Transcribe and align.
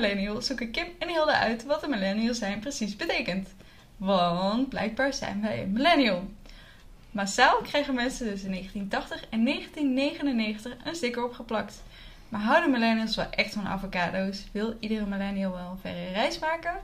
millennial 0.00 0.42
zoeken 0.42 0.70
Kim 0.70 0.86
en 0.98 1.08
Hilde 1.08 1.32
uit 1.32 1.64
wat 1.64 1.82
een 1.82 1.90
millennial 1.90 2.34
zijn 2.34 2.60
precies 2.60 2.96
betekent. 2.96 3.48
Want 3.96 4.68
blijkbaar 4.68 5.12
zijn 5.12 5.40
wij 5.40 5.62
een 5.62 5.72
millennial. 5.72 6.30
Massaal 7.10 7.60
kregen 7.62 7.94
mensen 7.94 8.26
dus 8.26 8.42
in 8.42 8.50
1980 8.50 9.28
en 9.30 9.44
1999 9.44 10.72
een 10.84 10.94
sticker 10.94 11.24
opgeplakt. 11.24 11.82
Maar 12.28 12.40
houden 12.40 12.70
millennials 12.70 13.16
wel 13.16 13.30
echt 13.30 13.52
van 13.52 13.66
avocado's? 13.66 14.44
Wil 14.52 14.76
iedere 14.80 15.06
millennial 15.06 15.52
wel 15.52 15.70
een 15.70 15.78
verre 15.78 16.12
reis 16.12 16.38
maken? 16.38 16.80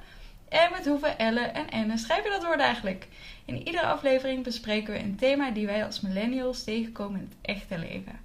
En 0.49 0.71
met 0.71 0.87
hoeveel 0.87 1.15
L'en 1.19 1.71
en 1.71 1.87
N'en 1.87 1.99
schrijf 1.99 2.25
je 2.25 2.31
dat 2.31 2.45
woord 2.45 2.61
eigenlijk? 2.61 3.09
In 3.45 3.67
iedere 3.67 3.87
aflevering 3.87 4.45
bespreken 4.45 4.93
we 4.93 4.99
een 4.99 5.17
thema 5.17 5.51
die 5.51 5.67
wij 5.67 5.85
als 5.85 6.01
millennials 6.01 6.65
tegenkomen 6.65 7.21
in 7.21 7.29
het 7.31 7.57
echte 7.57 7.79
leven. 7.79 8.21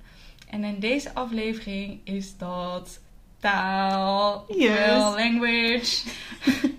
En 0.49 0.63
in 0.63 0.79
deze 0.79 1.13
aflevering 1.13 1.99
is 2.03 2.37
dat 2.37 2.99
taal, 3.39 4.45
Yes. 4.47 5.01
language. 5.15 5.97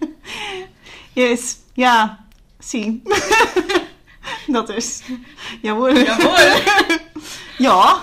Yes, 1.13 1.57
ja, 1.73 2.25
zie. 2.59 3.03
dat 4.47 4.69
is. 4.69 5.03
Jawohl. 5.63 5.97
Jawohl, 5.97 6.61
Ja, 7.69 8.03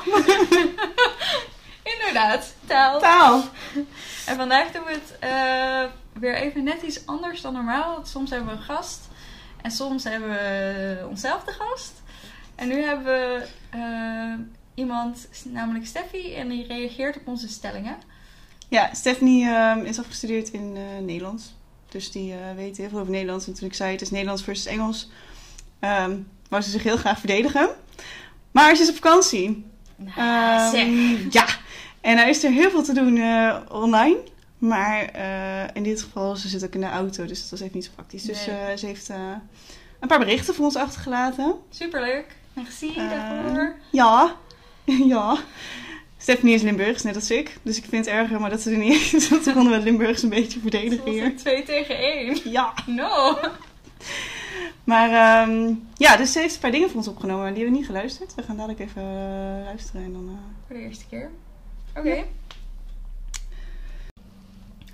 inderdaad, 1.83 2.53
taal. 2.65 2.99
taal. 2.99 3.43
En 4.25 4.35
vandaag 4.35 4.71
doen 4.71 4.83
we 4.83 4.91
het 4.91 5.15
eh, 5.19 5.83
weer 6.19 6.35
even 6.35 6.63
net 6.63 6.81
iets 6.81 7.05
anders 7.05 7.41
dan 7.41 7.53
normaal. 7.53 7.93
Want 7.93 8.07
soms 8.07 8.29
hebben 8.29 8.49
we 8.49 8.55
een 8.55 8.61
gast 8.63 9.07
en 9.61 9.71
soms 9.71 10.03
hebben 10.03 10.29
we 10.29 11.05
onszelf 11.09 11.43
de 11.43 11.51
gast. 11.51 11.93
En 12.55 12.67
nu 12.67 12.81
hebben 12.81 13.05
we 13.05 13.47
eh, 13.69 14.33
iemand, 14.73 15.27
namelijk 15.43 15.85
Steffi, 15.85 16.35
en 16.35 16.47
die 16.47 16.67
reageert 16.67 17.15
op 17.15 17.27
onze 17.27 17.47
stellingen. 17.47 17.97
Ja, 18.69 18.93
Stephanie 18.93 19.47
ehm, 19.47 19.79
is 19.79 19.99
afgestudeerd 19.99 20.49
in 20.49 20.73
eh, 20.75 21.03
Nederlands. 21.03 21.55
Dus 21.89 22.11
die 22.11 22.33
eh, 22.33 22.39
weet 22.55 22.77
heel 22.77 22.89
veel 22.89 22.99
over 22.99 23.11
Nederlands. 23.11 23.47
En 23.47 23.53
toen 23.53 23.67
ik 23.67 23.73
zei 23.73 23.91
het 23.91 24.01
is 24.01 24.11
Nederlands 24.11 24.43
versus 24.43 24.65
Engels, 24.65 25.09
ehm 25.79 26.17
wou 26.49 26.63
ze 26.63 26.69
zich 26.69 26.83
heel 26.83 26.97
graag 26.97 27.19
verdedigen. 27.19 27.69
Maar 28.51 28.75
ze 28.75 28.81
is 28.81 28.89
op 28.89 28.95
vakantie. 28.95 29.65
Nou, 29.95 30.75
zeg. 30.75 30.87
ja, 31.33 31.47
en 32.01 32.17
er 32.17 32.27
is 32.27 32.43
er 32.43 32.51
heel 32.51 32.69
veel 32.69 32.83
te 32.83 32.93
doen 32.93 33.17
eh, 33.17 33.57
online. 33.71 34.17
Maar 34.57 35.19
in 35.73 35.83
dit 35.83 36.01
geval, 36.01 36.35
ze 36.35 36.47
zit 36.47 36.65
ook 36.65 36.73
in 36.73 36.81
de 36.81 36.89
auto, 36.89 37.25
dus 37.25 37.41
dat 37.41 37.49
was 37.49 37.59
even 37.59 37.75
niet 37.75 37.85
zo 37.85 37.91
praktisch. 37.95 38.23
Dus 38.23 38.43
ze 38.75 38.85
heeft 38.85 39.09
een 39.99 40.07
paar 40.07 40.19
berichten 40.19 40.53
voor 40.53 40.65
ons 40.65 40.75
achtergelaten. 40.75 41.55
Superleuk. 41.69 42.35
Merci 42.53 42.93
daarvoor. 42.95 43.75
Ja, 43.91 44.35
ja. 44.85 45.37
Stephanie 46.25 46.55
is 46.55 46.61
Limburgs, 46.61 47.03
net 47.03 47.15
als 47.15 47.31
ik. 47.31 47.57
Dus 47.61 47.77
ik 47.77 47.85
vind 47.89 48.05
het 48.05 48.13
erger, 48.13 48.39
maar 48.39 48.49
dat 48.49 48.61
ze 48.61 48.71
er 48.71 48.77
niet 48.77 49.13
is. 49.13 49.29
Want 49.29 49.43
ze 49.43 49.53
konden 49.53 49.77
we 49.77 49.83
Limburgs 49.83 50.23
een 50.23 50.29
beetje 50.29 50.59
verdedigen 50.59 51.11
hier. 51.11 51.37
2 51.37 51.63
tegen 51.63 51.97
1. 51.97 52.39
Ja. 52.51 52.73
No. 52.85 53.37
Maar 54.83 55.09
ehm, 55.09 55.73
ja, 55.97 56.17
dus 56.17 56.31
ze 56.31 56.39
heeft 56.39 56.53
een 56.55 56.59
paar 56.59 56.71
dingen 56.71 56.87
voor 56.87 56.97
ons 56.97 57.07
opgenomen. 57.07 57.45
Die 57.45 57.53
hebben 57.55 57.71
we 57.71 57.77
niet 57.77 57.85
geluisterd. 57.85 58.35
We 58.35 58.43
gaan 58.43 58.57
dadelijk 58.57 58.79
even 58.79 59.01
eh, 59.01 59.63
luisteren 59.65 60.03
en 60.03 60.11
dan... 60.13 60.27
eh, 60.29 60.67
Voor 60.67 60.75
de 60.75 60.81
eerste 60.81 61.05
keer. 61.09 61.29
Oké. 61.95 62.23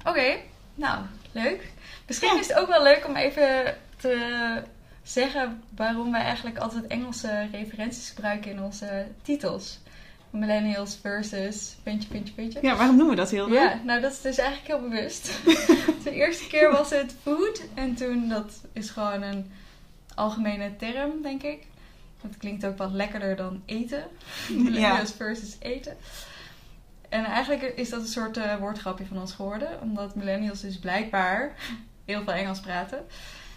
Oké, 0.05 0.37
nou, 0.75 1.03
leuk. 1.31 1.71
Misschien 2.07 2.33
Ja. 2.33 2.39
is 2.39 2.47
het 2.47 2.57
ook 2.57 2.67
wel 2.67 2.83
leuk 2.83 3.05
om 3.07 3.15
even 3.15 3.75
te 3.97 4.61
zeggen 5.03 5.63
waarom 5.75 6.11
wij 6.11 6.21
eigenlijk 6.21 6.57
altijd 6.57 6.87
Engelse 6.87 7.47
referenties 7.51 8.09
gebruiken 8.09 8.51
in 8.51 8.61
onze 8.61 9.07
titels. 9.21 9.79
Millennials 10.31 10.97
versus 11.01 11.75
puntje, 11.83 12.09
puntje, 12.09 12.33
puntje. 12.33 12.59
Ja, 12.61 12.75
waarom 12.75 12.97
doen 12.97 13.09
we 13.09 13.15
dat 13.15 13.29
heel 13.29 13.49
Ja, 13.49 13.81
nou 13.83 14.01
dat 14.01 14.11
is 14.11 14.21
dus 14.21 14.37
eigenlijk 14.37 14.67
heel 14.67 14.89
bewust. 14.89 15.43
de 16.03 16.11
eerste 16.11 16.47
keer 16.47 16.71
was 16.71 16.89
het 16.89 17.15
food 17.21 17.61
en 17.73 17.95
toen 17.95 18.29
dat 18.29 18.61
is 18.73 18.89
gewoon 18.89 19.21
een 19.21 19.51
algemene 20.15 20.75
term, 20.75 21.21
denk 21.21 21.43
ik. 21.43 21.65
Dat 22.21 22.37
klinkt 22.37 22.65
ook 22.65 22.77
wat 22.77 22.91
lekkerder 22.91 23.35
dan 23.35 23.61
eten. 23.65 24.03
Millennials 24.49 25.11
versus 25.11 25.55
eten. 25.59 25.97
En 27.09 27.25
eigenlijk 27.25 27.61
is 27.61 27.89
dat 27.89 28.01
een 28.01 28.07
soort 28.07 28.37
eh, 28.37 28.55
woordgrapje 28.55 29.05
van 29.05 29.19
ons 29.19 29.33
geworden, 29.33 29.81
omdat 29.81 30.15
millennials 30.15 30.61
dus 30.61 30.79
blijkbaar 30.79 31.55
heel 32.05 32.23
veel 32.23 32.33
Engels 32.33 32.59
praten. 32.59 33.05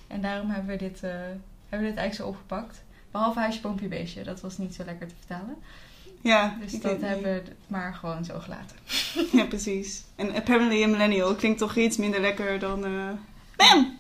En 0.07 0.21
daarom 0.21 0.51
hebben 0.51 0.71
we 0.71 0.77
dit, 0.77 1.03
eh, 1.03 1.11
hebben 1.11 1.89
we 1.89 1.95
dit 1.95 1.97
eigenlijk 1.97 2.15
zo 2.15 2.27
opgepakt. 2.27 2.83
Behalve 3.11 3.39
huisje, 3.39 3.61
boompje, 3.61 3.89
beestje. 3.89 4.23
Dat 4.23 4.41
was 4.41 4.59
niet 4.59 4.75
zo 4.75 4.85
lekker 4.85 5.09
te 5.09 5.15
vertalen. 5.19 5.57
Ja, 6.25 6.57
Dus 6.61 6.73
dat 6.81 7.01
hebben 7.01 7.23
we 7.35 7.43
maar 7.67 7.95
gewoon 7.95 8.25
zo 8.25 8.39
gelaten. 8.39 8.77
Ja, 9.39 9.45
precies. 9.45 10.03
En 10.17 10.35
apparently 10.35 10.83
a 10.83 10.87
millennial 10.87 11.35
klinkt 11.35 11.59
toch 11.59 11.77
iets 11.77 11.97
minder 11.97 12.21
lekker 12.21 12.59
dan... 12.59 12.85
eh 12.85 13.09
Bam! 13.57 13.99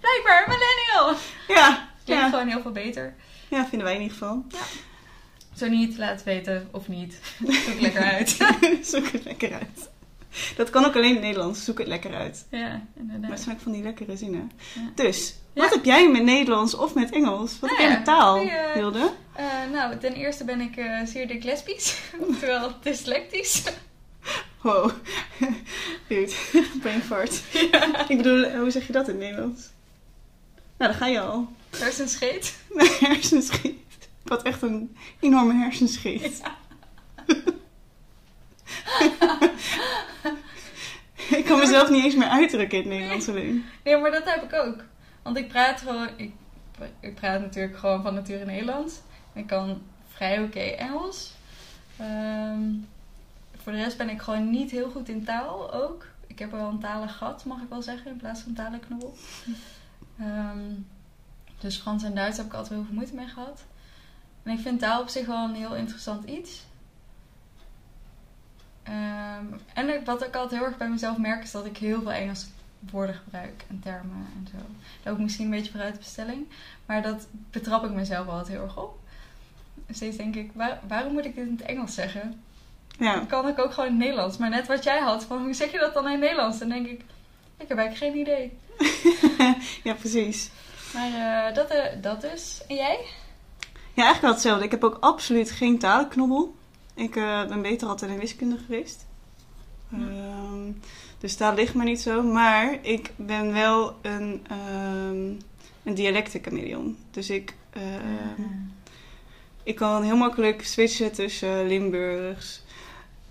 Blijkbaar, 0.00 0.44
millennial! 0.48 1.16
Ja, 1.48 1.88
Klinkt 2.04 2.22
ja. 2.24 2.30
gewoon 2.30 2.48
heel 2.48 2.60
veel 2.62 2.72
beter. 2.72 3.14
ja, 3.48 3.66
vinden 3.66 3.86
wij 3.86 3.94
in 3.96 4.02
ieder 4.02 4.16
geval. 4.16 4.44
Zo 5.56 5.68
niet, 5.68 5.98
laat 5.98 6.10
het 6.10 6.22
weten. 6.24 6.68
Of 6.72 6.88
niet. 6.88 7.18
Zoek 7.66 7.80
lekker 7.80 8.02
uit. 8.02 8.28
Zoek 8.90 9.08
het 9.08 9.24
lekker 9.24 9.52
uit. 9.52 9.88
Dat 10.56 10.70
kan 10.70 10.84
ook 10.84 10.94
alleen 10.94 11.08
in 11.08 11.14
het 11.14 11.22
Nederlands. 11.24 11.64
Zoek 11.64 11.78
het 11.78 11.86
lekker 11.86 12.14
uit. 12.14 12.46
ja, 12.50 12.58
Maar 12.68 12.80
inderdaad. 12.98 13.30
het 13.30 13.40
zijn 13.40 13.56
ook 13.56 13.62
van 13.62 13.72
die 13.72 13.82
lekkere 13.82 14.16
zinnen. 14.16 14.50
Ja. 14.74 14.90
Dus, 14.94 15.34
Ja. 15.52 15.62
wat 15.62 15.70
heb 15.74 15.84
jij 15.84 16.10
met 16.10 16.22
Nederlands 16.22 16.74
of 16.74 16.94
met 16.94 17.10
Engels? 17.10 17.58
Wat 17.60 17.70
Nou 17.70 17.72
heb 17.72 17.78
jij 17.80 17.88
ja, 17.90 17.94
met 17.96 18.04
taal, 18.04 18.36
goeie- 18.36 18.72
Hilde? 18.74 19.10
Eh, 19.32 19.44
nou, 19.72 19.98
ten 19.98 20.12
eerste 20.12 20.44
ben 20.44 20.60
ik 20.60 20.76
eh, 20.76 21.00
zeer 21.04 21.28
dik 21.28 21.44
lesbisch. 21.44 21.98
Oftewel 22.28 22.72
dyslectisch. 22.82 23.62
Wow. 24.60 24.90
Dude, 26.08 26.32
brain 26.82 27.02
fart. 27.02 27.42
Ik 28.08 28.16
bedoel, 28.16 28.50
hoe 28.50 28.70
zeg 28.70 28.86
je 28.86 28.92
dat 28.92 29.08
in 29.08 29.18
Nederlands? 29.18 29.60
Nou, 30.78 30.90
daar 30.90 31.00
ga 31.00 31.06
je 31.06 31.20
al. 31.20 31.48
Hersenscheet. 31.78 32.56
Mijn 32.70 32.88
hersenscheet. 33.00 33.74
Ik 34.24 34.28
had 34.28 34.42
echt 34.42 34.62
een 34.62 34.96
enorme 35.20 35.54
hersenscheet. 35.54 36.40
ik 41.30 41.44
kan 41.44 41.58
mezelf 41.58 41.90
niet 41.90 42.04
eens 42.04 42.14
meer 42.14 42.28
uitdrukken 42.28 42.78
in 42.78 42.84
het 42.84 42.92
Nederlands 42.92 43.28
alleen. 43.28 43.64
Nee, 43.84 43.96
maar 43.96 44.10
dat 44.10 44.24
heb 44.24 44.42
ik 44.42 44.52
ook. 44.54 44.76
Want 45.22 45.36
ik 45.36 45.48
praat 45.48 45.80
gewoon... 45.80 46.08
Ik, 46.16 46.32
ik 47.00 47.14
praat 47.14 47.40
natuurlijk 47.40 47.78
gewoon 47.78 48.02
van 48.02 48.14
nature 48.14 48.44
Nederlands. 48.44 49.00
Ik 49.32 49.46
kan 49.46 49.82
vrij 50.08 50.42
oké 50.42 50.58
Engels. 50.58 51.32
Ehm, 51.96 52.62
voor 53.56 53.72
de 53.72 53.78
rest 53.78 53.96
ben 53.96 54.08
ik 54.08 54.22
gewoon 54.22 54.50
niet 54.50 54.70
heel 54.70 54.90
goed 54.90 55.08
in 55.08 55.24
taal 55.24 55.72
ook. 55.72 56.06
Ik 56.26 56.38
heb 56.38 56.50
wel 56.50 56.68
een 56.68 56.78
talig 56.78 57.16
gat, 57.16 57.44
mag 57.44 57.62
ik 57.62 57.68
wel 57.68 57.82
zeggen, 57.82 58.10
in 58.10 58.16
plaats 58.16 58.40
van 58.40 58.48
een 58.48 58.56
talenknobbel. 58.56 59.14
Ehm, 60.18 60.72
dus 61.58 61.76
Frans 61.76 62.02
en 62.02 62.14
Duits 62.14 62.36
heb 62.36 62.46
ik 62.46 62.52
altijd 62.52 62.74
heel 62.74 62.84
veel 62.84 62.94
moeite 62.94 63.14
mee 63.14 63.26
gehad. 63.26 63.64
En 64.42 64.52
ik 64.52 64.58
vind 64.58 64.80
taal 64.80 65.00
op 65.00 65.08
zich 65.08 65.26
wel 65.26 65.44
een 65.44 65.54
heel 65.54 65.74
interessant 65.74 66.24
iets. 66.24 66.64
Ehm, 68.82 69.44
en 69.74 70.04
wat 70.04 70.24
ik 70.24 70.34
altijd 70.34 70.60
heel 70.60 70.68
erg 70.68 70.76
bij 70.76 70.88
mezelf 70.88 71.18
merk 71.18 71.42
is 71.42 71.50
dat 71.50 71.66
ik 71.66 71.76
heel 71.76 72.00
veel 72.00 72.12
Engelse 72.12 72.46
woorden 72.90 73.14
gebruik 73.14 73.64
en 73.68 73.80
termen 73.82 74.26
en 74.36 74.48
zo. 74.50 74.56
Dat 75.02 75.12
ook 75.12 75.18
misschien 75.18 75.44
een 75.44 75.50
beetje 75.50 75.70
vooruit 75.70 75.92
de 75.92 75.98
bestelling. 75.98 76.46
Maar 76.86 77.02
dat 77.02 77.26
betrap 77.50 77.84
ik 77.84 77.90
mezelf 77.90 78.28
altijd 78.28 78.48
heel 78.48 78.62
erg 78.62 78.76
op. 78.78 78.98
Steeds 79.90 80.16
denk 80.16 80.36
ik, 80.36 80.50
waar- 80.54 80.80
waarom 80.88 81.12
moet 81.12 81.24
ik 81.24 81.34
dit 81.34 81.46
in 81.46 81.52
het 81.58 81.62
Engels 81.66 81.94
zeggen? 81.94 82.42
Ja, 82.98 83.14
Dat 83.14 83.26
kan 83.26 83.48
ik 83.48 83.58
ook 83.58 83.72
gewoon 83.72 83.88
in 83.88 83.94
het 83.94 84.04
Nederlands. 84.04 84.36
Maar 84.36 84.50
net 84.50 84.66
wat 84.66 84.84
jij 84.84 84.98
had, 85.00 85.24
van 85.24 85.42
hoe 85.44 85.54
zeg 85.54 85.72
je 85.72 85.78
dat 85.78 85.94
dan 85.94 86.04
in 86.04 86.10
het 86.10 86.20
Nederlands? 86.20 86.58
Dan 86.58 86.68
denk 86.68 86.86
ik, 86.86 87.00
ik 87.56 87.68
heb 87.68 87.78
eigenlijk 87.78 88.14
geen 88.14 88.20
idee. 88.20 88.58
ja 89.88 89.94
precies. 89.94 90.50
Maar 90.94 91.12
eh, 91.48 91.54
dat, 91.54 91.70
eh, 91.70 92.02
dat 92.02 92.20
dus. 92.20 92.60
En 92.68 92.74
jij? 92.76 92.98
Ja, 93.94 94.06
eigenlijk 94.06 94.20
wel 94.20 94.30
hetzelfde. 94.32 94.64
Ik 94.64 94.70
heb 94.70 94.84
ook 94.84 94.96
absoluut 95.00 95.50
geen 95.50 95.78
talenknobbel. 95.78 96.54
Ik 96.94 97.16
eh, 97.16 97.46
ben 97.46 97.62
beter 97.62 97.88
altijd 97.88 98.10
in 98.10 98.18
wiskunde 98.18 98.58
geweest. 98.66 99.06
Ehm, 99.92 100.70
dus 101.20 101.34
taal 101.34 101.54
ligt 101.54 101.74
me 101.74 101.84
niet 101.84 102.00
zo. 102.00 102.22
Maar 102.22 102.78
ik 102.82 103.10
ben 103.16 103.52
wel 103.52 103.96
een, 104.02 104.46
ehm 104.48 105.48
een 105.82 105.94
dialectenchameleon. 105.94 106.96
Dus 107.10 107.30
ik, 107.30 107.54
ehm, 107.70 108.42
ik 109.62 109.76
kan 109.76 110.02
heel 110.02 110.16
makkelijk 110.16 110.64
switchen 110.64 111.12
tussen 111.12 111.66
Limburgs, 111.66 112.62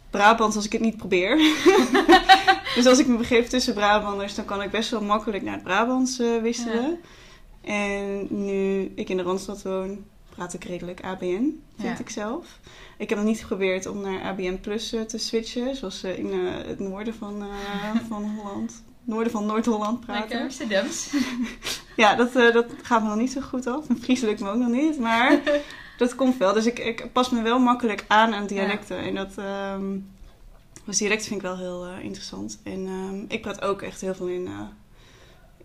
Brabants 0.09 0.56
als 0.56 0.65
ik 0.65 0.71
het 0.71 0.81
niet 0.81 0.97
probeer. 0.97 1.38
dus 2.75 2.86
als 2.86 3.00
ik 3.00 3.07
me 3.07 3.18
begeef 3.18 3.47
tussen 3.47 3.74
Brabanders, 3.74 4.35
dan 4.35 4.45
kan 4.45 4.62
ik 4.62 4.71
best 4.71 4.89
wel 4.89 5.01
makkelijk 5.01 5.44
naar 5.44 5.53
het 5.53 5.63
Brabants 5.63 6.19
eh, 6.19 6.42
wisselen. 6.42 7.00
En 7.62 8.27
nu 8.30 8.92
ik 8.95 9.09
in 9.09 9.18
de 9.18 9.24
Randstad 9.24 9.62
woon, 9.62 10.06
praat 10.39 10.53
ik 10.53 10.63
redelijk 10.63 11.01
ABN, 11.03 11.25
vind 11.77 11.97
Ja. 11.97 12.00
ik 12.00 12.09
zelf. 12.09 12.59
Ik 12.97 13.09
heb 13.09 13.18
nog 13.18 13.27
niet 13.27 13.39
geprobeerd 13.39 13.86
om 13.86 14.01
naar 14.01 14.21
ABN 14.21 14.57
Plus 14.62 14.94
eh, 14.94 15.01
te 15.01 15.18
switchen, 15.18 15.75
zoals 15.75 16.00
ze 16.00 16.18
in 16.18 16.31
eh, 16.31 16.68
het 16.68 16.80
noorden 16.80 17.13
van, 17.13 17.41
eh, 17.41 17.95
van 18.09 18.24
Holland, 18.38 18.83
noorden 19.03 19.31
van 19.31 19.45
Noord-Holland 19.45 20.00
praten. 20.00 20.21
Lekker 20.21 20.41
Amsterdams. 20.41 21.09
Ja, 21.95 22.15
dat, 22.15 22.36
eh, 22.36 22.53
dat 22.53 22.65
gaat 22.81 23.01
me 23.01 23.07
nog 23.07 23.18
niet 23.18 23.31
zo 23.31 23.41
goed 23.41 23.68
af. 23.68 23.89
En 23.89 23.97
Fries 24.01 24.21
lukt 24.21 24.39
me 24.39 24.50
ook 24.50 24.57
nog 24.59 24.69
niet, 24.69 25.00
maar 25.00 25.39
dat 25.97 26.15
komt 26.15 26.38
wel. 26.38 26.53
Dus 26.53 26.65
ik, 26.65 26.80
ik 26.80 27.12
pas 27.12 27.30
me 27.30 27.42
wel 27.42 27.59
makkelijk 27.59 28.06
aan 28.07 28.33
aan 28.33 28.47
dialecten. 28.47 28.97
En 28.97 29.15
dat, 29.15 29.38
ehm, 29.38 29.97
Dus 30.85 30.97
direct 30.97 31.24
vind 31.25 31.35
ik 31.35 31.42
wel 31.47 31.57
heel 31.57 31.85
eh, 31.85 32.03
interessant. 32.03 32.59
En 32.63 32.85
ehm, 32.88 33.25
ik 33.27 33.42
praat 33.42 33.62
ook 33.62 33.81
echt 33.81 34.01
heel 34.01 34.15
veel 34.15 34.27
in, 34.27 34.47
eh, 34.47 34.59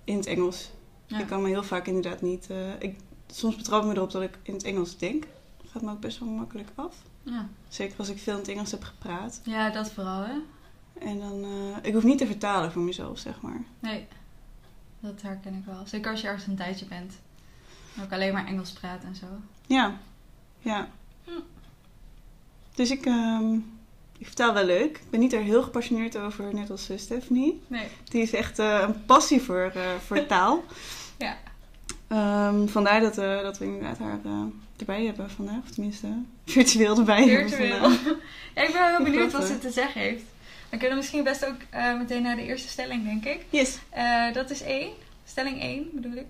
in 0.05 0.17
het 0.17 0.27
Engels. 0.27 0.71
Ja. 1.07 1.19
Ik 1.19 1.27
kan 1.27 1.43
me 1.43 1.49
heel 1.49 1.63
vaak 1.63 1.87
inderdaad 1.87 2.23
niet... 2.23 2.47
eh, 2.51 2.57
ik, 2.79 2.97
soms 3.35 3.57
betrap 3.57 3.83
ik 3.83 3.89
me 3.89 3.95
erop 3.95 4.11
dat 4.11 4.23
ik 4.23 4.39
in 4.43 4.55
het 4.55 4.63
Engels 4.63 4.97
denk. 4.99 5.25
Gaat 5.71 5.83
me 5.83 5.91
ook 5.91 6.01
best 6.01 6.19
wel 6.19 6.29
makkelijk 6.29 6.69
af. 6.75 6.97
Ja. 7.23 7.49
Zeker 7.69 7.99
als 7.99 8.09
ik 8.09 8.19
veel 8.19 8.33
in 8.33 8.39
het 8.39 8.49
Engels 8.49 8.71
heb 8.71 8.83
gepraat. 8.83 9.41
ja, 9.45 9.71
dat 9.71 9.91
vooral, 9.91 10.23
hè? 10.23 10.35
En 11.01 11.19
dan... 11.19 11.45
eh, 11.45 11.77
ik 11.83 11.93
hoef 11.93 12.03
niet 12.03 12.19
te 12.19 12.27
vertalen 12.27 12.73
voor 12.73 12.83
mezelf, 12.83 13.19
zeg 13.19 13.41
maar. 13.41 13.65
Nee, 13.81 14.07
dat 15.01 15.23
herken 15.23 15.55
ik 15.55 15.65
wel. 15.65 15.83
Zeker 15.87 16.11
als 16.11 16.21
je 16.21 16.27
ergens 16.27 16.47
een 16.47 16.57
tijdje 16.57 16.87
bent. 16.87 17.13
En 17.97 18.03
ook 18.03 18.13
alleen 18.13 18.33
maar 18.33 18.47
Engels 18.47 18.71
praat 18.73 19.05
en 19.05 19.15
zo. 19.17 19.27
Ja, 19.67 19.99
ja. 20.59 20.89
Hm. 21.25 21.31
Dus 22.75 22.91
ik, 22.91 23.07
ehm, 23.07 23.55
ik 24.19 24.27
vertaal 24.27 24.55
wel 24.55 24.65
leuk. 24.65 24.97
Ik 24.99 25.11
ben 25.11 25.21
niet 25.21 25.33
er 25.33 25.43
heel 25.43 25.63
gepassioneerd 25.63 26.17
over, 26.17 26.55
net 26.55 26.71
als 26.71 26.89
eh, 26.89 26.99
Stephanie. 26.99 27.63
Nee. 27.67 27.87
Die 28.05 28.23
is 28.23 28.33
echt 28.33 28.59
eh, 28.59 28.85
een 28.87 29.05
passie 29.05 29.41
voor, 29.43 29.73
eh, 29.75 29.95
voor 30.07 30.27
taal. 30.27 30.65
Ehm, 32.09 32.67
vandaar 32.67 33.01
dat, 33.01 33.19
eh, 33.19 33.43
dat 33.43 33.59
we 33.59 33.65
inderdaad 33.65 33.99
haar 33.99 34.19
eh, 34.25 34.43
erbij 34.77 35.05
hebben 35.05 35.31
vandaag. 35.31 35.59
Of 35.63 35.71
tenminste, 35.71 36.07
virtueel 36.45 36.99
erbij 36.99 37.23
Virtueel. 37.25 37.71
hebben 37.81 37.91
vandaag. 37.99 38.17
ja, 38.55 38.63
ik 38.63 38.73
ben 38.73 38.81
wel 38.81 38.89
heel 38.97 39.05
benieuwd 39.05 39.33
wat 39.33 39.45
ze 39.47 39.59
te 39.59 39.71
zeggen 39.71 40.01
heeft. 40.01 40.23
We 40.71 40.77
kunnen 40.77 40.97
misschien 40.97 41.25
best 41.25 41.47
ook 41.47 41.57
eh, 41.71 41.99
meteen 41.99 42.23
naar 42.23 42.37
de 42.37 42.43
eerste 42.45 42.69
stelling, 42.69 43.05
denk 43.05 43.25
ik. 43.25 43.45
Yes. 43.51 43.79
Dat 44.33 44.51
is 44.51 44.63
één. 44.63 44.91
Stelling 45.27 45.61
1 45.63 45.89
bedoel 45.93 46.13
ik. 46.17 46.27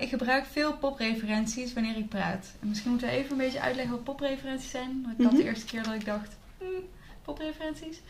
Ik 0.00 0.08
gebruik 0.08 0.44
veel 0.52 0.72
popreferenties 0.76 1.72
wanneer 1.72 1.96
ik 1.96 2.08
praat. 2.08 2.52
En 2.60 2.68
misschien 2.68 2.90
moeten 2.90 3.08
we 3.08 3.14
even 3.14 3.30
een 3.30 3.36
beetje 3.36 3.60
uitleggen 3.60 3.94
wat 3.94 4.04
popreferenties 4.04 4.70
zijn. 4.70 5.00
Want 5.04 5.18
ik 5.18 5.24
had 5.24 5.32
Mhm. 5.32 5.42
de 5.42 5.48
eerste 5.48 5.64
keer 5.66 5.82
dat 5.82 5.94
ik 5.94 6.04
dacht, 6.04 6.36
hmm, 6.58 6.68
popreferenties. 7.24 8.00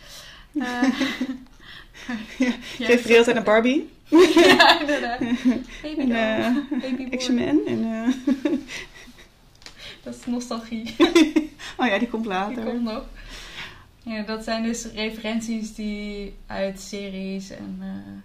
Uh, 0.54 0.82
Ik 2.78 2.86
refereer 2.86 3.18
altijd 3.18 3.34
naar 3.36 3.44
Barbie. 3.44 3.90
ja, 4.34 4.80
inderdaad. 4.80 5.18
Baby 5.82 6.00
En, 6.00 6.08
doll. 6.08 6.16
eh, 6.16 6.54
Baby 6.80 6.96
boy. 6.96 7.08
Action 7.12 7.34
Man. 7.34 7.60
En, 7.66 7.84
eh, 7.84 8.52
Dat 10.02 10.14
is 10.14 10.26
nostalgie. 10.26 10.94
oh 11.78 11.86
ja, 11.86 11.98
die 11.98 12.08
komt 12.08 12.22
Die 12.22 12.32
later. 12.32 12.64
komt 12.64 12.82
nog. 12.82 13.04
Ja, 14.02 14.22
dat 14.22 14.44
zijn 14.44 14.62
dus 14.62 14.84
referenties 14.84 15.74
die 15.74 16.34
uit 16.46 16.80
series 16.80 17.50
en 17.50 17.76
eh, 17.80 18.22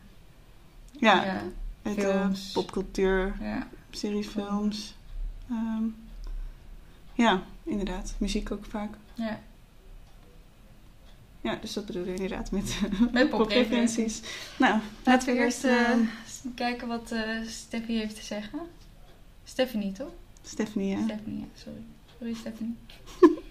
Ja, 1.02 1.24
ja, 1.26 1.42
uit 1.84 1.96
films. 2.00 2.52
popcultuur, 2.52 3.36
ja. 3.42 3.68
series, 3.92 4.28
films. 4.28 4.96
Ehm, 5.50 5.84
ja, 7.14 7.44
inderdaad. 7.64 8.16
Muziek 8.18 8.52
ook 8.52 8.66
vaak. 8.66 8.94
ja. 9.14 9.40
Ja, 11.42 11.56
dus 11.56 11.74
dat 11.74 11.86
bedoel 11.86 12.04
ik 12.04 12.10
inderdaad 12.10 12.52
met, 12.52 12.80
Met 13.12 13.30
popreferenties. 13.38 14.22
Nou, 14.58 14.80
Laten 15.06 15.34
we 15.34 15.40
eerst 15.40 15.64
eh, 15.64 15.90
eens 15.90 16.44
kijken 16.56 16.88
wat 16.88 17.12
eh 17.12 17.42
Steffi 17.46 17.98
heeft 17.98 18.16
te 18.16 18.24
zeggen. 18.24 18.60
Stephanie, 19.44 19.92
toch? 19.92 20.12
Stephanie, 20.42 20.98
ja. 20.98 21.04
Stephanie, 21.04 21.40
ja, 21.40 21.46
sorry. 21.54 21.84
Sorry, 22.18 22.34
Stephanie. 22.34 22.78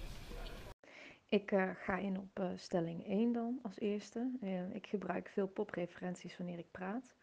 Ik 1.29 1.53
eh, 1.53 1.71
ga 1.75 1.97
in 1.97 2.19
op 2.19 2.39
eh, 2.39 2.49
stelling 2.57 3.07
1 3.07 3.33
dan 3.33 3.59
als 3.63 3.81
eerste. 3.81 4.31
Eh, 4.41 4.75
ik 4.75 4.87
gebruik 4.87 5.29
veel 5.29 5.47
popreferenties 5.47 6.37
wanneer 6.37 6.59
ik 6.59 6.71
praat. 6.71 7.15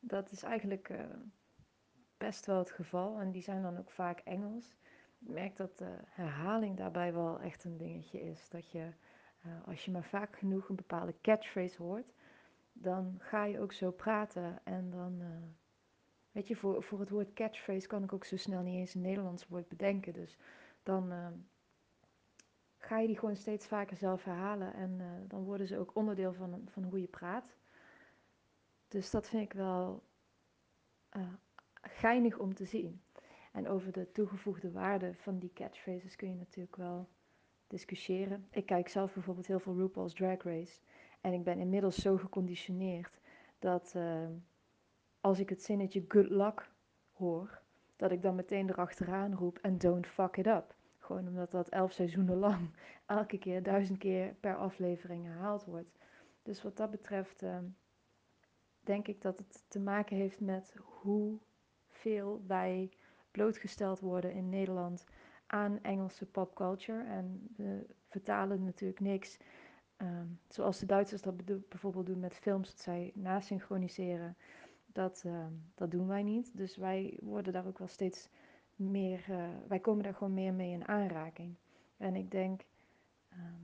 Dat 0.00 0.30
is 0.30 0.42
eigenlijk 0.42 0.88
eh, 0.88 0.98
best 2.18 2.46
wel 2.46 2.58
het 2.58 2.70
geval 2.70 3.20
en 3.20 3.30
die 3.30 3.42
zijn 3.42 3.62
dan 3.62 3.78
ook 3.78 3.90
vaak 3.90 4.18
Engels. 4.18 4.74
Ik 5.18 5.28
merk 5.28 5.56
dat 5.56 5.78
de 5.78 5.94
herhaling 6.08 6.76
daarbij 6.76 7.12
wel 7.12 7.40
echt 7.40 7.64
een 7.64 7.76
dingetje 7.76 8.20
is. 8.20 8.48
Dat 8.48 8.70
je, 8.70 8.86
eh, 9.42 9.50
als 9.66 9.84
je 9.84 9.90
maar 9.90 10.04
vaak 10.04 10.36
genoeg 10.36 10.68
een 10.68 10.76
bepaalde 10.76 11.14
catchphrase 11.20 11.82
hoort, 11.82 12.12
dan 12.72 13.16
ga 13.18 13.44
je 13.44 13.60
ook 13.60 13.72
zo 13.72 13.90
praten. 13.90 14.60
En 14.64 14.90
dan, 14.90 15.20
eh, 15.20 15.26
weet 16.32 16.48
je, 16.48 16.56
voor, 16.56 16.82
voor 16.82 17.00
het 17.00 17.10
woord 17.10 17.32
catchphrase 17.32 17.86
kan 17.86 18.02
ik 18.02 18.12
ook 18.12 18.24
zo 18.24 18.36
snel 18.36 18.62
niet 18.62 18.74
eens 18.76 18.94
een 18.94 19.00
Nederlands 19.00 19.46
woord 19.48 19.68
bedenken. 19.68 20.12
Dus 20.12 20.38
dan... 20.82 21.12
eh, 21.12 21.26
ga 22.76 22.98
je 22.98 23.06
die 23.06 23.18
gewoon 23.18 23.36
steeds 23.36 23.66
vaker 23.66 23.96
zelf 23.96 24.24
herhalen. 24.24 24.74
En 24.74 25.24
dan 25.28 25.44
worden 25.44 25.66
ze 25.66 25.78
ook 25.78 25.94
onderdeel 25.94 26.32
van, 26.32 26.68
van 26.68 26.84
hoe 26.84 27.00
je 27.00 27.06
praat. 27.06 27.56
Dus 28.88 29.10
dat 29.10 29.28
vind 29.28 29.42
ik 29.42 29.52
wel 29.52 30.02
geinig 31.82 32.38
om 32.38 32.54
te 32.54 32.64
zien. 32.64 33.02
En 33.52 33.68
over 33.68 33.92
de 33.92 34.12
toegevoegde 34.12 34.70
waarde 34.70 35.14
van 35.14 35.38
die 35.38 35.52
catchphrases 35.52 36.16
kun 36.16 36.28
je 36.28 36.34
natuurlijk 36.34 36.76
wel 36.76 37.08
discussiëren. 37.72 38.46
Ik 38.50 38.66
kijk 38.66 38.88
zelf 38.88 39.14
bijvoorbeeld 39.14 39.46
heel 39.46 39.60
veel 39.60 39.76
RuPaul's 39.76 40.14
Drag 40.14 40.42
Race. 40.42 40.80
En 41.20 41.32
ik 41.32 41.44
ben 41.44 41.58
inmiddels 41.58 41.96
zo 41.96 42.16
geconditioneerd 42.16 43.20
dat 43.58 43.92
eh, 43.96 44.26
als 45.20 45.38
ik 45.38 45.48
het 45.48 45.62
zinnetje 45.62 46.04
good 46.08 46.30
luck 46.30 46.70
hoor, 47.12 47.60
dat 47.96 48.12
ik 48.12 48.22
dan 48.22 48.34
meteen 48.34 48.68
erachteraan 48.68 49.34
roep 49.34 49.58
en 49.58 49.78
don't 49.78 50.06
fuck 50.06 50.36
it 50.36 50.46
up. 50.46 50.74
Gewoon 50.98 51.28
omdat 51.28 51.50
dat 51.50 51.68
elf 51.68 51.92
seizoenen 51.92 52.36
lang 52.36 52.70
elke 53.06 53.38
keer 53.38 53.62
duizend 53.62 53.98
keer 53.98 54.34
per 54.40 54.56
aflevering 54.56 55.24
herhaald 55.24 55.64
wordt. 55.64 55.98
Dus 56.42 56.62
wat 56.62 56.76
dat 56.76 56.90
betreft 56.90 57.42
eh, 57.42 57.58
denk 58.80 59.08
ik 59.08 59.20
dat 59.20 59.38
het 59.38 59.64
te 59.68 59.80
maken 59.80 60.16
heeft 60.16 60.40
met 60.40 60.74
hoeveel 60.78 62.42
wij 62.46 62.90
blootgesteld 63.30 64.00
worden 64.00 64.32
in 64.32 64.48
Nederland 64.48 65.04
aan 65.52 65.78
Engelse 65.82 66.26
popculture. 66.26 67.04
En 67.04 67.48
we 67.56 67.86
vertalen 68.08 68.64
natuurlijk 68.64 69.00
niks. 69.00 69.38
ehm, 69.96 70.26
zoals 70.48 70.78
de 70.78 70.86
Duitsers 70.86 71.22
dat 71.22 71.44
bijvoorbeeld 71.68 72.06
doen 72.06 72.20
met 72.20 72.34
films, 72.34 72.68
dat 72.68 72.80
zij 72.80 73.12
nasynchroniseren. 73.14 74.36
Dat, 74.86 75.22
ehm, 75.26 75.52
dat 75.74 75.90
doen 75.90 76.06
wij 76.06 76.22
niet. 76.22 76.56
Dus 76.56 76.76
wij 76.76 77.18
worden 77.20 77.52
daar 77.52 77.66
ook 77.66 77.78
wel 77.78 77.88
steeds 77.88 78.28
meer, 78.76 79.24
eh, 79.28 79.48
wij 79.68 79.78
komen 79.80 80.02
daar 80.02 80.14
gewoon 80.14 80.34
meer 80.34 80.54
mee 80.54 80.72
in 80.72 80.88
aanraking. 80.88 81.54
En 81.96 82.16
ik 82.16 82.30
denk 82.30 82.64
ehm, 83.28 83.62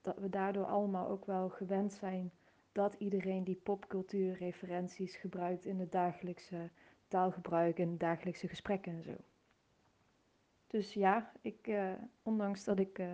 dat 0.00 0.18
we 0.18 0.28
daardoor 0.28 0.64
allemaal 0.64 1.08
ook 1.08 1.24
wel 1.24 1.48
gewend 1.48 1.92
zijn 1.92 2.30
dat 2.72 2.94
iedereen 2.94 3.44
die 3.44 3.60
popcultuurreferenties 3.62 5.16
gebruikt 5.16 5.64
in 5.64 5.80
het 5.80 5.92
dagelijkse 5.92 6.70
taalgebruik 7.08 7.78
en 7.78 7.98
dagelijkse 7.98 8.48
gesprekken 8.48 8.92
en 8.92 9.02
zo. 9.02 9.16
Dus 10.70 10.92
ja, 10.92 11.32
ik, 11.40 11.66
eh, 11.66 11.92
ondanks 12.22 12.64
dat 12.64 12.78
ik 12.78 12.98
eh, 12.98 13.06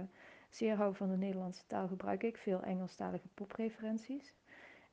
zeer 0.51 0.77
hou 0.77 0.95
van 0.95 1.11
de 1.11 1.17
Nederlandse 1.17 1.67
taal, 1.67 1.89
gebruik 1.89 2.23
ik 2.23 2.37
veel 2.37 2.63
Engelstalige 2.63 3.29
popreferenties. 3.35 4.35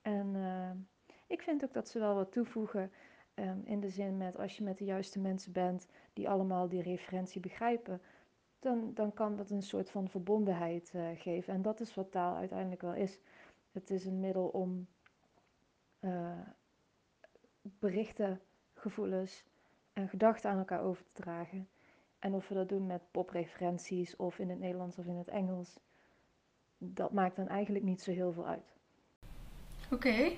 En 0.01 0.35
eh, 0.35 0.71
ik 1.27 1.41
vind 1.41 1.63
ook 1.63 1.73
dat 1.73 1.89
ze 1.89 1.99
wel 1.99 2.15
wat 2.15 2.31
toevoegen 2.31 2.91
ehm, 3.33 3.57
in 3.63 3.79
de 3.79 3.89
zin 3.89 4.17
met 4.17 4.37
als 4.37 4.57
je 4.57 4.63
met 4.63 4.77
de 4.77 4.85
juiste 4.85 5.19
mensen 5.19 5.51
bent 5.51 5.87
die 6.13 6.29
allemaal 6.29 6.69
die 6.69 6.81
referentie 6.81 7.41
begrijpen, 7.41 8.01
dan, 8.59 8.93
dan 8.93 9.13
kan 9.13 9.35
dat 9.35 9.49
een 9.49 9.63
soort 9.63 9.89
van 9.89 10.09
verbondenheid 10.09 10.93
geven. 11.15 11.53
En 11.53 11.61
dat 11.61 11.79
is 11.79 11.93
wat 11.95 12.11
taal 12.11 12.35
uiteindelijk 12.35 12.81
wel 12.81 12.93
is. 12.93 13.19
Het 13.71 13.89
is 13.89 14.05
een 14.05 14.19
middel 14.19 14.47
om 14.47 14.87
berichten, 17.61 18.41
gevoelens 18.73 19.45
en 19.93 20.09
gedachten 20.09 20.49
aan 20.49 20.57
elkaar 20.57 20.81
over 20.81 21.03
te 21.03 21.21
dragen. 21.21 21.67
En 22.23 22.33
of 22.33 22.47
we 22.47 22.53
dat 22.55 22.69
doen 22.69 22.87
met 22.87 23.01
popreferenties 23.11 24.15
of 24.15 24.39
in 24.39 24.49
het 24.49 24.59
Nederlands 24.59 24.97
of 24.97 25.05
in 25.05 25.17
het 25.17 25.27
Engels, 25.27 25.69
dat 26.77 27.11
maakt 27.13 27.35
dan 27.35 27.47
eigenlijk 27.47 27.85
niet 27.85 28.01
zo 28.01 28.11
heel 28.11 28.33
veel 28.33 28.47
uit. 28.47 28.73
Oké. 29.91 30.31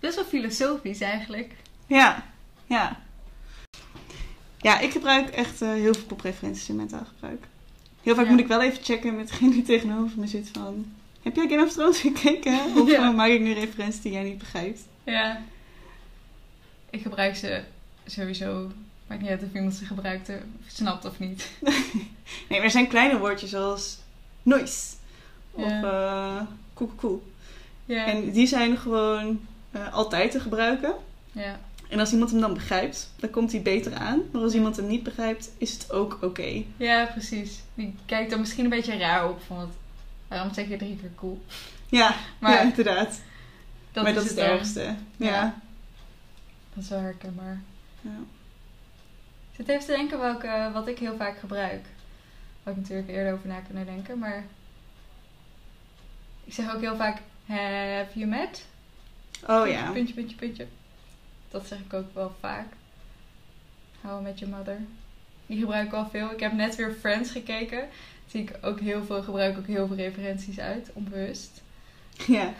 Best 0.00 0.14
wel 0.14 0.24
filosofisch 0.24 1.00
eigenlijk. 1.00 1.54
Ja, 1.86 2.24
ja. 2.66 3.00
Ja, 4.58 4.78
ik 4.80 4.90
gebruik 4.92 5.28
echt 5.28 5.62
eh, 5.62 5.68
heel 5.72 5.94
veel 5.94 6.06
popreferenties 6.06 6.68
in 6.68 6.76
mijn 6.76 6.88
taalgebruik. 6.88 7.46
Heel 8.02 8.14
vaak 8.14 8.24
Ja. 8.24 8.30
moet 8.30 8.40
ik 8.40 8.46
wel 8.46 8.62
even 8.62 8.84
checken 8.84 9.16
met 9.16 9.28
degene 9.28 9.50
die 9.50 9.62
tegenover 9.62 10.18
me 10.18 10.26
zit 10.26 10.48
van... 10.48 10.92
Heb 11.22 11.36
jij 11.36 11.48
Game 11.48 11.62
of 11.64 11.72
Thrones 11.72 12.00
gekeken? 12.10 12.58
Of 12.76 12.90
Ja. 12.90 13.10
maak 13.10 13.28
ik 13.30 13.40
nu 13.40 13.52
referenties 13.52 14.00
die 14.02 14.12
jij 14.12 14.22
niet 14.22 14.38
begrijpt? 14.38 14.86
Ja. 15.04 15.40
Ik 16.90 17.02
gebruik 17.02 17.36
ze 17.36 17.62
sowieso. 18.06 18.70
Maakt 19.08 19.20
niet 19.20 19.30
uit 19.30 19.42
of 19.42 19.54
iemand 19.54 19.74
ze 19.74 19.84
gebruikt, 19.84 20.28
eh, 20.28 20.36
snapt 20.66 21.04
of 21.04 21.18
niet. 21.18 21.50
Nee, 22.48 22.58
maar 22.58 22.62
er 22.66 22.70
zijn 22.70 22.88
kleine 22.88 23.18
woordjes 23.18 23.50
zoals 23.50 23.98
noise. 24.42 24.94
Of 25.50 25.68
Ja. 25.70 26.46
koe, 26.74 26.88
koe, 26.88 26.94
koe. 26.96 27.18
Ja. 27.84 28.04
En 28.06 28.30
die 28.30 28.46
zijn 28.46 28.76
gewoon 28.76 29.40
eh, 29.70 29.92
altijd 29.92 30.30
te 30.30 30.40
gebruiken. 30.40 30.94
ja. 31.32 31.58
En 31.88 31.98
als 31.98 32.12
iemand 32.12 32.30
hem 32.30 32.40
dan 32.40 32.54
begrijpt, 32.54 33.10
dan 33.16 33.30
komt 33.30 33.52
hij 33.52 33.62
beter 33.62 33.94
aan. 33.94 34.20
Maar 34.32 34.42
als 34.42 34.54
iemand 34.54 34.76
hem 34.76 34.86
niet 34.86 35.02
begrijpt, 35.02 35.50
is 35.58 35.72
het 35.72 35.92
ook 35.92 36.18
oké. 36.22 36.62
ja, 36.76 37.04
precies. 37.04 37.60
Die 37.74 37.94
kijkt 38.06 38.30
dan 38.30 38.40
misschien 38.40 38.64
een 38.64 38.70
beetje 38.70 38.96
raar 38.98 39.28
op. 39.28 39.40
Van 39.46 39.56
wat, 39.56 39.68
waarom 40.28 40.54
zeg 40.54 40.68
je 40.68 40.76
drie 40.76 40.96
keer 40.96 41.10
cool? 41.14 41.42
Ja, 41.90 42.14
Maar 42.38 42.52
ja, 42.52 42.60
inderdaad. 42.60 43.20
dat 43.92 44.02
maar 44.04 44.12
is 44.12 44.18
dat 44.18 44.24
is 44.24 44.30
het 44.30 44.38
ergste. 44.38 44.80
Ja. 44.80 44.94
Ja. 45.26 45.60
Dat 46.74 46.84
is 46.84 46.90
wel 46.90 47.00
herkenbaar. 47.00 47.60
Ja. 48.00 48.10
Zit 49.58 49.68
even 49.68 49.86
te 49.86 49.92
denken 49.92 50.18
welke, 50.18 50.70
wat 50.72 50.88
ik 50.88 50.98
heel 50.98 51.16
vaak 51.16 51.38
gebruik. 51.38 51.84
Had 52.62 52.74
ik 52.74 52.80
natuurlijk 52.80 53.08
eerder 53.08 53.32
over 53.32 53.48
na 53.48 53.60
kunnen 53.60 53.86
denken, 53.86 54.18
maar... 54.18 54.44
Ik 56.44 56.52
zeg 56.52 56.74
ook 56.74 56.80
heel 56.80 56.96
vaak, 56.96 57.20
have 57.46 58.08
you 58.12 58.26
met? 58.26 58.66
Oh 59.46 59.68
ja. 59.68 59.90
Puntje, 59.90 60.14
puntje, 60.14 60.36
puntje. 60.36 60.66
Dat 61.50 61.66
zeg 61.66 61.78
ik 61.78 61.92
ook 61.92 62.14
wel 62.14 62.34
vaak. 62.40 62.66
How 64.00 64.22
Met 64.22 64.38
Your 64.38 64.56
Mother. 64.56 64.78
Die 65.46 65.58
gebruik 65.58 65.86
ik 65.86 65.92
al 65.92 66.08
veel. 66.10 66.30
Ik 66.30 66.40
heb 66.40 66.52
net 66.52 66.76
weer 66.76 66.96
Friends 67.00 67.30
gekeken. 67.30 67.88
Zie 68.26 68.42
ik 68.42 68.58
ook 68.62 68.80
heel 68.80 69.04
veel, 69.04 69.22
gebruik 69.22 69.58
ook 69.58 69.66
heel 69.66 69.86
veel 69.86 69.96
referenties 69.96 70.58
uit, 70.58 70.90
onbewust. 70.92 71.62
Ja, 72.26 72.54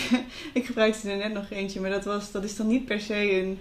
ik 0.52 0.66
gebruikte 0.66 1.10
er 1.10 1.16
net 1.16 1.32
nog 1.32 1.50
eentje, 1.50 1.80
maar 1.80 1.90
dat, 1.90 2.04
was, 2.04 2.30
dat 2.30 2.44
is 2.44 2.56
dan 2.56 2.66
niet 2.66 2.84
per 2.84 3.00
se 3.00 3.32
een, 3.32 3.58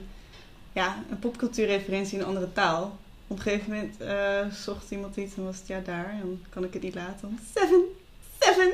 ja, 0.74 1.04
een 1.10 1.20
popcultuurreferentie 1.20 2.14
in 2.14 2.22
een 2.22 2.28
andere 2.28 2.54
taal. 2.54 3.00
Op 3.28 3.38
een 3.38 3.44
gegeven 3.44 3.70
moment 3.70 4.02
eh, 4.02 4.56
zocht 4.56 4.92
iemand 4.92 5.16
iets 5.16 5.36
en 5.36 5.46
was 5.46 5.58
het 5.58 5.68
ja 5.68 5.80
daar, 5.86 6.16
dan 6.20 6.40
kan 6.50 6.64
ik 6.64 6.74
het 6.74 6.82
niet 6.82 6.96
laten. 6.96 7.40
Seven, 7.56 7.84
seven. 8.40 8.72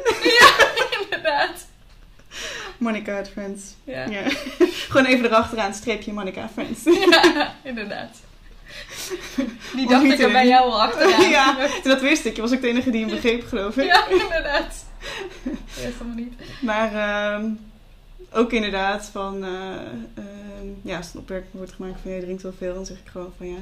Inderdaad. 1.04 1.68
Monica 2.78 3.16
uit 3.16 3.30
Friends. 3.30 3.64
Ja. 3.84 4.06
Ja. 4.06 4.22
Gewoon 4.90 5.06
even 5.06 5.26
erachteraan, 5.26 5.74
streepje 5.74 6.14
Monica 6.14 6.50
Friends. 6.54 6.84
Ja, 7.10 7.56
inderdaad. 7.64 8.18
Die 9.76 9.88
dacht 9.88 10.04
ik 10.04 10.20
er 10.20 10.32
bij 10.32 10.48
jou 10.48 10.72
al 10.72 10.82
achteraan. 10.82 11.30
ja, 11.30 11.68
dat 11.84 12.02
wist 12.02 12.26
ik. 12.26 12.36
Je 12.36 12.42
was 12.42 12.54
ook 12.54 12.62
de 12.62 12.68
enige 12.68 12.90
die 12.90 13.02
hem 13.02 13.10
begreep, 13.10 13.48
geloof 13.48 13.78
ik. 13.78 13.86
Ja, 13.86 14.08
inderdaad. 14.08 14.86
Ja, 15.44 15.52
helemaal 15.74 16.16
niet. 16.16 16.34
Maar 16.62 16.94
ehm, 16.94 17.50
ook 18.38 18.52
inderdaad 18.52 19.06
van, 19.06 19.44
eh, 19.44 19.76
ehm, 20.14 20.68
ja, 20.82 20.98
als 20.98 21.14
een 21.14 21.20
opmerking 21.20 21.54
wordt 21.54 21.72
gemaakt 21.72 22.00
van 22.02 22.12
je 22.12 22.22
drinkt 22.22 22.42
wel 22.42 22.54
veel, 22.58 22.74
dan 22.74 22.86
zeg 22.86 22.98
ik 22.98 23.08
gewoon 23.08 23.34
van 23.38 23.48
ja, 23.48 23.58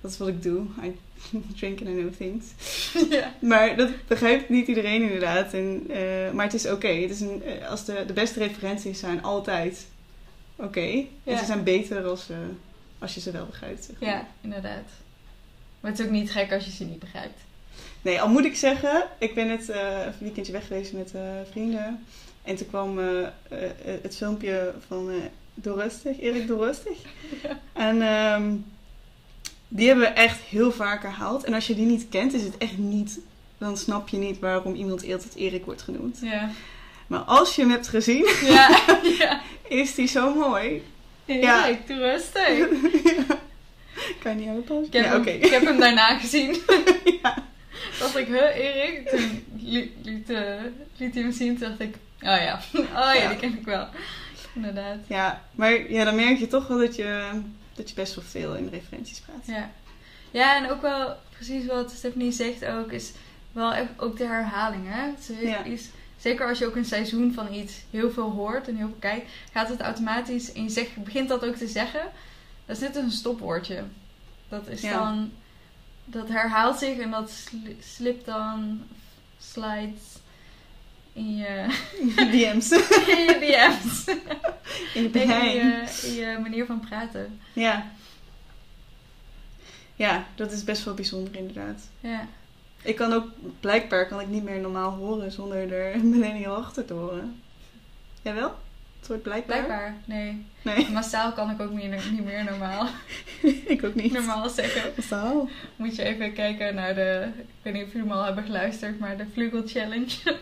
dat 0.00 0.10
is 0.10 0.18
wat 0.18 0.28
ik 0.28 0.42
doe. 0.42 0.66
I 0.84 0.96
drink 1.58 1.80
and 1.80 1.88
I 1.88 1.92
know 1.92 2.12
things. 2.18 2.44
Ja. 3.16 3.34
Maar 3.40 3.76
dat 3.76 3.90
begrijpt 4.06 4.48
niet 4.48 4.66
iedereen 4.68 5.02
inderdaad. 5.02 5.52
En, 5.54 5.84
eh, 5.90 6.30
maar 6.32 6.44
het 6.44 6.54
is 6.54 6.66
oké. 6.66 6.88
Het 6.88 7.10
is 7.10 7.20
een, 7.20 7.42
eh, 7.42 7.68
als 7.68 7.84
de, 7.84 8.04
de 8.06 8.12
beste 8.12 8.38
referenties 8.38 8.98
zijn 8.98 9.22
altijd 9.22 9.86
oké. 10.56 10.80
En 10.80 11.06
Ja. 11.22 11.38
ze 11.38 11.44
zijn 11.44 11.62
beter 11.62 12.04
als, 12.04 12.28
als 12.98 13.14
je 13.14 13.20
ze 13.20 13.30
wel 13.30 13.46
begrijpt. 13.46 13.84
Zeg 13.84 14.00
maar. 14.00 14.08
ja, 14.10 14.26
inderdaad. 14.40 14.84
Maar 15.80 15.90
het 15.90 16.00
is 16.00 16.06
ook 16.06 16.12
niet 16.12 16.30
gek 16.30 16.52
als 16.52 16.64
je 16.64 16.70
ze 16.70 16.84
niet 16.84 16.98
begrijpt. 16.98 17.40
Nee, 18.02 18.20
al 18.20 18.28
moet 18.28 18.44
ik 18.44 18.56
zeggen, 18.56 19.04
ik 19.18 19.34
ben 19.34 19.50
het 19.50 19.68
een 19.68 20.12
weekendje 20.18 20.52
weg 20.52 20.66
geweest 20.66 20.92
met 20.92 21.12
vrienden. 21.50 22.04
En 22.46 22.56
toen 22.56 22.66
kwam 22.66 22.98
eh, 22.98 23.22
eh, 23.22 23.28
het 24.02 24.16
filmpje 24.16 24.74
van 24.86 25.10
eh 25.10 25.16
Doorustig, 25.58 26.20
Erik 26.20 26.46
Doorustig. 26.46 26.96
Ja. 27.42 27.58
En 27.72 28.02
ehm, 28.02 28.54
die 29.68 29.86
hebben 29.86 30.04
we 30.04 30.12
echt 30.12 30.40
heel 30.40 30.72
vaak 30.72 31.02
herhaald. 31.02 31.44
En 31.44 31.54
als 31.54 31.66
je 31.66 31.74
die 31.74 31.86
niet 31.86 32.06
kent, 32.08 32.32
is 32.32 32.42
het 32.42 32.58
echt 32.58 32.78
niet... 32.78 33.18
Dan 33.58 33.76
snap 33.76 34.08
je 34.08 34.16
niet 34.16 34.38
waarom 34.38 34.74
iemand 34.74 35.12
altijd 35.12 35.34
Erik 35.34 35.64
wordt 35.64 35.82
genoemd. 35.82 36.18
Ja. 36.22 36.50
Maar 37.06 37.20
als 37.20 37.54
je 37.54 37.62
hem 37.62 37.70
hebt 37.70 37.88
gezien, 37.88 38.28
Ja. 38.42 38.80
ja. 39.18 39.40
is 39.68 39.94
die 39.94 40.06
zo 40.06 40.34
mooi. 40.34 40.82
Ja, 41.24 41.66
ik 41.66 41.86
doe 41.86 41.96
rustig. 41.96 42.68
Kan 44.22 44.32
je 44.32 44.38
niet 44.38 44.46
helpen? 44.46 44.84
Ik 44.84 44.92
heb, 44.92 45.04
ja, 45.04 45.10
hem, 45.10 45.20
oké. 45.20 45.30
ik 45.30 45.50
heb 45.50 45.64
hem 45.64 45.78
daarna 45.78 46.18
gezien. 46.18 46.56
ja. 47.22 47.44
dacht 47.98 48.16
ik, 48.16 48.26
huh, 48.26 48.56
Erik? 48.56 49.08
Toen 49.08 49.44
liet, 49.58 49.90
liet, 50.02 50.28
liet 50.96 51.14
hij 51.14 51.22
hem 51.22 51.32
zien, 51.32 51.58
toen 51.58 51.68
dacht 51.68 51.80
ik, 51.80 51.94
oh 52.28 52.42
ja, 52.42 52.60
oh 52.74 52.84
ja, 52.92 53.12
Ja. 53.14 53.28
die 53.28 53.38
ken 53.38 53.58
ik 53.58 53.64
wel. 53.64 53.88
Inderdaad. 54.54 54.98
ja, 55.06 55.42
maar 55.52 55.90
ja, 55.90 56.04
dan 56.04 56.14
merk 56.14 56.38
je 56.38 56.46
toch 56.46 56.66
wel 56.66 56.78
dat 56.78 56.96
je, 56.96 57.40
dat 57.74 57.88
je 57.88 57.94
best 57.94 58.14
wel 58.14 58.24
veel 58.24 58.54
in 58.54 58.68
referenties 58.68 59.20
praat. 59.20 59.46
Ja. 59.46 59.70
ja, 60.30 60.56
en 60.56 60.70
ook 60.70 60.82
wel 60.82 61.16
precies 61.34 61.66
wat 61.66 61.90
Stephanie 61.90 62.32
zegt 62.32 62.64
ook, 62.64 62.92
is 62.92 63.12
wel 63.52 63.74
ook 63.96 64.16
de 64.18 64.24
herhaling. 64.26 64.84
Hè? 64.88 65.10
Ze 65.22 65.46
Ja. 65.46 65.62
is, 65.64 65.88
zeker 66.16 66.48
als 66.48 66.58
je 66.58 66.66
ook 66.66 66.76
een 66.76 66.84
seizoen 66.84 67.32
van 67.32 67.52
iets 67.54 67.74
heel 67.90 68.10
veel 68.10 68.30
hoort 68.30 68.68
en 68.68 68.76
heel 68.76 68.86
veel 68.86 68.96
kijkt, 68.98 69.30
gaat 69.52 69.68
het 69.68 69.80
automatisch 69.80 70.52
en 70.52 70.62
je 70.62 70.68
zegt, 70.70 70.96
begint 71.04 71.28
dat 71.28 71.44
ook 71.44 71.56
te 71.56 71.68
zeggen. 71.68 72.02
Dat 72.66 72.76
is 72.76 72.82
net 72.82 72.96
een 72.96 73.10
stopwoordje. 73.10 73.84
Dat 74.48 74.66
is 74.68 74.80
Ja. 74.80 74.92
dan, 74.98 75.32
dat 76.04 76.28
herhaalt 76.28 76.78
zich 76.78 76.98
en 76.98 77.10
dat 77.10 77.30
sli- 77.30 77.76
slipt 77.80 78.26
dan, 78.26 78.82
slides 79.38 80.02
in 81.16 81.36
je, 81.36 81.66
DM's. 82.16 82.70
in 82.70 83.24
je 83.24 83.36
DM's. 83.40 84.04
In 84.94 85.02
je 85.02 85.08
Nee, 85.08 85.22
in, 85.22 85.26
brein. 85.26 85.50
je, 85.56 86.08
in 86.08 86.14
je 86.14 86.38
manier 86.42 86.66
van 86.66 86.80
praten. 86.80 87.40
Ja. 87.52 87.90
Ja, 89.94 90.26
dat 90.34 90.52
is 90.52 90.64
best 90.64 90.84
wel 90.84 90.94
bijzonder 90.94 91.36
inderdaad. 91.36 91.88
Ja. 92.00 92.28
Ik 92.82 92.96
kan 92.96 93.12
ook, 93.12 93.26
blijkbaar 93.60 94.06
kan 94.08 94.20
ik 94.20 94.28
niet 94.28 94.44
meer 94.44 94.60
normaal 94.60 94.90
horen 94.90 95.32
zonder 95.32 95.72
er 95.72 96.04
millennial 96.04 96.56
achter 96.56 96.84
te 96.84 96.92
horen. 96.92 97.42
Jij 98.22 98.34
wel? 98.34 98.54
Het 98.98 99.08
wordt 99.08 99.22
blijkbaar? 99.22 99.64
Blijkbaar, 99.64 99.94
nee. 100.04 100.46
Nee, 100.62 100.88
Massaal 100.98 101.32
kan 101.32 101.50
ik 101.50 101.60
ook 101.60 101.72
niet, 101.72 102.10
niet 102.10 102.24
meer 102.24 102.44
normaal, 102.44 102.86
ik 103.66 103.84
ook 103.84 103.94
niet. 103.94 104.12
normaal 104.12 104.48
zeggen. 104.48 104.92
Massaal. 104.96 105.48
Moet 105.76 105.96
je 105.96 106.02
even 106.02 106.32
kijken 106.32 106.74
naar 106.74 106.94
de, 106.94 107.28
ik 107.36 107.44
weet 107.62 107.72
niet 107.72 107.84
of 107.84 107.92
jullie 107.92 108.08
hem 108.08 108.16
al 108.16 108.24
hebben 108.24 108.44
geluisterd, 108.44 108.98
maar 108.98 109.16
de 109.16 109.26
Vlugel 109.32 109.62
Challenge. 109.66 110.38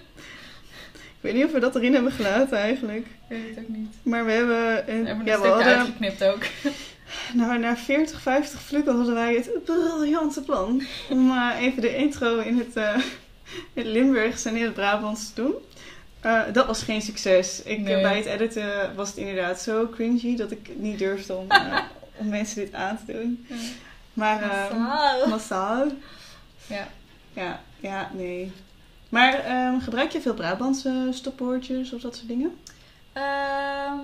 Ik 1.24 1.30
weet 1.30 1.38
niet 1.38 1.48
of 1.48 1.52
we 1.52 1.60
dat 1.60 1.76
erin 1.76 1.94
hebben 1.94 2.12
gelaten 2.12 2.58
eigenlijk. 2.58 3.06
ik 3.06 3.28
weet 3.28 3.56
het 3.56 3.64
ook 3.64 3.76
niet. 3.76 3.94
Maar 4.02 4.24
we 4.24 4.32
hebben 4.32 4.56
We 4.56 4.92
een, 4.92 5.06
hebben 5.06 5.26
ja, 5.26 5.40
we 5.40 5.46
hadden, 5.46 5.76
uitgeknipt 5.76 6.24
ook. 6.24 6.42
nou, 7.40 7.58
na 7.58 7.76
40, 7.76 8.20
50 8.20 8.60
vlukken 8.60 8.96
hadden 8.96 9.14
wij 9.14 9.34
het 9.34 9.64
briljante 9.64 10.42
plan 10.42 10.82
om 11.10 11.30
eh, 11.30 11.50
even 11.60 11.82
de 11.82 11.96
intro 11.96 12.38
in 12.38 12.58
het, 12.58 13.02
Limburgs 13.94 14.44
en 14.44 14.56
in 14.56 14.64
het 14.64 14.74
Brabants 14.74 15.32
te 15.32 15.42
doen. 15.42 15.54
Eh, 16.20 16.40
dat 16.52 16.66
was 16.66 16.82
geen 16.82 17.02
succes. 17.02 17.62
Ik, 17.62 17.80
Nee. 17.80 18.02
Bij 18.02 18.16
het 18.16 18.26
editen 18.26 18.94
was 18.94 19.08
het 19.08 19.16
inderdaad 19.16 19.60
zo 19.60 19.88
cringy 19.88 20.36
dat 20.36 20.50
ik 20.50 20.70
niet 20.76 20.98
durfde 20.98 21.34
om, 21.34 21.46
om 22.20 22.28
mensen 22.28 22.56
dit 22.56 22.74
aan 22.74 22.98
te 23.06 23.12
doen. 23.12 23.46
Maar 24.12 24.42
eh, 24.42 24.78
Massaal. 24.78 25.28
massaal. 25.28 25.86
Ja. 26.66 26.88
Ja, 27.32 27.60
ja, 27.80 28.10
nee. 28.12 28.52
Maar 29.14 29.34
ehm, 29.44 29.80
gebruik 29.80 30.10
je 30.12 30.20
veel 30.20 30.34
Brabantse 30.34 31.08
stopwoordjes 31.12 31.92
of 31.92 32.00
dat 32.00 32.14
soort 32.16 32.28
dingen? 32.28 32.58
Ehm, 33.12 33.96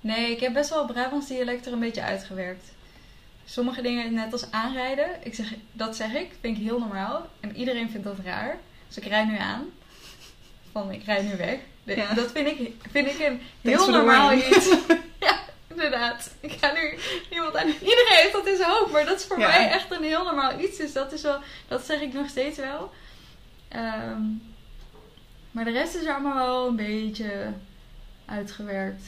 nee, 0.00 0.30
ik 0.30 0.40
heb 0.40 0.52
best 0.52 0.70
wel 0.70 0.86
Brabants 0.86 1.26
dialect 1.28 1.66
er 1.66 1.72
een 1.72 1.78
beetje 1.78 2.02
uitgewerkt. 2.02 2.64
Sommige 3.44 3.82
dingen, 3.82 4.14
net 4.14 4.32
als 4.32 4.50
aanrijden, 4.50 5.08
ik 5.22 5.34
zeg, 5.34 5.52
dat 5.72 5.96
zeg 5.96 6.12
ik, 6.14 6.30
vind 6.40 6.56
ik 6.56 6.62
heel 6.62 6.78
normaal. 6.78 7.26
En 7.40 7.56
iedereen 7.56 7.90
vindt 7.90 8.06
dat 8.06 8.16
raar. 8.24 8.56
Dus 8.88 8.96
ik 8.96 9.04
rij 9.04 9.24
nu 9.24 9.36
aan. 9.38 9.64
Van, 10.72 10.90
ik 10.92 11.04
rij 11.04 11.22
nu 11.22 11.36
weg. 11.36 11.58
De- 11.84 11.96
Ja. 11.96 12.14
Dat 12.14 12.30
vind 12.30 12.46
ik, 12.46 12.72
vind 12.90 13.06
ik 13.06 13.18
een 13.18 13.40
heel 13.60 13.90
normaal 13.90 14.32
iets. 14.32 14.74
ja, 15.26 15.38
inderdaad. 15.68 16.30
Ik 16.40 16.52
ga 16.60 16.72
nu 16.72 16.98
iemand 17.30 17.56
aan. 17.56 17.66
Iedereen 17.66 18.16
heeft 18.20 18.32
dat 18.32 18.46
in 18.46 18.56
zijn 18.56 18.70
hoofd, 18.70 18.92
maar 18.92 19.04
dat 19.04 19.20
is 19.20 19.26
voor 19.26 19.38
Ja. 19.38 19.48
mij 19.48 19.70
echt 19.70 19.90
een 19.90 20.02
heel 20.02 20.24
normaal 20.24 20.60
iets. 20.60 20.76
Dus 20.76 20.92
dat 20.92 21.12
is 21.12 21.22
wel, 21.22 21.38
dat 21.68 21.84
zeg 21.86 22.00
ik 22.00 22.12
nog 22.12 22.28
steeds 22.28 22.56
wel. 22.58 22.92
Ehm, 23.70 24.22
maar 25.50 25.64
de 25.64 25.70
rest 25.70 25.94
is 25.94 26.06
allemaal 26.06 26.34
wel 26.34 26.68
een 26.68 26.76
beetje 26.76 27.52
uitgewerkt. 28.24 29.02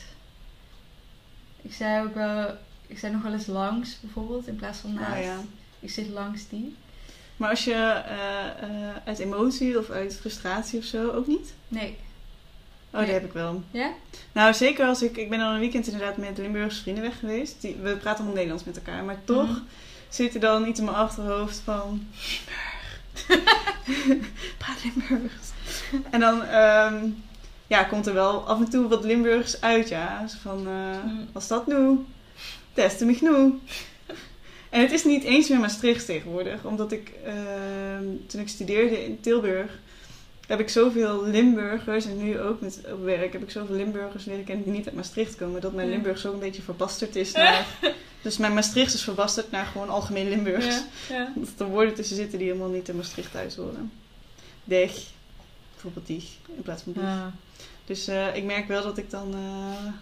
Ik 1.63 1.73
zei 1.75 2.05
ook 2.07 2.15
wel, 2.15 2.55
ik 2.87 2.99
zei 2.99 3.13
nog 3.13 3.23
wel 3.23 3.33
eens 3.33 3.47
langs 3.47 4.01
bijvoorbeeld 4.01 4.47
in 4.47 4.57
plaats 4.57 4.79
van 4.79 4.95
naast. 4.95 5.13
Ah, 5.13 5.23
ja. 5.25 5.37
Ik 5.81 5.91
zit 5.91 6.09
langs 6.09 6.49
die. 6.49 6.77
Maar 7.37 7.51
als 7.51 7.65
je 7.65 7.73
eh, 7.75 8.63
eh, 8.63 8.97
uit 9.05 9.19
emotie 9.19 9.79
of 9.79 9.91
uit 9.91 10.17
frustratie 10.17 10.79
of 10.79 10.85
zo 10.85 11.11
ook 11.11 11.27
niet? 11.27 11.53
Nee. 11.69 11.97
Oh, 12.91 12.97
Nee. 12.99 13.05
die 13.05 13.15
heb 13.15 13.25
ik 13.25 13.33
wel. 13.33 13.63
Ja? 13.71 13.91
Nou, 14.33 14.55
zeker 14.55 14.87
als 14.87 15.03
ik... 15.03 15.17
Ik 15.17 15.31
ben 15.31 15.41
al 15.41 15.53
een 15.55 15.61
weekend 15.61 15.87
inderdaad 15.87 16.17
met 16.17 16.39
Limburgse 16.39 16.83
vrienden 16.83 17.03
weg 17.03 17.19
geweest. 17.19 17.61
Die, 17.61 17.75
we 17.75 17.91
praten 17.97 18.15
allemaal 18.17 18.35
Nederlands 18.35 18.65
met 18.65 18.77
elkaar. 18.77 19.05
Maar 19.05 19.25
toch 19.25 19.49
Mhm. 19.49 19.61
zit 20.09 20.35
er 20.35 20.41
dan 20.41 20.67
iets 20.69 20.79
in 20.79 20.85
mijn 20.85 20.97
achterhoofd 20.97 21.59
van... 21.65 22.07
Limburg. 23.29 23.61
Praat 24.59 24.79
Limburgs. 24.85 25.51
en 26.11 26.21
dan 26.21 26.43
ehm, 26.43 27.09
ja, 27.67 27.85
komt 27.85 28.07
er 28.07 28.15
wel 28.15 28.49
af 28.49 28.59
en 28.59 28.71
toe 28.71 28.89
wat 28.89 29.05
Limburgs 29.05 29.61
uit, 29.61 29.89
ja. 29.89 30.27
Zo 30.27 30.37
van, 30.43 30.63
Mm. 31.05 31.29
was 31.33 31.49
dat 31.49 31.67
nu? 31.67 31.99
Testen 32.73 33.07
mich 33.07 33.21
nu. 33.21 33.59
En 34.71 34.81
het 34.81 34.93
is 34.93 35.05
niet 35.05 35.25
eens 35.25 35.49
meer 35.49 35.59
Maastricht 35.61 36.07
tegenwoordig. 36.07 36.65
Omdat 36.65 36.93
ik, 36.93 37.13
ehm, 37.25 38.05
toen 38.27 38.41
ik 38.41 38.49
studeerde 38.49 39.05
in 39.05 39.21
Tilburg, 39.21 39.79
heb 40.47 40.61
ik 40.61 40.69
zoveel 40.69 41.25
Limburgers, 41.25 42.05
en 42.05 42.25
nu 42.25 42.41
ook 42.41 42.61
met 42.61 42.81
op 42.93 43.05
werk, 43.05 43.33
heb 43.33 43.43
ik 43.43 43.51
zoveel 43.51 43.77
Limburgers 43.77 44.25
leren 44.25 44.45
kennen 44.45 44.65
die 44.65 44.73
niet 44.73 44.87
uit 44.87 44.95
Maastricht 44.95 45.37
komen. 45.37 45.61
Dat 45.61 45.73
mijn 45.73 45.89
Ja. 45.89 45.95
Limburgs 45.95 46.27
ook 46.27 46.33
een 46.33 46.39
beetje 46.39 46.63
verbasterd 46.63 47.17
is 47.17 47.33
naar... 47.43 47.67
dus 48.23 48.37
mijn 48.37 48.55
Maastricht 48.55 48.95
is 48.95 49.03
verbasterd 49.03 49.51
naar 49.51 49.67
gewoon 49.67 49.89
algemeen 49.89 50.29
Limburgs. 50.29 50.67
Ja. 51.09 51.17
ja. 51.17 51.33
Dat 51.35 51.49
er 51.59 51.67
woorden 51.67 51.95
tussen 51.95 52.17
zitten 52.17 52.39
die 52.39 52.47
helemaal 52.47 52.69
niet 52.69 52.89
in 52.89 52.97
Maastricht 52.97 53.33
thuis 53.33 53.57
horen. 53.57 53.93
Deg, 54.65 54.93
bijvoorbeeld 55.73 56.07
die, 56.07 56.29
in 56.57 56.63
plaats 56.63 56.83
van 56.83 56.93
die. 56.93 57.03
Ah. 57.03 57.27
Dus 57.85 58.09
eh, 58.09 58.37
ik 58.37 58.45
merk 58.45 58.69
wel 58.69 58.83
dat 58.83 58.99
ik 58.99 59.11
dan 59.11 59.35
eh, 59.35 59.93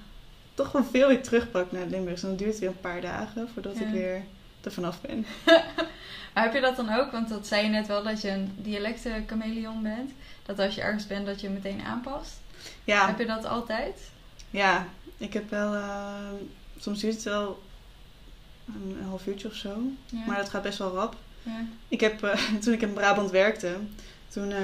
toch 0.55 0.73
wel 0.73 0.85
veel 0.85 1.09
weer 1.09 1.23
terugpak 1.23 1.73
naar 1.73 1.81
het 1.81 1.91
Limburgs. 1.91 2.23
En 2.23 2.29
dan 2.29 2.37
duurt 2.37 2.51
het 2.51 2.61
weer 2.61 2.69
een 2.69 2.81
paar 2.81 3.01
dagen 3.01 3.49
voordat 3.53 3.77
ik 3.77 3.89
weer 3.93 4.23
er 4.61 4.73
vanaf 4.73 5.01
ben. 5.01 5.27
Maar 6.35 6.43
heb 6.43 6.55
je 6.55 6.61
dat 6.61 6.77
dan 6.77 6.93
ook? 6.93 7.11
Want 7.11 7.29
dat 7.29 7.47
zei 7.47 7.63
je 7.63 7.69
net 7.69 7.87
wel 7.87 8.03
dat 8.03 8.21
je 8.21 8.29
een 8.31 8.53
dialecten 8.57 9.25
chameleon 9.27 9.83
bent. 9.83 10.11
Dat 10.57 10.67
als 10.67 10.75
je 10.75 10.81
ergens 10.81 11.07
bent 11.07 11.27
dat 11.27 11.41
je 11.41 11.49
meteen 11.49 11.81
aanpast. 11.83 12.33
Ja, 12.85 13.07
Heb 13.07 13.19
je 13.19 13.27
dat 13.27 13.45
altijd? 13.45 13.99
ja. 14.51 14.87
Ik 15.17 15.33
heb 15.33 15.51
wel... 15.51 15.75
eh, 15.75 16.15
soms 16.79 17.01
duurt 17.01 17.15
het 17.15 17.23
wel 17.23 17.63
een, 18.67 18.97
half 19.09 19.27
uurtje 19.27 19.49
of 19.49 19.55
zo. 19.55 19.77
Ja. 20.07 20.19
Maar 20.27 20.37
dat 20.37 20.49
gaat 20.49 20.63
best 20.63 20.79
wel 20.79 20.95
rap. 20.95 21.17
ja. 21.43 21.65
Ik 21.89 22.01
heb, 22.01 22.23
eh, 22.23 22.43
toen 22.63 22.73
ik 22.73 22.83
in 22.83 22.93
Brabant 22.93 23.31
werkte, 23.31 23.77
toen 24.29 24.51
eh 24.53 24.59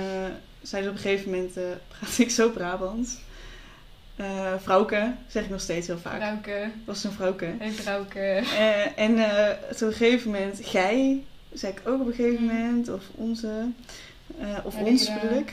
zeiden 0.62 0.90
ze 0.92 0.98
op 0.98 1.04
een 1.04 1.10
gegeven 1.10 1.30
moment, 1.30 1.52
praatte 1.98 2.22
ik 2.22 2.30
zo 2.30 2.50
Brabants. 2.50 3.16
Eh 4.16 4.52
vrouwke, 4.62 5.14
zeg 5.28 5.44
ik 5.44 5.50
nog 5.50 5.60
steeds 5.60 5.86
heel 5.86 5.98
vaak. 5.98 6.16
Vrouwke. 6.20 6.60
Dat 6.60 6.94
was 6.94 7.04
een 7.04 7.12
vrouwke. 7.12 7.54
Hey 7.58 7.70
vrouwke. 7.72 8.42
En 8.96 9.14
toen 9.76 9.88
op 9.88 9.92
een 9.92 9.98
gegeven 9.98 10.30
moment, 10.30 10.58
gij, 10.62 11.22
zei 11.52 11.72
ik 11.72 11.80
ook 11.88 12.00
op 12.00 12.06
een 12.06 12.14
gegeven 12.14 12.44
Mm. 12.44 12.52
moment, 12.52 12.88
of 12.88 13.02
onze, 13.14 13.66
of 14.64 14.74
Ja, 14.76 14.82
ons 14.84 15.12
bedoel 15.20 15.38
ik. 15.38 15.52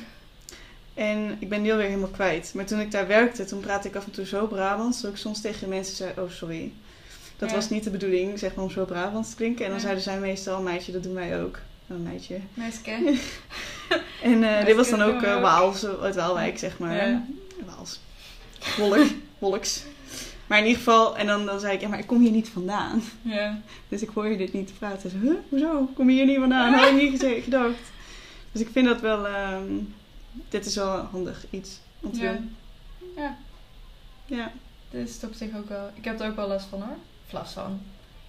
En 0.93 1.35
ik 1.39 1.49
ben 1.49 1.61
die 1.61 1.71
alweer 1.71 1.87
helemaal 1.87 2.09
kwijt. 2.09 2.51
Maar 2.53 2.65
toen 2.65 2.79
ik 2.79 2.91
daar 2.91 3.07
werkte, 3.07 3.45
toen 3.45 3.59
praatte 3.59 3.87
ik 3.87 3.95
af 3.95 4.05
en 4.05 4.11
toe 4.11 4.25
zo 4.25 4.47
Brabants, 4.47 5.01
dat 5.01 5.11
ik 5.11 5.17
soms 5.17 5.41
tegen 5.41 5.69
mensen 5.69 5.95
zei, 5.95 6.11
oh 6.17 6.29
sorry. 6.29 6.71
Dat 7.37 7.49
Ja. 7.49 7.55
was 7.55 7.69
niet 7.69 7.83
de 7.83 7.89
bedoeling, 7.89 8.39
zeg 8.39 8.55
maar, 8.55 8.65
om 8.65 8.71
zo 8.71 8.85
Brabants 8.85 9.29
te 9.29 9.35
klinken. 9.35 9.63
En 9.65 9.69
dan 9.71 9.79
Ja. 9.79 9.83
zeiden 9.83 10.03
zij 10.03 10.19
meestal, 10.19 10.61
meisje, 10.61 10.91
dat 10.91 11.03
doen 11.03 11.13
wij 11.13 11.41
ook. 11.41 11.59
Een 11.87 12.03
meisje. 12.03 12.39
Meisje. 12.53 12.81
En 14.23 14.43
eh, 14.43 14.65
dit 14.65 14.75
was 14.75 14.89
dan 14.89 15.01
ook 15.01 15.21
eh 15.21 15.35
ook. 15.35 15.41
Waals, 15.41 15.85
uit 16.01 16.15
Waalwijk, 16.15 16.57
zeg 16.57 16.77
maar. 16.77 16.95
Ja. 17.09 17.23
Waals. 17.65 17.99
Wolk. 18.77 19.05
Wolks. 19.39 19.83
Maar 20.47 20.57
in 20.57 20.63
ieder 20.65 20.77
geval, 20.83 21.17
en 21.17 21.27
dan, 21.27 21.45
dan 21.45 21.59
zei 21.59 21.73
ik, 21.73 21.81
ja, 21.81 21.87
maar 21.87 21.99
ik 21.99 22.07
kom 22.07 22.21
hier 22.21 22.31
niet 22.31 22.49
vandaan. 22.49 23.01
Ja. 23.21 23.59
Dus 23.89 24.01
ik 24.01 24.09
hoor 24.13 24.27
je 24.27 24.37
dit 24.37 24.53
niet 24.53 24.71
praten. 24.79 25.11
Huh, 25.21 25.33
hoezo? 25.49 25.89
Kom 25.95 26.09
je 26.09 26.15
hier 26.15 26.25
niet 26.25 26.37
vandaan? 26.39 26.73
Had 26.73 26.87
ik 26.89 26.93
niet 27.01 27.25
gedacht. 27.43 27.91
Dus 28.51 28.61
ik 28.61 28.69
vind 28.71 28.87
dat 28.87 29.01
wel, 29.01 29.27
ehm, 29.27 29.63
dit 30.49 30.65
is 30.65 30.75
wel 30.75 30.97
handig 30.97 31.45
iets 31.49 31.79
om 32.01 32.11
te 32.11 32.19
Ja. 32.21 32.31
doen. 32.33 32.55
Ja. 33.15 33.37
Ja. 34.25 34.51
Dit 34.89 35.07
is 35.07 35.13
het 35.13 35.23
op 35.23 35.33
zich 35.33 35.55
ook 35.55 35.69
wel. 35.69 35.89
Ik 35.93 36.05
heb 36.05 36.19
er 36.19 36.27
ook 36.29 36.35
wel 36.35 36.47
last 36.47 36.65
van 36.65 36.81
hoor. 36.81 36.95
Of 37.25 37.31
last 37.31 37.53
van. 37.53 37.81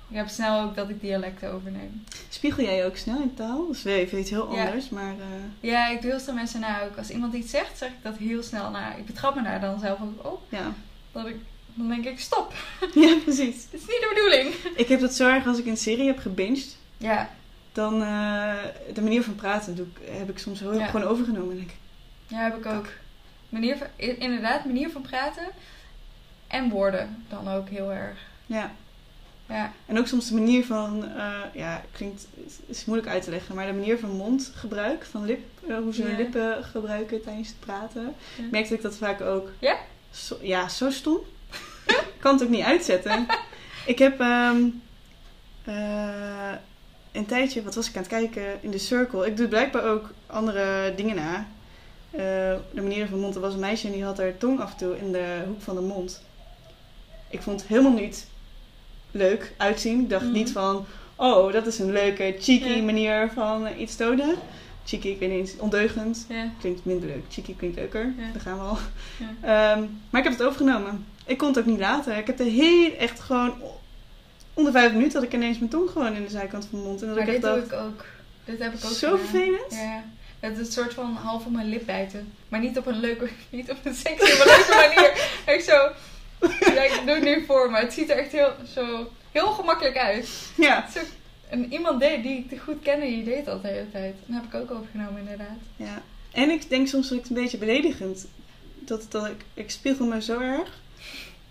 Ik 0.08 0.16
heb 0.16 0.28
snel 0.28 0.60
ook 0.62 0.74
dat 0.74 0.88
ik 0.88 1.00
dialecten 1.00 1.52
overneem. 1.52 2.04
Spiegel 2.28 2.64
jij 2.64 2.86
ook 2.86 2.96
snel 2.96 3.20
in 3.20 3.34
taal? 3.34 3.66
Dat 3.66 3.76
is 3.76 3.82
weer 3.82 3.96
even 3.96 4.18
iets 4.18 4.30
heel 4.30 4.54
Ja. 4.54 4.64
anders, 4.66 4.88
maar... 4.88 5.10
eh, 5.12 5.26
Ja, 5.70 5.88
ik 5.88 6.00
doe 6.02 6.10
heel 6.10 6.20
snel 6.20 6.34
mensen 6.34 6.60
na 6.60 6.82
ook. 6.84 6.96
Als 6.98 7.10
iemand 7.10 7.34
iets 7.34 7.50
zegt, 7.50 7.78
zeg 7.78 7.88
ik 7.88 8.02
dat 8.02 8.16
heel 8.16 8.42
snel 8.42 8.70
na. 8.70 8.94
Ik 8.94 9.06
betrap 9.06 9.34
me 9.34 9.42
daar 9.42 9.60
dan 9.60 9.78
zelf 9.80 9.98
ook 10.00 10.26
op. 10.32 10.42
ja. 10.48 10.72
Dat 11.12 11.26
ik, 11.26 11.36
dan 11.74 11.88
denk 11.88 12.04
ik, 12.04 12.20
stop. 12.20 12.52
ja, 12.94 13.16
precies. 13.24 13.56
Dit 13.70 13.80
is 13.80 13.86
niet 13.86 14.00
de 14.00 14.12
bedoeling. 14.14 14.54
Ik 14.76 14.88
heb 14.88 15.00
dat 15.00 15.14
zo 15.14 15.28
erg 15.28 15.46
als 15.46 15.58
ik 15.58 15.66
een 15.66 15.76
serie 15.76 16.06
heb 16.06 16.18
gebinged. 16.18 16.76
Ja, 16.96 17.30
Dan 17.72 18.02
eh, 18.02 18.54
de 18.94 19.02
manier 19.02 19.22
van 19.22 19.34
praten 19.34 19.76
doe 19.76 19.86
ik, 19.86 20.08
heb 20.10 20.28
ik 20.30 20.38
soms 20.38 20.60
heel 20.60 20.74
Ja. 20.78 20.86
gewoon 20.86 21.06
overgenomen. 21.06 21.50
En 21.50 21.56
denk 21.56 21.70
ik, 21.70 21.76
ja 22.26 22.36
heb 22.38 22.56
ik 22.56 22.66
ook. 22.66 22.86
Manier 23.48 23.76
van, 23.76 23.86
inderdaad, 23.96 24.64
manier 24.64 24.90
van 24.90 25.02
praten. 25.02 25.46
En 26.46 26.68
woorden 26.70 27.24
dan 27.28 27.48
ook 27.48 27.68
heel 27.68 27.92
erg. 27.92 28.18
ja. 28.46 28.70
Ja, 29.48 29.72
En 29.86 29.98
ook 29.98 30.06
soms 30.06 30.28
de 30.28 30.34
manier 30.34 30.64
van, 30.64 31.04
eh, 31.16 31.32
ja, 31.52 31.82
klinkt, 31.92 32.26
is, 32.66 32.84
moeilijk 32.84 33.10
uit 33.10 33.22
te 33.22 33.30
leggen, 33.30 33.54
maar 33.54 33.66
de 33.66 33.72
manier 33.72 33.98
van 33.98 34.10
mondgebruik, 34.10 35.04
van 35.04 35.24
lip, 35.24 35.40
eh, 35.68 35.76
hoe 35.76 35.94
ze 35.94 36.02
hun 36.02 36.16
lippen 36.16 36.64
gebruiken 36.64 37.22
tijdens 37.22 37.48
het 37.48 37.60
praten, 37.60 38.14
Ja. 38.36 38.44
merkte 38.50 38.74
ik 38.74 38.82
dat 38.82 38.96
vaak 38.96 39.20
ook. 39.20 39.50
Ja? 39.58 39.76
Zo, 40.10 40.36
ja, 40.40 40.68
zo 40.68 40.90
stom. 40.90 41.18
ik 41.86 42.04
kan 42.20 42.32
het 42.34 42.42
ook 42.42 42.48
niet 42.48 42.64
uitzetten. 42.64 43.26
ik 43.86 43.98
heb 43.98 44.20
ehm, 44.20 44.62
eh, 45.64 46.52
een 47.12 47.26
tijdje, 47.26 47.62
wat 47.62 47.74
was 47.74 47.88
ik 47.88 47.94
aan 47.96 48.02
het 48.02 48.10
kijken, 48.10 48.62
in 48.62 48.70
de 48.70 48.78
circle. 48.78 49.26
Ik 49.26 49.36
doe 49.36 49.48
blijkbaar 49.48 49.84
ook 49.84 50.10
andere 50.26 50.94
dingen 50.96 51.16
na. 51.16 51.46
Eh, 52.16 52.20
de 52.70 52.80
manier 52.82 53.06
van 53.08 53.18
mond, 53.20 53.34
er 53.34 53.40
was 53.40 53.54
een 53.54 53.60
meisje 53.60 53.86
en 53.86 53.92
die 53.92 54.04
had 54.04 54.18
haar 54.18 54.36
tong 54.38 54.60
af 54.60 54.70
en 54.70 54.76
toe 54.76 54.98
in 54.98 55.12
de 55.12 55.42
hoek 55.46 55.60
van 55.62 55.74
de 55.74 55.80
mond. 55.80 56.22
Ik 57.30 57.42
vond 57.42 57.60
het 57.60 57.68
helemaal 57.68 57.92
niet 57.92 58.26
leuk 59.10 59.52
uitzien. 59.56 60.00
Ik 60.00 60.10
dacht 60.10 60.24
Mhm. 60.24 60.32
niet 60.32 60.50
van, 60.52 60.86
oh, 61.16 61.52
dat 61.52 61.66
is 61.66 61.78
een 61.78 61.92
leuke, 61.92 62.36
cheeky 62.40 62.80
manier 62.80 63.30
van 63.34 63.66
iets 63.78 63.96
tonen. 63.96 64.34
Cheeky, 64.84 65.08
ik 65.08 65.18
weet 65.18 65.30
niet, 65.30 65.56
ondeugend. 65.58 66.26
ja. 66.28 66.50
Klinkt 66.60 66.84
minder 66.84 67.08
leuk. 67.08 67.22
Cheeky 67.30 67.54
klinkt 67.54 67.76
leuker. 67.76 68.12
Daar 68.32 68.40
gaan 68.42 68.58
we 68.58 68.64
al. 68.64 68.78
Ehm, 69.40 69.84
maar 70.10 70.20
ik 70.20 70.28
heb 70.28 70.38
het 70.38 70.42
overgenomen. 70.42 71.06
Ik 71.26 71.38
kon 71.38 71.48
het 71.48 71.58
ook 71.58 71.66
niet 71.66 71.78
laten. 71.78 72.16
Ik 72.16 72.26
heb 72.26 72.36
de 72.36 72.44
heel 72.44 72.92
echt 72.96 73.20
gewoon 73.20 73.54
onder 74.54 74.72
vijf 74.72 74.92
minuten 74.92 75.12
had 75.14 75.22
ik 75.22 75.32
ineens 75.34 75.58
mijn 75.58 75.70
tong 75.70 75.90
gewoon 75.90 76.14
in 76.14 76.22
de 76.22 76.30
zijkant 76.30 76.66
van 76.70 76.78
mijn 76.78 76.90
mond. 76.90 77.00
En 77.02 77.06
dat 77.08 77.16
Maar 77.16 77.28
ik 77.28 77.32
echt 77.34 77.42
dit 77.42 77.50
doe 77.52 77.60
dacht, 77.60 77.72
ik 77.72 77.78
ook. 77.88 78.04
Dit 78.44 78.58
heb 78.58 78.72
ik 78.74 78.84
ook 78.84 78.90
zo 78.90 79.10
gedaan. 79.10 79.26
vervelend. 79.26 79.70
Ja. 79.72 80.04
Het 80.44 80.58
is 80.58 80.66
een 80.66 80.72
soort 80.72 80.94
van 80.94 81.14
half 81.14 81.44
op 81.44 81.52
mijn 81.52 81.68
lip 81.68 81.86
bijten. 81.86 82.32
Maar 82.48 82.60
niet 82.60 82.78
op 82.78 82.86
een 82.86 83.00
leuke, 83.00 83.28
niet 83.50 83.70
op 83.70 83.76
een 83.84 83.94
sexy, 83.94 84.38
maar 84.38 84.46
leuke 84.46 84.92
manier. 84.94 85.30
Echt 85.54 85.64
zo. 85.64 85.90
Ja, 86.74 86.82
ik 86.82 87.00
doe 87.06 87.14
het 87.14 87.24
nu 87.24 87.44
voor, 87.44 87.70
maar 87.70 87.80
het 87.80 87.92
ziet 87.92 88.10
er 88.10 88.16
echt 88.16 88.32
heel, 88.32 88.52
zo, 88.74 89.10
heel 89.32 89.52
gemakkelijk 89.52 89.96
uit. 89.96 90.28
Ja. 90.54 90.88
En 91.48 91.72
iemand 91.72 92.00
deed, 92.00 92.22
die 92.22 92.38
ik 92.38 92.48
te 92.48 92.58
goed 92.58 92.82
kende, 92.82 93.06
die 93.06 93.24
deed 93.24 93.44
dat 93.44 93.62
de 93.62 93.68
hele 93.68 93.90
tijd. 93.90 94.14
Dat 94.26 94.42
heb 94.42 94.44
ik 94.44 94.60
ook 94.60 94.78
overgenomen, 94.78 95.20
inderdaad. 95.20 95.58
ja. 95.76 96.02
En 96.32 96.50
ik 96.50 96.68
denk 96.68 96.88
soms 96.88 97.08
dat 97.08 97.18
ik 97.18 97.24
het 97.24 97.36
een 97.36 97.42
beetje 97.42 97.58
beledigend. 97.58 98.26
Dat, 98.78 99.06
dat 99.08 99.26
ik, 99.26 99.44
ik 99.54 99.70
spiegel 99.70 100.06
me 100.06 100.22
zo 100.22 100.40
erg. 100.40 100.80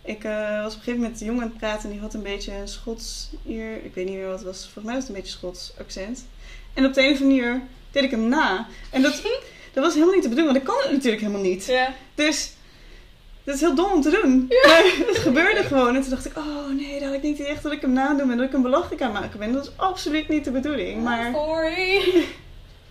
Ik 0.02 0.24
eh, 0.24 0.62
was 0.64 0.74
op 0.74 0.80
een 0.80 0.84
gegeven 0.84 1.00
moment 1.02 1.22
een 1.22 1.28
jongen 1.28 1.44
aan 1.44 1.50
het 1.50 1.58
praten 1.58 1.84
en 1.84 1.90
die 1.90 2.00
had 2.00 2.14
een 2.14 2.24
beetje 2.24 2.54
een 2.54 2.68
Schots 2.68 3.30
hier. 3.44 3.84
Ik 3.84 3.94
weet 3.94 4.06
niet 4.06 4.16
meer 4.16 4.28
wat 4.28 4.36
het 4.38 4.48
was. 4.48 4.62
Volgens 4.64 4.84
mij 4.84 4.94
was 4.94 5.04
het 5.04 5.16
een 5.16 5.22
beetje 5.22 5.38
Schots 5.38 5.74
accent. 5.80 6.26
En 6.74 6.86
op 6.86 6.94
de 6.94 7.02
een 7.02 7.14
of 7.14 7.22
andere 7.22 7.42
manier 7.42 7.62
deed 7.94 8.04
ik 8.04 8.12
hem 8.12 8.28
na. 8.28 8.68
En 8.90 9.02
dat, 9.02 9.22
dat 9.74 9.84
was 9.84 9.94
helemaal 9.94 10.14
niet 10.14 10.24
de 10.24 10.30
bedoeling, 10.30 10.54
want 10.54 10.58
ik 10.58 10.74
kan 10.74 10.84
het 10.84 10.92
natuurlijk 10.92 11.22
helemaal 11.22 11.50
niet. 11.52 11.66
Ja. 11.66 11.94
Dus 12.16 12.54
dat 13.44 13.56
is 13.56 13.62
heel 13.62 13.76
dom 13.76 13.92
om 13.92 14.02
te 14.02 14.10
doen. 14.10 14.48
Maar 14.68 14.84
het 15.08 15.18
gebeurde 15.18 15.64
gewoon. 15.64 15.96
En 15.96 16.02
toen 16.02 16.10
dacht 16.10 16.26
ik, 16.26 16.38
oh 16.38 16.70
nee, 16.70 17.00
dat 17.00 17.08
had 17.08 17.18
ik 17.18 17.24
niet 17.24 17.40
echt 17.40 17.64
dat 17.64 17.72
ik 17.72 17.82
hem 17.82 17.94
nadoe 17.94 18.32
en 18.32 18.38
dat 18.38 18.46
ik 18.46 18.52
hem 18.52 18.62
belachelijk 18.62 19.02
aan 19.02 19.12
maken 19.12 19.40
ben. 19.40 19.52
Dat 19.52 19.64
is 19.64 19.78
absoluut 19.78 20.28
niet 20.28 20.44
de 20.44 20.52
bedoeling. 20.52 21.04
Maar 21.04 21.32
Sorry. 21.34 22.02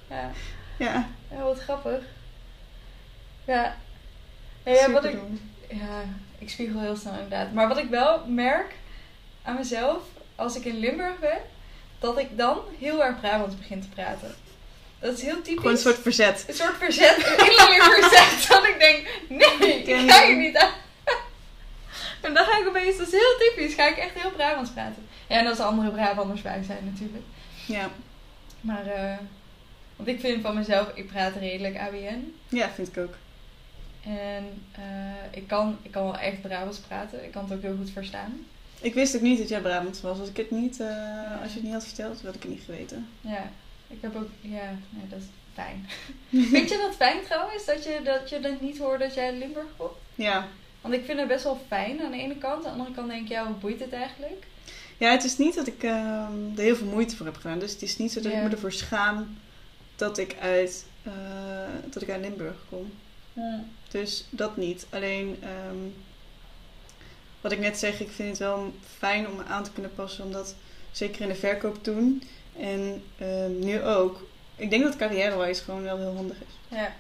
Ja. 0.09 0.31
ja, 0.79 1.09
ja, 1.31 1.43
wat 1.43 1.59
grappig. 1.59 2.03
Ja. 3.45 3.77
Ja, 4.65 4.73
ja, 4.73 4.91
wat 4.91 5.05
ik. 5.05 5.19
Ja, 5.69 6.03
ik 6.39 6.51
spiegel 6.51 6.81
heel 6.81 6.97
snel 6.97 7.13
inderdaad. 7.13 7.53
Maar 7.53 7.69
wat 7.69 7.79
ik 7.79 7.89
wel 7.91 8.27
merk 8.27 8.75
aan 9.43 9.55
mezelf, 9.55 10.03
als 10.37 10.57
ik 10.57 10.65
in 10.65 10.79
Limburg 10.79 11.19
ben, 11.19 11.39
dat 11.99 12.19
ik 12.19 12.37
dan 12.37 12.59
heel 12.79 13.05
erg 13.05 13.21
Brabants 13.21 13.57
begin 13.57 13.81
te 13.81 13.89
praten. 13.89 14.35
Dat 15.03 15.17
is 15.17 15.23
heel 15.23 15.43
typisch. 15.43 15.57
Gewoon 15.57 15.73
een 15.73 15.79
soort 15.79 15.99
verzet. 15.99 16.45
Een 16.49 16.55
soort 16.55 16.77
verzet, 16.77 17.17
een 17.27 17.51
innerlijk 17.51 17.83
verzet. 17.83 18.49
Dat 18.49 18.65
ik 18.65 18.79
denk, 18.79 19.09
nee, 19.29 19.83
ik 19.83 20.11
ga 20.11 20.23
je 20.23 20.37
niet 20.37 20.57
aan. 20.57 20.71
En 22.21 22.35
dan 22.35 22.45
ga 22.45 22.59
ik 22.59 22.69
opeens, 22.69 22.97
dat 22.97 23.07
is 23.07 23.13
heel 23.13 23.37
typisch, 23.39 23.75
ga 23.75 23.89
ik 23.89 23.97
echt 23.97 24.15
heel 24.15 24.31
Brabants 24.31 24.71
praten. 24.71 25.07
Ja, 25.29 25.39
en 25.39 25.47
als 25.47 25.59
er 25.59 25.65
andere 25.65 25.91
Brabanders 25.91 26.43
bij 26.43 26.63
zijn 26.63 26.85
natuurlijk. 26.93 27.25
Ja. 27.67 27.91
Maar, 28.61 28.87
eh, 28.87 29.17
want 29.97 30.09
ik 30.09 30.21
vind 30.21 30.43
van 30.43 30.55
mezelf, 30.55 30.91
ik 30.95 31.07
praat 31.07 31.37
redelijk 31.37 31.79
ABN. 31.79 32.35
ja, 32.49 32.71
vind 32.71 32.89
ik 32.89 32.99
ook. 32.99 33.15
En 34.05 34.65
eh, 34.73 34.83
ik, 35.31 35.49
kan, 35.49 35.79
ik 35.83 35.91
kan 35.91 36.03
wel 36.03 36.19
echt 36.19 36.41
Brabants 36.41 36.79
praten. 36.79 37.25
Ik 37.25 37.31
kan 37.31 37.45
het 37.45 37.53
ook 37.53 37.63
heel 37.63 37.77
goed 37.77 37.91
verstaan. 37.91 38.47
Ik 38.81 38.95
wist 38.95 39.17
ook 39.17 39.23
niet 39.23 39.39
dat 39.39 39.49
jij 39.49 39.61
Brabant 39.61 40.01
was. 40.01 40.19
Als 40.19 40.29
ik 40.29 40.37
het 40.37 40.51
niet, 40.51 40.81
eh, 40.81 41.43
als 41.43 41.51
je 41.51 41.55
het 41.55 41.63
niet 41.63 41.73
had 41.73 41.85
verteld, 41.85 42.23
had 42.23 42.35
ik 42.35 42.43
het 42.43 42.51
niet 42.51 42.65
geweten. 42.65 43.09
Ja, 43.21 43.51
ik 43.93 43.99
heb 44.01 44.17
ook, 44.17 44.29
ja, 44.41 44.79
nee, 44.91 45.09
dat 45.09 45.19
is 45.19 45.25
fijn. 45.55 45.87
Vind 46.53 46.69
je 46.69 46.77
dat 46.77 46.97
fijn 46.97 47.25
trouwens, 47.25 47.65
dat 47.65 47.85
je 47.85 48.01
dat, 48.05 48.31
je 48.31 48.41
dat 48.41 48.61
niet 48.61 48.79
hoort 48.79 49.01
dat 49.01 49.15
jij 49.15 49.37
Limburg 49.37 49.67
komt? 49.77 49.93
Ja. 50.15 50.49
Want 50.81 50.95
ik 50.95 51.05
vind 51.05 51.19
het 51.19 51.29
best 51.29 51.45
wel 51.45 51.61
fijn 51.67 52.03
aan 52.03 52.11
de 52.11 52.17
ene 52.17 52.37
kant. 52.39 52.57
Aan 52.57 52.63
de 52.73 52.79
andere 52.79 52.93
kant 52.95 53.09
denk 53.09 53.23
ik, 53.23 53.29
ja, 53.29 53.47
hoe 53.47 53.55
boeit 53.57 53.81
het 53.81 53.93
eigenlijk? 53.93 54.47
Ja, 54.99 55.11
het 55.11 55.25
is 55.25 55.39
niet 55.39 55.55
dat 55.55 55.67
ik 55.67 55.83
ehm, 55.83 56.33
er 56.57 56.63
heel 56.63 56.77
veel 56.77 56.87
moeite 56.87 57.17
voor 57.17 57.27
heb 57.27 57.37
gedaan. 57.37 57.59
Dus 57.59 57.73
het 57.73 57.83
is 57.83 57.97
niet 57.99 58.13
zo 58.13 58.21
dat 58.21 58.33
Ja. 58.33 58.39
ik 58.39 58.45
me 58.45 58.51
ervoor 58.51 58.73
schaam 58.73 59.39
dat 59.97 60.19
ik 60.19 60.37
uit, 60.41 60.87
eh, 61.03 61.13
dat 61.91 62.03
ik 62.03 62.11
uit 62.11 62.21
Limburg 62.21 62.57
kom. 62.69 62.93
Dus 63.91 64.25
dat 64.31 64.57
niet. 64.57 64.87
Alleen, 64.91 65.37
ehm, 65.43 65.77
wat 67.41 67.53
ik 67.53 67.59
net 67.59 67.79
zeg, 67.79 68.01
ik 68.01 68.11
vind 68.11 68.29
het 68.29 68.39
wel 68.39 68.73
fijn 68.99 69.29
om 69.29 69.37
me 69.37 69.45
aan 69.45 69.65
te 69.65 69.73
kunnen 69.73 69.95
passen. 69.95 70.25
Omdat, 70.25 70.55
zeker 70.93 71.21
in 71.21 71.29
de 71.29 71.35
verkoop 71.35 71.83
toen 71.83 72.23
en 72.59 73.05
ehm, 73.19 73.59
nu 73.59 73.83
ook, 73.83 74.27
ik 74.57 74.71
denk 74.71 74.83
dat 74.83 74.97
carrière-wise 74.97 75.63
gewoon 75.63 75.83
wel 75.83 75.99
heel 75.99 76.15
handig 76.15 76.37
is. 76.37 76.77
Ja, 76.79 76.93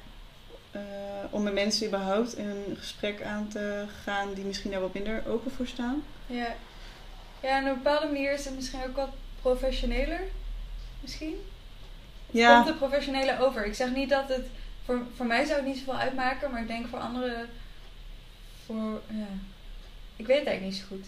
Eh, 0.72 0.80
om 1.30 1.42
met 1.42 1.52
mensen 1.52 1.86
überhaupt 1.86 2.36
een 2.38 2.76
gesprek 2.78 3.22
aan 3.22 3.48
te 3.48 3.84
gaan 4.04 4.34
die 4.34 4.44
misschien 4.44 4.70
daar 4.70 4.80
wat 4.80 4.94
minder 4.94 5.22
open 5.28 5.50
voor 5.50 5.66
staan. 5.66 6.02
ja. 6.26 6.54
Ja, 7.42 7.56
en 7.58 7.62
op 7.64 7.68
een 7.76 7.82
bepaalde 7.82 8.06
manier 8.06 8.32
is 8.32 8.44
het 8.44 8.54
misschien 8.54 8.82
ook 8.86 8.96
wat 8.96 9.08
professioneler. 9.40 10.20
Misschien? 11.00 11.34
Ja, 12.30 12.54
Komt 12.54 12.68
het 12.68 12.78
professioneler 12.78 13.40
over? 13.40 13.66
Ik 13.66 13.74
zeg 13.74 13.94
niet 13.94 14.08
dat 14.08 14.28
het... 14.28 14.46
Voor, 14.84 15.02
voor 15.16 15.26
mij 15.26 15.44
zou 15.44 15.58
het 15.58 15.66
niet 15.68 15.78
zoveel 15.78 15.96
uitmaken, 15.96 16.50
maar 16.50 16.60
ik 16.60 16.66
denk 16.66 16.86
voor 16.86 16.98
anderen... 16.98 17.48
Voor, 18.66 19.00
ja... 19.08 19.26
Ik 20.16 20.26
weet 20.26 20.38
het 20.38 20.46
eigenlijk 20.46 20.62
niet 20.62 20.76
zo 20.76 20.96
goed. 20.96 21.06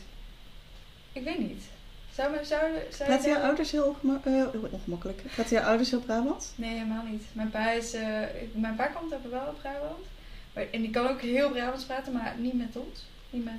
Ik 1.12 1.24
weet 1.24 1.38
niet. 1.38 1.64
Zou, 2.14 2.44
zou, 2.44 2.60
zou 2.90 3.08
Praten 3.08 3.28
je 3.30 3.34
jouw 3.36 3.42
ouders 3.46 3.70
heel 3.70 3.84
ongema- 3.84 4.20
eh, 4.24 4.32
heel 4.32 4.68
ongemakkelijk? 4.70 5.22
Praten 5.34 5.56
jouw 5.56 5.64
ouders 5.66 5.90
heel 5.90 6.00
Brabant? 6.00 6.52
Nee, 6.56 6.70
helemaal 6.72 7.04
niet. 7.04 7.22
Mijn 7.32 7.50
pa, 7.50 7.70
is, 7.70 7.92
eh, 7.92 8.18
mijn 8.54 8.74
pa 8.76 8.86
komt 8.86 9.14
ook 9.14 9.30
wel 9.30 9.40
uit 9.40 9.58
Brabant. 9.60 10.06
Maar, 10.52 10.64
en 10.72 10.80
die 10.80 10.90
kan 10.90 11.08
ook 11.08 11.20
heel 11.20 11.50
Brabants 11.50 11.84
praten, 11.84 12.12
maar 12.12 12.34
niet 12.38 12.54
met 12.54 12.76
ons. 12.76 13.06
Niet 13.30 13.44
met 13.44 13.54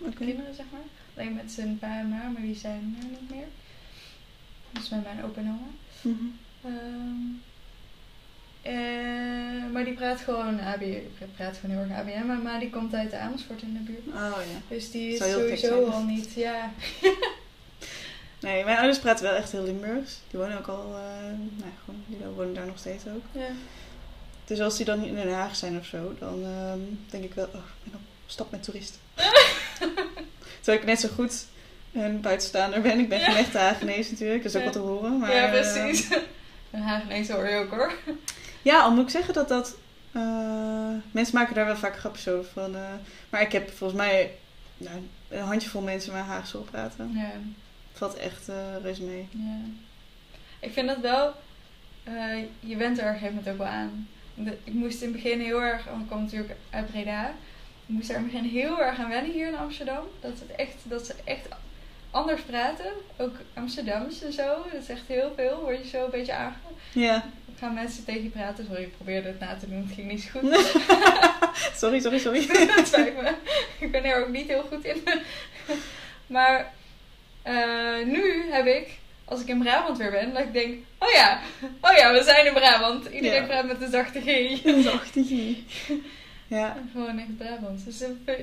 Oké. 0.00 0.14
kinderen, 0.24 0.54
zeg 0.54 0.64
maar. 0.72 0.80
Alleen 1.16 1.34
met 1.34 1.52
zijn 1.52 1.78
pa 1.78 1.98
en 1.98 2.08
ma, 2.08 2.28
maar 2.28 2.42
die 2.42 2.56
zijn 2.56 2.96
er 3.00 3.06
niet 3.06 3.30
meer. 3.30 3.46
Dus 4.72 4.88
met 4.88 5.02
mijn 5.04 5.24
opa 5.24 5.40
en 5.40 5.46
oma. 5.46 5.70
Mhm. 6.00 6.24
Ehm, 6.64 7.26
eh, 8.62 9.72
maar 9.72 9.84
die 9.84 9.94
praat 9.94 10.20
gewoon 10.20 10.60
ABN. 10.60 11.12
praat 11.36 11.56
gewoon 11.56 11.76
heel 11.76 11.88
erg 11.88 11.98
ABN. 12.00 12.26
Mijn 12.26 12.42
ma 12.42 12.58
die 12.58 12.70
komt 12.70 12.94
uit 12.94 13.12
Amersfoort 13.14 13.62
in 13.62 13.72
de 13.72 13.78
buurt. 13.92 14.06
Oh 14.06 14.12
ja. 14.52 14.74
Dus 14.74 14.90
die 14.90 15.12
is 15.12 15.18
sowieso 15.32 15.84
al 15.86 16.02
niet, 16.02 16.32
ja. 16.34 16.70
Nee, 18.44 18.64
mijn 18.64 18.76
ouders 18.78 18.98
praten 18.98 19.24
wel 19.24 19.34
echt 19.34 19.52
heel 19.52 19.62
Limburgs. 19.62 20.20
Die 20.30 20.40
wonen 20.40 20.58
ook 20.58 20.66
al, 20.66 20.94
eh 20.96 21.26
nou 21.58 21.70
gewoon, 21.84 22.04
die 22.06 22.18
wonen 22.36 22.54
daar 22.54 22.66
nog 22.66 22.78
steeds 22.78 23.04
ook. 23.06 23.22
ja. 23.32 23.46
Dus 24.44 24.60
als 24.60 24.76
die 24.76 24.84
dan 24.86 24.98
niet 25.00 25.08
in 25.08 25.14
Den 25.14 25.32
Haag 25.32 25.56
zijn 25.56 25.78
of 25.78 25.86
zo, 25.86 26.14
dan 26.18 26.42
ehm, 26.44 26.78
denk 27.10 27.24
ik 27.24 27.34
wel, 27.34 27.44
oh, 27.44 27.54
ik 27.54 27.90
ben 27.92 27.94
op 27.94 28.00
stap 28.26 28.50
met 28.50 28.62
toeristen. 28.62 29.00
Terwijl 30.60 30.78
ik 30.80 30.84
net 30.84 31.00
zo 31.00 31.08
goed 31.14 31.46
een 31.92 32.20
buitenstaander 32.20 32.80
ben. 32.80 32.98
Ik 32.98 33.08
ben 33.08 33.18
Ja. 33.18 33.24
geen 33.24 33.36
echte 33.36 33.58
Hagenees 33.58 34.10
natuurlijk, 34.10 34.42
dat 34.42 34.52
is 34.54 34.58
ook 34.58 34.64
wat 34.64 34.72
te 34.72 34.78
horen. 34.78 35.18
Maar, 35.18 35.34
ja, 35.34 35.42
ehm, 35.42 35.50
precies. 35.50 36.08
Een 36.70 36.82
Hagenees 36.82 37.28
hoor 37.28 37.48
je 37.48 37.56
ook 37.56 37.70
hoor. 37.70 37.92
ja, 38.62 38.82
al 38.82 38.90
moet 38.90 39.04
ik 39.04 39.10
zeggen 39.10 39.34
dat 39.34 39.48
dat... 39.48 39.76
eh, 40.12 40.22
mensen 41.10 41.34
maken 41.34 41.54
daar 41.54 41.66
wel 41.66 41.76
vaak 41.76 41.98
grapjes 41.98 42.28
over. 42.28 42.50
Van, 42.52 42.74
eh, 42.76 42.80
maar 43.30 43.40
ik 43.40 43.52
heb 43.52 43.70
volgens 43.70 43.98
mij 44.00 44.30
nou, 44.76 44.96
een 45.28 45.40
handjevol 45.42 45.80
mensen 45.82 46.12
waar 46.12 46.24
Haagse 46.24 46.58
op 46.58 46.66
praten. 46.70 47.10
Ja. 47.14 47.30
Valt 47.98 48.16
echt 48.16 48.48
eh 48.48 48.56
reuze 48.82 49.02
mee. 49.02 49.28
Ja. 49.30 49.58
Ik 50.60 50.72
vind 50.72 50.88
dat 50.88 50.98
wel, 51.00 51.32
eh, 52.04 52.14
je 52.60 52.76
went 52.76 52.98
er 52.98 53.04
op 53.04 53.08
een 53.12 53.18
gegeven 53.18 53.34
moment 53.34 53.48
ook 53.52 53.58
wel 53.58 53.66
aan. 53.66 54.08
De- 54.34 54.58
ik 54.64 54.72
moest 54.72 55.02
in 55.02 55.12
het 55.12 55.22
begin 55.22 55.40
heel 55.40 55.60
erg, 55.62 55.84
want 55.84 56.02
ik 56.02 56.08
kom 56.08 56.22
natuurlijk 56.22 56.54
uit 56.70 56.90
Breda. 56.90 57.28
Ik 57.86 57.94
moest 57.94 58.08
er 58.10 58.16
in 58.16 58.22
het 58.22 58.32
begin 58.32 58.48
heel 58.48 58.82
erg 58.82 58.98
aan 58.98 59.08
wennen 59.08 59.32
hier 59.32 59.46
in 59.48 59.56
Amsterdam. 59.56 60.04
Dat, 60.20 60.32
het 60.38 60.56
echt, 60.56 60.74
dat 60.82 61.06
ze 61.06 61.14
echt 61.24 61.46
anders 62.10 62.40
praten. 62.40 62.86
Ook 63.16 63.36
Amsterdams 63.54 64.22
en 64.22 64.32
zo. 64.32 64.56
Dat 64.72 64.82
is 64.82 64.88
echt 64.88 65.06
heel 65.06 65.32
veel. 65.36 65.60
Word 65.60 65.78
je 65.82 65.88
zo 65.88 66.04
een 66.04 66.10
beetje 66.10 66.32
aange... 66.34 66.54
Ja, 66.92 67.24
Gaan 67.58 67.74
mensen 67.74 68.04
tegen 68.04 68.22
je 68.22 68.28
praten. 68.28 68.66
Sorry, 68.66 68.82
ik 68.82 68.96
probeerde 68.96 69.28
het 69.28 69.40
na 69.40 69.56
te 69.56 69.68
doen. 69.68 69.82
Het 69.86 69.94
ging 69.94 70.08
niet 70.10 70.22
zo 70.22 70.40
goed. 70.40 70.52
sorry, 71.80 72.00
sorry, 72.00 72.18
sorry. 72.18 72.46
dat 72.76 72.86
spijt 72.86 73.16
me. 73.22 73.34
Ik 73.80 73.90
ben 73.90 74.04
er 74.04 74.22
ook 74.22 74.28
niet 74.28 74.46
heel 74.48 74.62
goed 74.62 74.84
in. 74.84 75.02
maar 76.26 76.72
eh, 77.44 78.06
nu 78.06 78.44
heb 78.50 78.66
ik, 78.66 78.98
als 79.24 79.40
ik 79.40 79.48
in 79.48 79.58
Brabant 79.62 79.98
weer 79.98 80.10
ben, 80.10 80.32
dat 80.32 80.42
ik 80.42 80.52
denk: 80.52 80.74
oh 80.98 81.10
ja, 81.10 81.40
oh 81.90 81.96
ja, 81.96 82.12
we 82.12 82.22
zijn 82.22 82.46
in 82.46 82.52
Brabant. 82.52 83.04
Iedereen 83.06 83.40
Ja. 83.40 83.46
praat 83.46 83.66
met 83.66 83.82
een 83.82 83.90
zachte 83.90 84.20
G. 84.20 84.64
Een 84.64 84.82
zachte 84.82 85.22
G. 85.24 85.32
Ja, 86.46 86.76
Gewoon 86.92 87.18
echt 87.18 87.36
Brabant. 87.36 87.84
Dus 87.84 87.98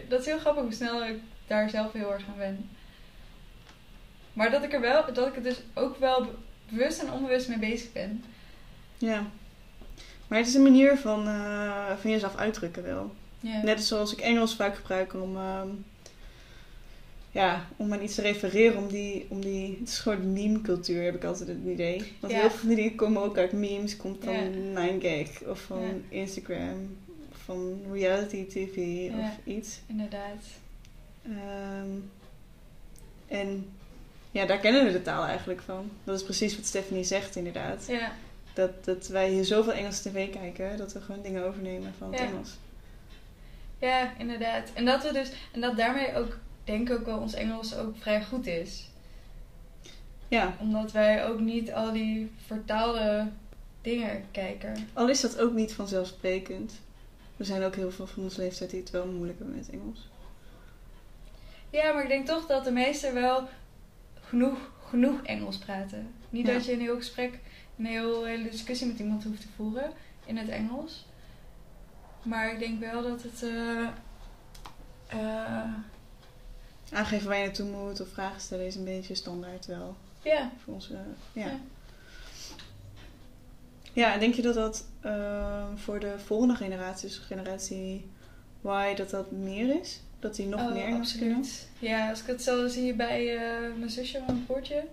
dat- 0.07 0.19
is 0.19 0.25
heel 0.25 0.39
grappig 0.39 0.63
hoe 0.63 0.73
snel 0.73 1.05
ik 1.05 1.15
daar 1.47 1.69
zelf 1.69 1.93
heel 1.93 2.11
erg 2.13 2.23
aan 2.27 2.37
ben. 2.37 2.69
Maar 4.33 4.51
dat 4.51 4.63
ik 4.63 4.73
er 4.73 4.81
wel, 4.81 5.13
dat 5.13 5.27
ik 5.27 5.35
er 5.35 5.43
dus 5.43 5.61
ook 5.73 5.97
wel 5.99 6.21
be- 6.21 6.29
bewust 6.69 7.01
en 7.01 7.11
onbewust 7.11 7.47
mee 7.47 7.57
bezig 7.59 7.91
ben. 7.91 8.23
ja. 8.97 9.25
Maar 10.27 10.39
het 10.39 10.47
is 10.47 10.53
een 10.53 10.63
manier 10.63 10.97
van, 10.97 11.27
eh, 11.27 11.91
van 12.01 12.11
jezelf 12.11 12.35
uitdrukken 12.35 12.83
wel. 12.83 13.15
Ja. 13.39 13.61
Net 13.63 13.83
zoals 13.83 14.11
ik 14.13 14.19
Engels 14.19 14.55
vaak 14.55 14.75
gebruik 14.75 15.13
om, 15.13 15.35
ehm, 15.37 15.67
ja, 17.31 17.65
om 17.77 17.93
aan 17.93 18.01
iets 18.01 18.15
te 18.15 18.21
refereren. 18.21 18.77
Om 18.77 18.87
die, 18.87 19.25
om 19.29 19.41
die, 19.41 19.77
het 19.79 19.89
is 19.89 19.99
gewoon 19.99 20.33
meme-cultuur, 20.33 21.03
heb 21.03 21.15
ik 21.15 21.23
altijd 21.23 21.49
het 21.49 21.57
idee. 21.65 22.13
Want 22.19 22.33
Ja. 22.33 22.39
heel 22.39 22.49
veel 22.49 22.59
van 22.59 22.67
die 22.67 22.77
dingen 22.77 22.95
komen 22.95 23.21
ook 23.21 23.37
uit 23.37 23.51
memes. 23.51 23.97
Komt 23.97 24.23
van 24.23 24.33
Ja. 24.33 24.89
9gag 24.91 25.43
of 25.47 25.59
van 25.61 26.03
Instagram. 26.09 26.97
Of 27.31 27.37
van 27.37 27.81
reality 27.91 28.45
tv 28.47 29.09
of 29.19 29.37
iets. 29.43 29.79
Inderdaad. 29.87 30.43
Ehm, 31.25 31.89
en 33.27 33.69
ja, 34.31 34.45
daar 34.45 34.59
kennen 34.59 34.85
we 34.85 34.91
de 34.91 35.01
taal 35.01 35.25
eigenlijk 35.25 35.61
van. 35.61 35.91
Dat 36.03 36.15
is 36.17 36.23
precies 36.23 36.55
wat 36.55 36.65
Stephanie 36.65 37.03
zegt 37.03 37.35
inderdaad. 37.35 37.85
Ja. 37.87 38.11
Dat, 38.53 38.85
dat 38.85 39.07
wij 39.07 39.29
hier 39.29 39.45
zoveel 39.45 39.73
Engelse 39.73 40.09
tv 40.09 40.29
kijken, 40.29 40.77
dat 40.77 40.93
we 40.93 41.01
gewoon 41.01 41.21
dingen 41.21 41.45
overnemen 41.45 41.93
van 41.97 42.11
het 42.11 42.19
Ja. 42.19 42.25
Engels. 42.27 42.49
Ja, 43.79 44.13
inderdaad. 44.17 44.69
En 44.73 44.85
dat 44.85 45.03
we 45.03 45.13
dus, 45.13 45.31
en 45.51 45.61
dat 45.61 45.77
daarmee 45.77 46.15
ook, 46.15 46.37
denk 46.63 46.91
ook 46.91 47.05
wel, 47.05 47.17
ons 47.17 47.33
Engels 47.33 47.75
ook 47.75 47.95
vrij 47.97 48.23
goed 48.23 48.47
is. 48.47 48.89
Ja, 50.27 50.55
Omdat 50.59 50.91
wij 50.91 51.25
ook 51.25 51.39
niet 51.39 51.71
al 51.73 51.91
die 51.91 52.31
vertaalde 52.45 53.27
dingen 53.81 54.23
kijken. 54.31 54.87
al 54.93 55.09
is 55.09 55.21
dat 55.21 55.39
ook 55.39 55.53
niet 55.53 55.73
vanzelfsprekend. 55.73 56.73
Er 57.37 57.45
zijn 57.45 57.63
ook 57.63 57.75
heel 57.75 57.91
veel 57.91 58.07
van 58.07 58.23
onze 58.23 58.39
leeftijd 58.41 58.69
die 58.69 58.79
het 58.79 58.89
wel 58.89 59.05
moeilijk 59.05 59.37
hebben 59.39 59.55
met 59.57 59.69
Engels. 59.69 60.09
Ja, 61.69 61.93
maar 61.93 62.03
ik 62.03 62.09
denk 62.09 62.25
toch 62.27 62.45
dat 62.45 62.63
de 62.63 62.71
meesten 62.71 63.13
wel 63.13 63.47
genoeg, 64.21 64.57
genoeg 64.89 65.21
Engels 65.23 65.57
praten. 65.57 66.13
Niet 66.29 66.47
Ja. 66.47 66.53
dat 66.53 66.65
je 66.65 66.73
een 66.73 66.79
heel 66.79 66.95
gesprek, 66.95 67.39
een 67.77 67.85
heel, 67.85 68.25
hele 68.25 68.49
discussie 68.49 68.87
met 68.87 68.99
iemand 68.99 69.23
hoeft 69.23 69.41
te 69.41 69.47
voeren 69.55 69.91
in 70.25 70.37
het 70.37 70.49
Engels. 70.49 71.05
Maar 72.23 72.51
ik 72.53 72.59
denk 72.59 72.79
wel 72.79 73.01
dat 73.03 73.23
het. 73.23 73.43
eh, 75.07 75.63
Aangeven 76.91 77.27
waar 77.27 77.37
je 77.37 77.43
naartoe 77.45 77.65
moet 77.65 78.01
of 78.01 78.07
vragen 78.07 78.41
stellen 78.41 78.65
is 78.65 78.75
een 78.75 78.83
beetje 78.83 79.15
standaard 79.15 79.65
wel. 79.65 79.95
ja, 80.23 80.51
Voor 80.63 80.73
ons, 80.73 80.91
eh, 80.91 80.97
ja. 81.33 81.45
Ja. 81.45 81.59
Ja, 83.93 84.13
en 84.13 84.19
denk 84.19 84.33
je 84.33 84.41
dat 84.41 84.53
dat 84.55 84.85
eh, 85.01 85.65
voor 85.75 85.99
de 85.99 86.19
volgende 86.25 86.55
generaties, 86.55 87.17
generatie 87.17 88.05
Y, 88.65 88.95
dat 88.95 89.09
dat 89.09 89.31
meer 89.31 89.79
is? 89.79 90.01
Dat 90.19 90.35
die 90.35 90.47
nog 90.47 90.61
Oh, 90.61 90.73
meer 90.73 90.95
absoluut. 90.95 91.69
Ja, 91.79 92.09
als 92.09 92.21
ik 92.21 92.27
het 92.27 92.41
zo 92.43 92.67
zie 92.67 92.93
bij 92.93 93.37
eh, 93.37 93.77
mijn 93.77 93.89
zusje, 93.89 94.23
mijn 94.25 94.45
broertje. 94.45 94.83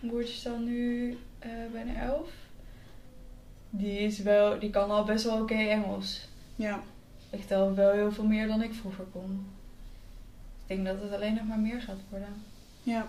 Mijn 0.00 0.12
broertje 0.12 0.34
is 0.34 0.42
dan 0.42 0.64
nu 0.64 1.10
eh, 1.38 1.50
bijna 1.72 2.00
elf. 2.00 2.30
Die, 3.70 3.98
is 3.98 4.18
wel, 4.18 4.58
die 4.58 4.70
kan 4.70 4.90
al 4.90 5.04
best 5.04 5.24
wel 5.24 5.40
oké 5.40 5.54
Engels. 5.54 6.28
Ja. 6.56 6.82
Echt 7.30 7.52
al 7.52 7.74
wel 7.74 7.92
heel 7.92 8.12
veel 8.12 8.24
meer 8.26 8.46
dan 8.46 8.62
ik 8.62 8.74
vroeger 8.74 9.04
kon. 9.12 9.46
Ik 10.66 10.76
denk 10.76 10.86
dat 10.86 11.02
het 11.02 11.12
alleen 11.12 11.34
nog 11.34 11.44
maar 11.46 11.58
meer 11.58 11.80
gaat 11.80 11.98
worden. 12.08 12.42
Ja. 12.82 13.06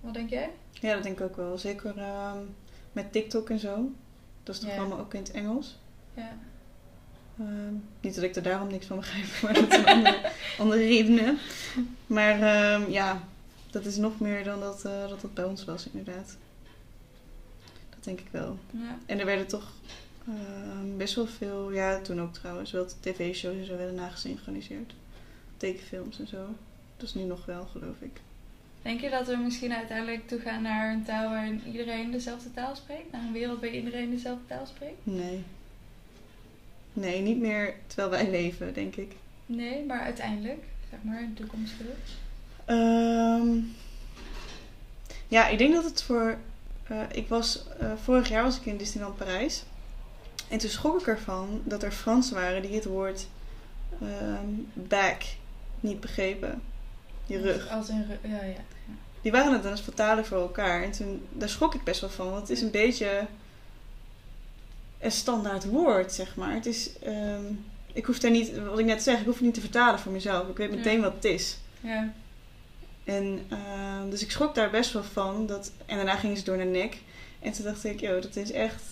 Wat 0.00 0.14
denk 0.14 0.30
jij? 0.30 0.50
ja, 0.80 0.94
dat 0.94 1.02
denk 1.02 1.18
ik 1.18 1.24
ook 1.24 1.36
wel. 1.36 1.58
Zeker 1.58 1.98
ehm, 1.98 2.38
met 2.92 3.12
TikTok 3.12 3.50
en 3.50 3.58
zo. 3.58 3.90
Dat 4.42 4.54
is 4.54 4.60
toch 4.60 4.70
Ja. 4.70 4.76
allemaal 4.78 4.98
ook 4.98 5.14
in 5.14 5.20
het 5.20 5.30
Engels. 5.30 5.78
Ja. 6.14 6.36
Ehm, 7.38 7.74
niet 8.00 8.14
dat 8.14 8.24
ik 8.24 8.36
er 8.36 8.42
daarom 8.42 8.68
niks 8.68 8.86
van 8.86 8.96
begrijp, 8.96 9.26
maar 9.42 9.54
dat 9.54 9.72
een 9.72 9.86
andere, 9.86 10.30
andere 10.58 10.82
redenen. 10.82 11.38
Maar 12.06 12.40
ehm, 12.42 12.90
ja, 12.90 13.22
dat 13.70 13.84
is 13.84 13.96
nog 13.96 14.20
meer 14.20 14.44
dan 14.44 14.60
dat, 14.60 14.84
eh, 14.84 15.08
dat 15.08 15.20
dat 15.20 15.34
bij 15.34 15.44
ons 15.44 15.64
was, 15.64 15.86
inderdaad. 15.92 16.36
Dat 17.90 18.04
denk 18.04 18.20
ik 18.20 18.28
wel. 18.30 18.58
ja. 18.70 18.98
En 19.06 19.18
er 19.18 19.26
werden 19.26 19.46
toch 19.46 19.72
best 20.96 21.14
wel 21.14 21.26
veel, 21.26 21.72
ja, 21.72 22.00
toen 22.00 22.20
ook 22.20 22.32
trouwens, 22.32 22.70
wel 22.70 22.86
tv-shows 23.00 23.56
en 23.56 23.66
zo 23.66 23.76
werden 23.76 23.94
nagesynchroniseerd. 23.94 24.94
Tekenfilms 25.56 26.18
en 26.18 26.26
zo. 26.26 26.46
Dat 26.96 27.08
is 27.08 27.14
nu 27.14 27.22
nog 27.22 27.44
wel, 27.46 27.64
geloof 27.72 27.96
ik. 28.00 28.20
Denk 28.82 29.00
je 29.00 29.10
dat 29.10 29.26
we 29.26 29.36
misschien 29.36 29.72
uiteindelijk 29.72 30.28
toe 30.28 30.40
gaan 30.40 30.62
naar 30.62 30.92
een 30.92 31.04
taal 31.04 31.28
waarin 31.30 31.62
iedereen 31.66 32.10
dezelfde 32.10 32.52
taal 32.52 32.76
spreekt? 32.76 33.12
Naar 33.12 33.20
een 33.22 33.32
wereld 33.32 33.60
waar 33.60 33.70
iedereen 33.70 34.10
dezelfde 34.10 34.46
taal 34.46 34.66
spreekt? 34.66 34.98
Nee. 35.02 35.42
Nee, 36.92 37.20
niet 37.20 37.38
meer 37.38 37.74
terwijl 37.86 38.10
wij 38.10 38.30
leven, 38.30 38.74
denk 38.74 38.96
ik. 38.96 39.12
Nee, 39.46 39.84
maar 39.84 40.00
uiteindelijk, 40.00 40.64
zeg 40.90 40.98
maar, 41.02 41.22
in 41.22 41.28
de 41.34 41.40
toekomst. 41.40 41.72
Ehm, 42.64 43.56
ja, 45.28 45.48
ik 45.48 45.58
denk 45.58 45.74
dat 45.74 45.84
het 45.84 46.02
voor. 46.02 46.38
eh, 46.88 47.00
ik 47.12 47.28
was, 47.28 47.62
eh, 47.78 47.92
vorig 48.02 48.28
jaar 48.28 48.42
was 48.42 48.56
ik 48.56 48.66
in 48.66 48.76
Disneyland 48.76 49.16
Parijs. 49.16 49.62
En 50.48 50.58
toen 50.58 50.70
schrok 50.70 51.00
ik 51.00 51.06
ervan 51.06 51.62
dat 51.64 51.82
er 51.82 51.92
Fransen 51.92 52.34
waren 52.34 52.62
die 52.62 52.74
het 52.74 52.84
woord 52.84 53.26
ehm, 54.02 54.46
back 54.72 55.22
niet 55.80 56.00
begrepen. 56.00 56.62
Je 57.26 57.40
rug. 57.40 57.68
Als 57.70 57.88
rug, 57.88 58.18
ja, 58.22 58.42
ja. 58.44 58.56
Die 59.22 59.32
waren 59.32 59.52
het 59.52 59.64
aan 59.64 59.70
het 59.70 59.80
vertalen 59.80 60.26
voor 60.26 60.38
elkaar. 60.38 60.82
En 60.82 60.90
toen, 60.90 61.26
daar 61.32 61.48
schrok 61.48 61.74
ik 61.74 61.84
best 61.84 62.00
wel 62.00 62.10
van. 62.10 62.26
Want 62.30 62.40
het 62.40 62.50
is 62.50 62.62
een 62.62 62.70
beetje 62.70 63.26
een 65.00 65.10
standaard 65.12 65.64
woord, 65.64 66.12
zeg 66.12 66.36
maar. 66.36 66.54
Het 66.54 66.66
is, 66.66 66.98
ehm, 66.98 67.44
ik 67.92 68.04
hoef 68.04 68.18
daar 68.18 68.30
niet, 68.30 68.58
wat 68.58 68.78
ik 68.78 68.84
net 68.84 69.02
zeg, 69.02 69.18
ik 69.18 69.24
hoef 69.24 69.34
het 69.34 69.44
niet 69.44 69.54
te 69.54 69.60
vertalen 69.60 69.98
voor 70.00 70.12
mezelf. 70.12 70.48
Ik 70.48 70.56
weet 70.56 70.70
Ja. 70.70 70.76
meteen 70.76 71.00
wat 71.00 71.12
het 71.14 71.24
is. 71.24 71.58
Ja, 71.80 72.12
En 73.04 73.40
ehm, 73.48 74.10
dus 74.10 74.22
ik 74.22 74.30
schrok 74.30 74.54
daar 74.54 74.70
best 74.70 74.92
wel 74.92 75.02
van. 75.04 75.46
Dat, 75.46 75.72
en 75.86 75.96
daarna 75.96 76.16
gingen 76.16 76.36
ze 76.36 76.44
door 76.44 76.56
naar 76.56 76.66
nek. 76.66 76.96
En 77.40 77.52
toen 77.52 77.64
dacht 77.64 77.84
ik, 77.84 78.00
joh, 78.00 78.22
dat 78.22 78.36
is 78.36 78.52
echt 78.52 78.82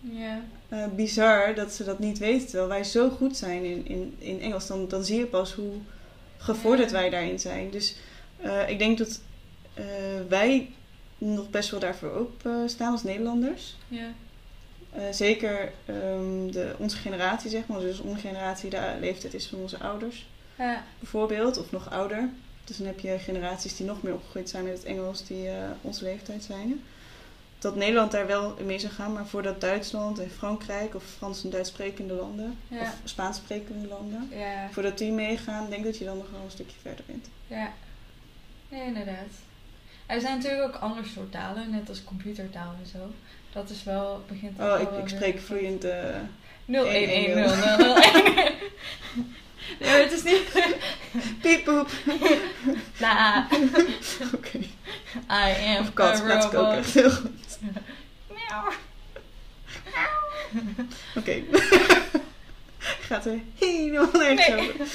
ja, 0.00 0.40
eh, 0.68 0.84
bizar 0.96 1.54
dat 1.54 1.72
ze 1.72 1.84
dat 1.84 1.98
niet 1.98 2.18
weten. 2.18 2.46
Terwijl 2.46 2.68
wij 2.68 2.84
zo 2.84 3.10
goed 3.10 3.36
zijn 3.36 3.64
in, 3.64 3.86
in, 3.86 4.14
in 4.18 4.40
Engels. 4.40 4.66
Dan, 4.66 4.88
dan 4.88 5.04
zie 5.04 5.18
je 5.18 5.26
pas 5.26 5.52
hoe 5.54 5.72
gevorderd 6.42 6.90
wij 6.90 7.10
daarin 7.10 7.40
zijn. 7.40 7.70
Dus 7.70 7.96
eh, 8.40 8.68
ik 8.68 8.78
denk 8.78 8.98
dat 8.98 9.20
eh, 9.74 9.84
wij 10.28 10.70
nog 11.18 11.50
best 11.50 11.70
wel 11.70 11.80
daarvoor 11.80 12.10
open 12.10 12.68
staan 12.68 12.92
als 12.92 13.02
Nederlanders. 13.02 13.76
Ja. 13.88 14.12
Eh, 14.92 15.02
zeker 15.10 15.72
ehm, 15.86 16.50
de, 16.50 16.74
onze 16.78 16.96
generatie, 16.96 17.50
zeg 17.50 17.66
maar. 17.66 17.80
Dus 17.80 17.98
onze 18.00 18.20
generatie, 18.20 18.70
de 18.70 18.96
leeftijd 19.00 19.34
is 19.34 19.46
van 19.46 19.58
onze 19.58 19.78
ouders, 19.78 20.26
Ja. 20.58 20.84
bijvoorbeeld. 20.98 21.58
Of 21.58 21.70
nog 21.70 21.90
ouder. 21.90 22.28
Dus 22.64 22.76
dan 22.76 22.86
heb 22.86 23.00
je 23.00 23.18
generaties 23.18 23.76
die 23.76 23.86
nog 23.86 24.02
meer 24.02 24.14
opgegroeid 24.14 24.48
zijn 24.50 24.64
met 24.64 24.72
het 24.72 24.84
Engels, 24.84 25.26
die 25.26 25.48
eh, 25.48 25.54
onze 25.80 26.04
leeftijd 26.04 26.44
zijn. 26.44 26.82
Dat 27.62 27.76
Nederland 27.76 28.10
daar 28.12 28.26
wel 28.26 28.54
mee 28.64 28.78
zou 28.78 28.92
gaan, 28.92 29.12
maar 29.12 29.26
voordat 29.26 29.60
Duitsland 29.60 30.18
en 30.18 30.30
Frankrijk 30.30 30.94
of 30.94 31.04
Frans 31.16 31.44
en 31.44 31.50
Duits 31.50 31.68
sprekende 31.68 32.14
landen, 32.14 32.58
Ja. 32.68 32.80
of 32.80 32.88
Spaans 33.04 33.36
sprekende 33.36 33.88
landen, 33.88 34.28
Ja. 34.38 34.68
voordat 34.70 34.98
die 34.98 35.12
meegaan, 35.12 35.70
denk 35.70 35.84
dat 35.84 35.98
je 35.98 36.04
dan 36.04 36.16
nog 36.16 36.30
wel 36.30 36.40
een 36.44 36.50
stukje 36.50 36.76
verder 36.82 37.04
bent. 37.06 37.26
Ja. 37.46 37.72
Nee, 38.68 38.84
inderdaad. 38.86 39.32
Er 40.06 40.20
zijn 40.20 40.36
natuurlijk 40.38 40.64
ook 40.74 40.80
ander 40.82 41.04
soort 41.06 41.32
talen, 41.32 41.70
net 41.70 41.88
als 41.88 42.04
computertaal 42.04 42.74
en 42.82 42.88
zo. 42.90 42.98
Dat 43.52 43.70
is 43.70 43.84
wel, 43.84 44.22
begint 44.28 44.60
Oh, 44.60 44.80
ik, 44.80 44.90
ik 45.02 45.08
spreek 45.08 45.40
vloeiend. 45.40 45.84
eh 45.84 46.04
0 46.64 46.86
1 46.86 47.08
1 47.08 47.34
0 47.38 47.52
1, 47.52 47.78
0 47.78 47.86
0 47.86 47.96
1. 47.96 48.52
Nee, 49.80 49.90
maar 49.90 49.98
het 50.00 50.12
is 50.12 50.22
niet... 50.22 50.42
piep 51.42 51.64
poep. 51.64 51.90
La, 52.98 53.46
Oké. 54.34 54.58
I 55.30 55.66
am 55.76 55.80
Of 55.80 55.92
kat, 55.92 56.14
is 56.14 56.54
ook 56.54 56.72
echt 56.72 56.94
heel 56.94 57.10
goed. 57.10 57.58
Miauw. 58.28 58.72
Oké. 61.16 61.42
Gaat 63.08 63.26
er 63.26 63.38
helemaal 63.58 64.08
nergens 64.12 64.48
Nee. 64.48 64.58
over. 64.70 64.86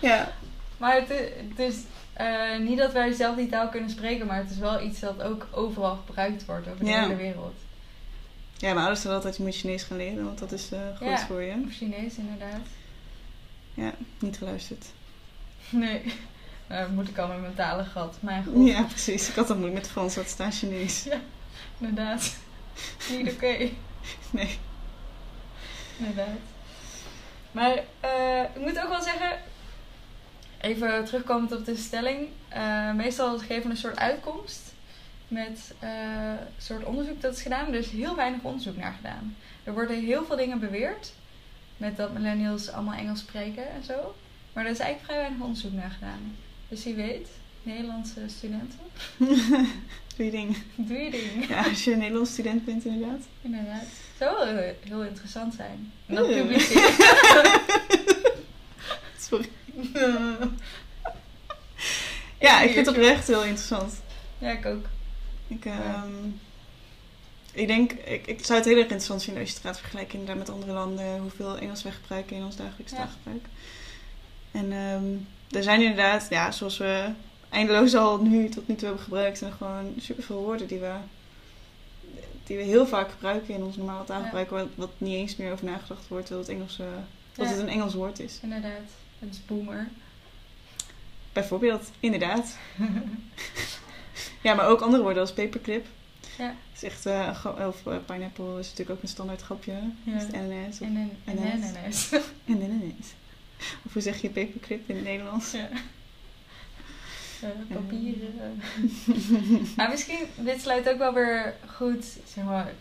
Ja. 0.00 0.32
Maar 0.76 0.94
het, 0.94 1.58
is 1.58 1.76
eh, 2.12 2.58
niet 2.58 2.78
dat 2.78 2.92
wij 2.92 3.12
zelf 3.12 3.36
die 3.36 3.48
taal 3.48 3.68
kunnen 3.68 3.90
spreken, 3.90 4.26
maar 4.26 4.36
het 4.36 4.50
is 4.50 4.58
wel 4.58 4.82
iets 4.82 5.00
dat 5.00 5.22
ook 5.22 5.46
overal 5.50 5.96
gebruikt 6.06 6.44
wordt 6.44 6.68
over 6.68 6.84
de 6.84 6.90
Ja. 6.90 7.02
hele 7.02 7.16
wereld. 7.16 7.54
ja, 8.56 8.66
mijn 8.68 8.76
ouders 8.76 9.00
zeiden 9.00 9.22
altijd, 9.22 9.36
je 9.36 9.42
moet 9.42 9.54
Chinees 9.56 9.82
gaan 9.82 9.96
leren, 9.96 10.24
want 10.24 10.38
dat 10.38 10.52
is 10.52 10.70
eh, 10.72 10.78
goed 10.96 11.06
Ja. 11.08 11.18
voor 11.26 11.42
je. 11.42 11.52
Of 11.66 11.72
Chinees 11.74 12.14
inderdaad. 12.16 12.60
Ja, 13.74 13.92
niet 14.18 14.36
geluisterd. 14.36 14.86
Nee. 15.70 16.14
Dat 16.66 16.90
moet 16.90 17.08
ik 17.08 17.18
al 17.18 17.28
met 17.28 17.40
mijn 17.40 17.54
talen 17.54 17.86
gat. 17.86 18.16
Mijn 18.20 18.44
god. 18.44 18.66
Ja, 18.66 18.82
precies. 18.82 19.28
Ik 19.28 19.34
had 19.34 19.46
dat 19.48 19.56
moeilijk 19.56 19.80
met 19.82 19.90
Frans, 19.90 20.14
dat 20.14 20.28
staan 20.28 20.52
Chinees. 20.52 21.08
Inderdaad. 21.78 22.36
Niet 23.10 23.32
oké. 23.32 23.68
Nee. 24.30 24.58
Inderdaad. 25.98 26.38
Maar 27.52 27.82
eh, 28.00 28.42
ik 28.54 28.60
moet 28.60 28.78
ook 28.82 28.88
wel 28.88 29.02
zeggen, 29.02 29.38
even 30.60 31.04
terugkomend 31.04 31.52
op 31.52 31.64
de 31.64 31.76
stelling. 31.76 32.28
eh, 32.48 32.92
meestal 32.92 33.38
geven 33.38 33.62
we 33.62 33.68
een 33.70 33.76
soort 33.76 33.98
uitkomst 33.98 34.60
met 35.28 35.74
eh, 35.78 35.90
een 36.30 36.38
soort 36.58 36.84
onderzoek 36.84 37.20
dat 37.20 37.36
is 37.36 37.42
gedaan. 37.42 37.66
Er 37.66 37.74
is 37.78 37.90
heel 37.90 38.16
weinig 38.16 38.42
onderzoek 38.42 38.76
naar 38.76 38.92
gedaan. 38.92 39.36
Er 39.64 39.72
worden 39.72 40.04
heel 40.04 40.24
veel 40.24 40.36
dingen 40.36 40.60
beweerd. 40.60 41.12
Met 41.82 41.96
dat 41.96 42.12
millennials 42.12 42.70
allemaal 42.70 42.94
Engels 42.98 43.18
spreken 43.18 43.70
en 43.70 43.84
zo. 43.84 44.14
Maar 44.52 44.64
er 44.64 44.70
is 44.70 44.78
eigenlijk 44.78 45.04
vrij 45.04 45.16
weinig 45.16 45.40
onderzoek 45.40 45.72
naar 45.72 45.90
gedaan. 45.90 46.36
Dus 46.68 46.84
wie 46.84 46.94
weet, 46.94 47.28
Nederlandse 47.62 48.20
studenten, 48.26 48.78
Doe 50.16 50.24
je 50.26 50.30
ding. 50.30 50.56
doe 50.74 50.96
je 50.96 51.10
ding. 51.10 51.48
Ja, 51.48 51.62
als 51.62 51.84
je 51.84 51.92
een 51.92 51.98
Nederlands 51.98 52.30
student 52.30 52.64
bent 52.64 52.84
inderdaad. 52.84 53.20
Inderdaad. 53.42 53.84
Zou 54.18 54.36
wel 54.36 54.74
heel, 54.82 55.02
interessant 55.04 55.54
zijn. 55.54 55.92
En 56.06 56.14
publiceren. 56.14 57.60
Sorry. 59.28 59.48
Ja, 62.40 62.60
ik 62.60 62.72
vind 62.72 62.86
het 62.86 62.96
oprecht 62.96 63.26
heel 63.26 63.44
interessant. 63.44 64.00
Ja, 64.38 64.50
ik 64.50 64.66
ook. 64.66 64.86
Ik, 65.46 65.64
ehm, 65.64 66.12
ik 67.52 67.66
denk, 67.66 67.92
ik, 67.92 68.26
ik 68.26 68.44
zou 68.44 68.58
het 68.58 68.68
heel 68.68 68.76
erg 68.76 68.84
interessant 68.84 69.22
vinden 69.22 69.42
als 69.42 69.50
je 69.50 69.56
het 69.56 69.66
gaat 69.66 69.78
vergelijken 69.80 70.18
inderdaad 70.18 70.46
met 70.46 70.54
andere 70.54 70.72
landen. 70.72 71.18
Hoeveel 71.18 71.58
Engels 71.58 71.82
wij 71.82 71.92
gebruiken 71.92 72.36
in 72.36 72.44
ons 72.44 72.56
dagelijks 72.56 72.92
Ja. 72.92 72.98
taalgebruik. 72.98 73.44
En 74.50 74.72
ehm, 74.72 75.56
er 75.56 75.62
zijn 75.62 75.80
inderdaad, 75.80 76.26
ja, 76.30 76.50
zoals 76.50 76.78
we 76.78 77.10
eindeloos 77.48 77.94
al 77.94 78.22
nu 78.22 78.48
tot 78.48 78.68
nu 78.68 78.74
toe 78.74 78.84
hebben 78.86 79.04
gebruikt, 79.04 79.38
zijn 79.38 79.50
er 79.50 79.56
gewoon 79.56 79.94
superveel 80.00 80.42
woorden 80.42 80.66
die 80.66 80.78
we, 80.78 80.92
die 82.44 82.56
we 82.56 82.62
heel 82.62 82.86
vaak 82.86 83.10
gebruiken 83.10 83.54
in 83.54 83.62
ons 83.62 83.76
normale 83.76 84.04
taalgebruik. 84.04 84.50
Wat, 84.50 84.66
wat 84.74 84.90
niet 84.98 85.14
eens 85.14 85.36
meer 85.36 85.52
over 85.52 85.64
nagedacht 85.64 86.08
wordt 86.08 86.28
dat 86.28 86.38
het, 86.38 86.48
Engels, 86.48 86.76
dat 86.76 86.86
Ja. 87.34 87.44
het 87.52 87.58
een 87.58 87.68
Engels 87.68 87.94
woord 87.94 88.18
is. 88.20 88.38
Inderdaad. 88.42 88.80
Het 89.18 89.30
is 89.34 89.44
boomer. 89.46 89.88
Bijvoorbeeld, 91.32 91.90
inderdaad. 92.00 92.56
ja, 94.42 94.54
maar 94.54 94.66
ook 94.66 94.80
andere 94.80 95.02
woorden 95.02 95.22
als 95.22 95.32
paperclip. 95.32 95.86
Ja. 96.38 96.54
is 96.74 96.82
echt, 96.82 97.06
of 97.46 97.86
eh, 97.86 97.96
pineapple 98.06 98.58
is 98.58 98.68
natuurlijk 98.68 98.90
ook 98.90 99.02
een 99.02 99.08
standaard 99.08 99.42
grapje. 99.42 99.72
Ja. 100.02 100.16
Is 100.16 100.22
het 100.22 100.34
ananas 100.34 100.80
of 100.80 100.86
En 100.86 101.18
en 101.24 101.38
Ananas. 102.54 103.14
Of 103.84 103.92
hoe 103.92 104.02
zeg 104.02 104.20
je 104.20 104.30
paperclip 104.30 104.88
in 104.88 104.94
het 104.94 105.04
Nederlands? 105.04 105.52
Ja. 105.52 105.68
Eh, 107.42 107.76
papieren. 107.76 108.62
maar 109.76 109.88
misschien, 109.88 110.18
dit 110.36 110.60
sluit 110.60 110.88
ook 110.88 110.98
wel 110.98 111.12
weer 111.12 111.54
goed, 111.66 112.04
zeg 112.26 112.44
maar, 112.44 112.72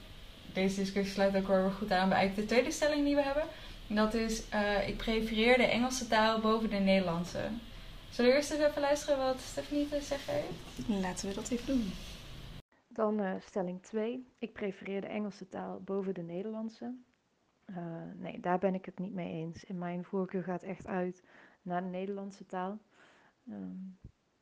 deze 0.53 0.75
discussie 0.75 1.13
sluit 1.13 1.35
ook 1.35 1.47
wel 1.47 1.61
weer 1.61 1.71
goed 1.71 1.91
aan 1.91 2.09
bij 2.09 2.17
eigenlijk 2.17 2.47
de 2.47 2.55
tweede 2.55 2.75
stelling 2.75 3.05
die 3.05 3.15
we 3.15 3.21
hebben. 3.21 3.43
En 3.87 3.95
dat 3.95 4.13
is, 4.13 4.41
ik 4.87 4.97
prefereer 4.97 5.57
de 5.57 5.63
Engelse 5.63 6.07
taal 6.07 6.39
boven 6.39 6.69
de 6.69 6.75
Nederlandse. 6.75 7.49
Zullen 8.09 8.31
we 8.31 8.37
eerst 8.37 8.51
eens 8.51 8.61
even 8.61 8.81
luisteren 8.81 9.17
wat 9.17 9.39
Stephanie 9.51 9.89
te 9.89 9.99
zeggen 10.07 10.33
heeft? 10.33 11.01
Laten 11.01 11.27
we 11.27 11.35
dat 11.35 11.49
even 11.49 11.65
doen. 11.65 11.93
Dan 12.93 13.19
eh, 13.19 13.39
stelling 13.39 13.81
2. 13.81 14.27
Ik 14.37 14.53
prefereer 14.53 15.01
de 15.01 15.07
Engelse 15.07 15.47
taal 15.47 15.81
boven 15.81 16.13
de 16.13 16.21
Nederlandse. 16.21 16.95
Eh, 17.65 18.03
nee, 18.15 18.39
daar 18.39 18.59
ben 18.59 18.73
ik 18.73 18.85
het 18.85 18.99
niet 18.99 19.13
mee 19.13 19.31
eens. 19.31 19.63
In 19.63 19.77
mijn 19.77 20.03
voorkeur 20.03 20.43
gaat 20.43 20.63
echt 20.63 20.87
uit 20.87 21.23
naar 21.61 21.81
de 21.81 21.87
Nederlandse 21.87 22.45
taal. 22.45 22.79
Ehm, 23.47 23.77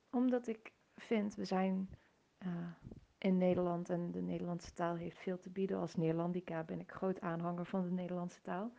omdat 0.09 0.47
ik 0.47 0.71
vind, 0.95 1.35
we 1.35 1.45
zijn 1.45 1.89
eh, 2.37 2.71
in 3.17 3.37
Nederland 3.37 3.89
en 3.89 4.11
de 4.11 4.21
Nederlandse 4.21 4.73
taal 4.73 4.95
heeft 4.95 5.17
veel 5.17 5.39
te 5.39 5.49
bieden. 5.49 5.77
Als 5.77 5.95
Neerlandica 5.95 6.63
ben 6.63 6.79
ik 6.79 6.91
groot 6.91 7.21
aanhanger 7.21 7.65
van 7.65 7.83
de 7.83 7.91
Nederlandse 7.91 8.41
taal. 8.41 8.71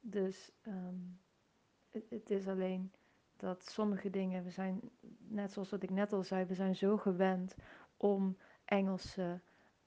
Dus 0.00 0.52
ehm, 0.62 0.98
het, 1.88 2.10
het 2.10 2.30
is 2.30 2.48
alleen 2.48 2.92
dat 3.36 3.64
sommige 3.64 4.10
dingen, 4.10 4.44
we 4.44 4.50
zijn, 4.50 4.80
net 5.28 5.52
zoals 5.52 5.70
wat 5.70 5.82
ik 5.82 5.90
net 5.90 6.12
al 6.12 6.22
zei, 6.22 6.44
we 6.44 6.54
zijn 6.54 6.76
zo 6.76 6.96
gewend 6.96 7.56
om 7.96 8.36
Engelse 8.70 9.40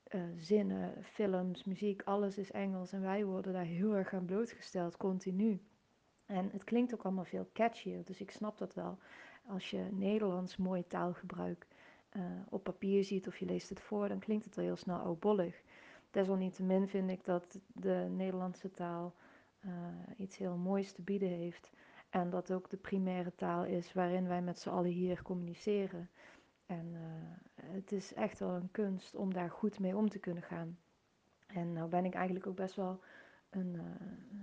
eh, 0.04 0.22
zinnen, 0.38 1.04
films, 1.04 1.64
muziek, 1.64 2.02
alles 2.02 2.38
is 2.38 2.52
Engels. 2.52 2.92
En 2.92 3.02
wij 3.02 3.26
worden 3.26 3.54
daar 3.54 3.66
heel 3.66 3.96
erg 3.96 4.14
aan 4.14 4.26
blootgesteld, 4.26 4.98
continu. 4.98 5.62
En 6.26 6.50
het 6.52 6.64
klinkt 6.64 6.94
ook 6.94 7.04
allemaal 7.04 7.24
veel 7.24 7.50
catchier, 7.54 8.04
dus 8.04 8.22
ik 8.22 8.32
snap 8.32 8.58
dat 8.58 8.74
wel. 8.74 8.98
Als 9.48 9.70
je 9.70 9.88
Nederlands 9.92 10.58
mooie 10.58 10.88
taalgebruik 10.88 11.68
eh, 12.10 12.22
op 12.50 12.64
papier 12.64 13.04
ziet 13.04 13.28
of 13.28 13.38
je 13.38 13.46
leest 13.46 13.70
het 13.70 13.82
voor, 13.82 14.08
dan 14.08 14.20
klinkt 14.20 14.46
het 14.46 14.58
al 14.58 14.64
heel 14.64 14.76
snel 14.76 14.98
oudbollig. 14.98 15.62
Desalniettemin 16.12 16.88
vind 16.88 17.10
ik 17.10 17.26
dat 17.26 17.60
de 17.68 18.08
Nederlandse 18.10 18.72
taal 18.72 19.14
eh, 19.60 19.72
iets 20.18 20.38
heel 20.38 20.56
moois 20.56 20.92
te 20.92 21.02
bieden 21.02 21.30
heeft. 21.30 21.72
En 22.10 22.30
dat 22.30 22.52
ook 22.52 22.70
de 22.70 22.78
primaire 22.78 23.36
taal 23.36 23.66
is 23.66 23.94
waarin 23.94 24.28
wij 24.28 24.42
met 24.42 24.60
z'n 24.60 24.70
allen 24.70 24.92
hier 24.92 25.22
communiceren. 25.22 26.10
En 26.66 26.94
eh, 26.94 27.64
het 27.74 27.92
is 27.92 28.14
echt 28.14 28.40
wel 28.40 28.50
een 28.50 28.72
kunst 28.72 29.16
om 29.16 29.34
daar 29.34 29.50
goed 29.50 29.80
mee 29.80 29.98
om 29.98 30.10
te 30.10 30.20
kunnen 30.20 30.44
gaan. 30.44 30.78
En 31.48 31.74
nou 31.74 31.90
ben 31.90 32.06
ik 32.06 32.14
eigenlijk 32.14 32.48
ook 32.48 32.56
best 32.56 32.76
wel 32.76 33.00
een, 33.50 33.74
uh, 33.74 33.82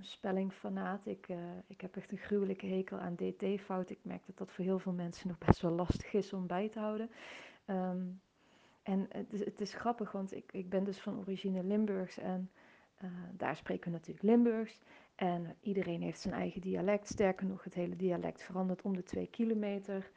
spellingfanaat. 0.00 1.06
Ik, 1.06 1.28
uh, 1.28 1.38
ik 1.66 1.80
heb 1.80 1.96
echt 1.96 2.12
een 2.12 2.18
gruwelijke 2.18 2.66
hekel 2.66 2.98
aan 2.98 3.14
dt-fout. 3.14 3.90
Ik 3.90 3.98
merk 4.02 4.26
dat 4.26 4.36
dat 4.36 4.52
voor 4.52 4.64
heel 4.64 4.78
veel 4.78 4.92
mensen 4.92 5.28
nog 5.28 5.38
best 5.38 5.60
wel 5.60 5.70
lastig 5.72 6.12
is 6.12 6.32
om 6.32 6.46
bij 6.46 6.68
te 6.68 6.78
houden. 6.78 7.10
Um, 7.66 8.20
en 8.82 9.06
het 9.08 9.32
is, 9.32 9.44
het 9.44 9.60
is, 9.60 9.74
grappig, 9.74 10.12
want 10.12 10.34
ik, 10.34 10.52
ik 10.52 10.68
ben 10.68 10.84
dus 10.84 11.00
van 11.00 11.18
origine 11.18 11.64
Limburgs 11.64 12.18
en 12.18 12.50
daar 13.32 13.56
spreken 13.56 13.84
we 13.84 13.96
natuurlijk 13.96 14.26
Limburgs. 14.26 14.80
En 15.14 15.56
iedereen 15.60 16.02
heeft 16.02 16.20
zijn 16.20 16.34
eigen 16.34 16.60
dialect. 16.60 17.08
Sterker 17.08 17.46
nog, 17.46 17.64
het 17.64 17.74
hele 17.74 17.96
dialect 17.96 18.42
verandert 18.42 18.82
om 18.82 18.96
de 18.96 19.02
twee 19.02 19.26
kilometer. 19.26 20.10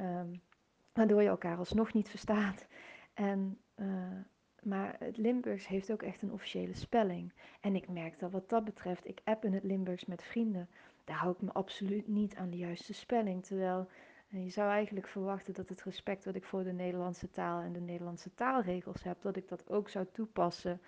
Um, 0.00 0.40
waardoor 0.96 1.22
je 1.22 1.28
elkaar 1.28 1.56
alsnog 1.56 1.92
niet 1.92 2.08
verstaat. 2.08 2.66
En, 3.14 3.58
uh, 3.76 3.86
maar 4.62 4.96
het 4.98 5.16
Limburgs 5.16 5.66
heeft 5.66 5.92
ook 5.92 6.02
echt 6.02 6.22
een 6.22 6.32
officiële 6.32 6.74
spelling. 6.74 7.32
En 7.60 7.74
ik 7.74 7.88
merk 7.88 8.18
dat 8.18 8.30
wat 8.30 8.48
dat 8.48 8.64
betreft, 8.64 9.06
ik 9.06 9.20
app 9.24 9.44
in 9.44 9.52
het 9.52 9.64
Limburgs 9.64 10.04
met 10.04 10.22
vrienden. 10.22 10.68
Daar 11.04 11.16
hou 11.16 11.32
ik 11.32 11.40
me 11.40 11.52
absoluut 11.52 12.08
niet 12.08 12.36
aan 12.36 12.50
de 12.50 12.56
juiste 12.56 12.94
spelling. 12.94 13.44
Terwijl 13.44 13.88
uh, 14.28 14.44
je 14.44 14.50
zou 14.50 14.70
eigenlijk 14.70 15.08
verwachten 15.08 15.54
dat 15.54 15.68
het 15.68 15.82
respect 15.82 16.24
wat 16.24 16.34
ik 16.34 16.44
voor 16.44 16.64
de 16.64 16.72
Nederlandse 16.72 17.30
taal 17.30 17.60
en 17.60 17.72
de 17.72 17.80
Nederlandse 17.80 18.34
taalregels 18.34 19.02
heb, 19.02 19.22
dat 19.22 19.36
ik 19.36 19.48
dat 19.48 19.68
ook 19.68 19.88
zou 19.88 20.06
toepassen 20.12 20.80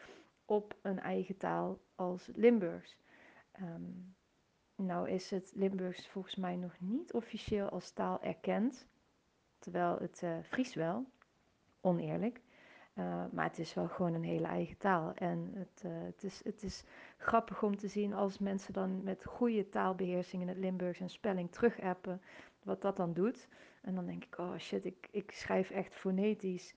op 0.45 0.77
een 0.83 1.01
eigen 1.01 1.37
taal 1.37 1.79
als 1.95 2.31
Limburgs. 2.35 2.97
Um, 3.61 4.15
nou 4.75 5.09
is 5.11 5.31
het 5.31 5.53
Limburgs 5.55 6.09
volgens 6.09 6.37
mij 6.37 6.57
nog 6.57 6.75
niet 6.79 7.13
officieel 7.13 7.69
als 7.69 7.91
taal 7.91 8.23
erkend. 8.23 8.87
Terwijl 9.59 9.97
het 10.01 10.21
uh, 10.25 10.37
Fries 10.43 10.75
wel, 10.75 11.07
oneerlijk. 11.81 12.41
Eh, 12.95 13.25
maar 13.33 13.45
het 13.45 13.59
is 13.59 13.75
wel 13.75 13.89
gewoon 13.89 14.15
een 14.15 14.25
hele 14.25 14.47
eigen 14.47 14.77
taal. 14.77 15.15
En 15.15 15.51
het, 15.55 15.83
eh, 15.85 15.91
het, 15.93 16.23
is, 16.23 16.41
het 16.45 16.63
is 16.63 16.85
grappig 17.17 17.63
om 17.63 17.77
te 17.77 17.89
zien 17.89 18.15
als 18.15 18.39
mensen 18.39 18.73
dan 18.73 19.03
met 19.03 19.25
goede 19.25 19.69
taalbeheersing 19.69 20.43
in 20.43 20.49
het 20.49 20.57
Limburgs 20.57 21.01
en 21.01 21.09
spelling 21.09 21.51
terugappen, 21.51 22.21
wat 22.63 22.83
dat 22.83 22.97
dan 22.97 23.13
doet. 23.13 23.49
En 23.81 23.95
dan 23.95 24.07
denk 24.07 24.25
ik, 24.25 24.39
oh 24.39 24.57
shit, 24.59 24.85
ik, 24.85 25.09
ik 25.11 25.31
schrijf 25.31 25.71
echt 25.71 25.95
fonetisch 25.95 26.75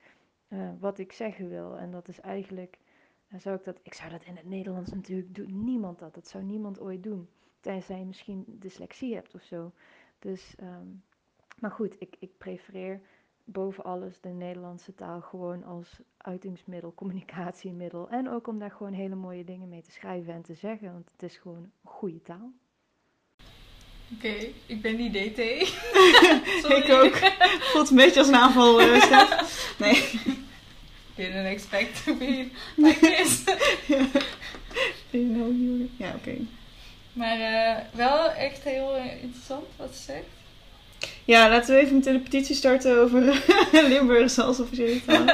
wat 0.80 0.98
ik 0.98 1.12
zeggen 1.12 1.50
wil. 1.50 1.78
En 1.78 1.92
dat 1.92 2.08
is 2.08 2.20
eigenlijk, 2.20 2.78
zou 3.38 3.56
ik 3.58 3.64
dat, 3.64 3.80
ik 3.84 3.94
zou 3.94 4.10
dat 4.10 4.24
in 4.24 4.36
het 4.36 4.46
Nederlands 4.46 4.92
natuurlijk 4.92 5.36
doen. 5.36 5.64
Niemand 5.64 6.00
dat, 6.00 6.14
dat 6.14 6.28
zou 6.28 6.44
niemand 6.44 6.80
ooit 6.80 7.04
doen. 7.04 7.30
Tenzij 7.60 7.98
je 8.00 8.06
misschien 8.06 8.46
dyslexie 8.48 9.14
hebt 9.14 9.36
of 9.36 9.42
zo. 9.42 9.72
Dus, 10.20 10.56
ehm, 10.58 10.88
maar 11.60 11.72
goed, 11.72 11.96
ik, 12.00 12.16
ik 12.20 12.38
prefereer 12.38 13.02
boven 13.44 13.84
alles 13.84 14.22
de 14.22 14.30
Nederlandse 14.30 14.94
taal 14.94 15.22
gewoon 15.22 15.64
als 15.64 16.00
uitingsmiddel, 16.18 16.94
communicatiemiddel. 16.94 18.10
En 18.10 18.30
ook 18.30 18.48
om 18.48 18.60
daar 18.60 18.72
gewoon 18.72 18.94
hele 18.94 19.16
mooie 19.16 19.44
dingen 19.44 19.70
mee 19.70 19.82
te 19.82 19.92
schrijven 19.92 20.34
en 20.34 20.42
te 20.42 20.54
zeggen, 20.54 20.92
want 20.92 21.10
het 21.12 21.24
is 21.24 21.38
gewoon 21.38 21.64
een 21.64 21.72
goede 21.84 22.22
taal. 22.22 22.52
Oké, 24.16 24.36
ik 24.66 24.82
ben 24.82 24.96
die 24.98 25.10
DT. 25.10 25.38
ik 26.78 26.90
ook. 26.90 27.16
Voelt 27.62 27.90
een 27.90 27.96
beetje 27.96 28.20
als 28.20 28.28
een 28.28 28.36
aanval. 28.36 28.82
Uh, 28.82 29.32
nee. 29.78 30.20
Didn't 31.16 31.46
expect 31.46 32.04
to 32.04 32.16
be 32.16 32.50
like 32.76 33.00
this. 33.00 33.44
ja, 35.98 36.14
oké. 36.16 36.38
Maar 37.14 37.38
uh, 37.38 37.78
wel 37.94 38.32
echt 38.32 38.64
heel 38.64 38.96
interessant 38.96 39.66
wat 39.76 39.96
ze 39.96 40.02
zegt. 40.02 40.41
Ja, 41.26 41.50
laten 41.50 41.76
we 41.76 41.82
even 41.82 41.96
meteen 41.96 42.14
een 42.14 42.24
petitie 42.24 42.56
starten 42.56 43.02
over 43.02 43.44
Limburgs 43.90 44.40
als 44.40 44.60
officiële 44.60 45.02
taal. 45.06 45.26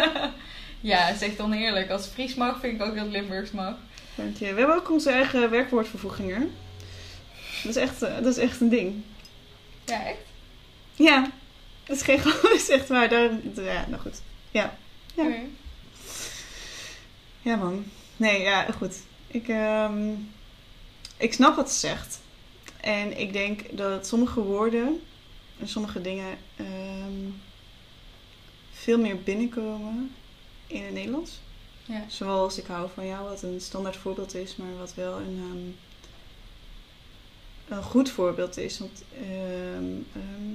ja, 0.81 0.97
het 0.97 1.21
is 1.21 1.27
echt 1.27 1.41
oneerlijk. 1.41 1.89
Als 1.89 2.07
Fries 2.07 2.35
mag, 2.35 2.59
vind 2.59 2.81
ik 2.81 2.87
ook 2.87 2.95
dat 2.95 3.07
Limburgs 3.07 3.51
mag. 3.51 3.75
Dank 4.15 4.37
je. 4.37 4.53
We 4.53 4.59
hebben 4.59 4.75
ook 4.75 4.91
onze 4.91 5.09
eigen 5.09 5.49
werkwoordvervoegingen. 5.49 6.51
Dat 7.63 7.75
is 7.75 7.81
echt, 7.81 8.01
eh, 8.01 8.15
dat 8.15 8.25
is 8.25 8.37
echt 8.37 8.61
een 8.61 8.69
ding. 8.69 9.03
Ja, 9.85 10.05
echt? 10.05 10.17
Ja. 10.95 11.31
Dat 11.83 11.95
is 11.95 12.01
geen 12.01 12.21
dat 12.41 12.51
is 12.51 12.69
echt 12.69 12.87
waar. 12.87 13.09
Daar, 13.09 13.29
ja, 13.55 13.85
nou 13.87 14.01
goed. 14.01 14.21
Ja. 14.51 14.77
Ja. 15.15 15.23
Okay. 15.23 15.47
ja, 17.41 17.55
man. 17.55 17.85
Nee, 18.17 18.41
ja, 18.41 18.65
goed. 18.77 18.95
Ik, 19.27 19.47
um, 19.47 20.29
ik 21.17 21.33
snap 21.33 21.55
wat 21.55 21.71
ze 21.71 21.79
zegt. 21.79 22.19
En 22.81 23.19
ik 23.19 23.33
denk 23.33 23.77
dat 23.77 24.07
sommige 24.07 24.39
woorden 24.39 25.01
en 25.59 25.67
sommige 25.67 26.01
dingen 26.01 26.37
um, 26.59 27.41
veel 28.71 28.99
meer 28.99 29.21
binnenkomen 29.21 30.11
in 30.67 30.83
het 30.83 30.93
Nederlands. 30.93 31.39
Ja. 31.85 32.03
Zoals 32.07 32.57
ik 32.57 32.65
hou 32.65 32.89
van 32.93 33.07
jou, 33.07 33.29
wat 33.29 33.41
een 33.41 33.61
standaard 33.61 33.95
voorbeeld 33.95 34.35
is, 34.35 34.55
maar 34.55 34.77
wat 34.77 34.93
wel 34.93 35.19
een, 35.19 35.41
um, 35.51 35.75
een 37.77 37.83
goed 37.83 38.09
voorbeeld 38.09 38.57
is. 38.57 38.79
Want 38.79 39.03
um, 39.75 40.05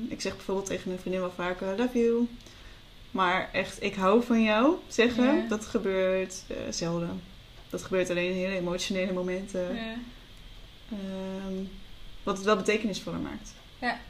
ik 0.08 0.20
zeg 0.20 0.36
bijvoorbeeld 0.36 0.66
tegen 0.66 0.90
een 0.90 0.98
vriendin 0.98 1.20
wel 1.20 1.30
vaak: 1.30 1.60
love 1.60 1.98
you. 1.98 2.28
Maar 3.10 3.50
echt, 3.52 3.82
ik 3.82 3.94
hou 3.94 4.22
van 4.22 4.42
jou 4.42 4.74
zeggen, 4.88 5.36
ja. 5.36 5.48
dat 5.48 5.66
gebeurt 5.66 6.44
uh, 6.50 6.56
zelden. 6.70 7.22
Dat 7.70 7.82
gebeurt 7.82 8.10
alleen 8.10 8.30
in 8.30 8.36
hele 8.36 8.56
emotionele 8.56 9.12
momenten. 9.12 9.74
Ja. 9.74 9.94
wat 12.22 12.36
het 12.36 12.46
wel 12.46 12.56
betekenisvoller 12.56 13.20
maakt. 13.20 13.54
Ja. 13.80 14.00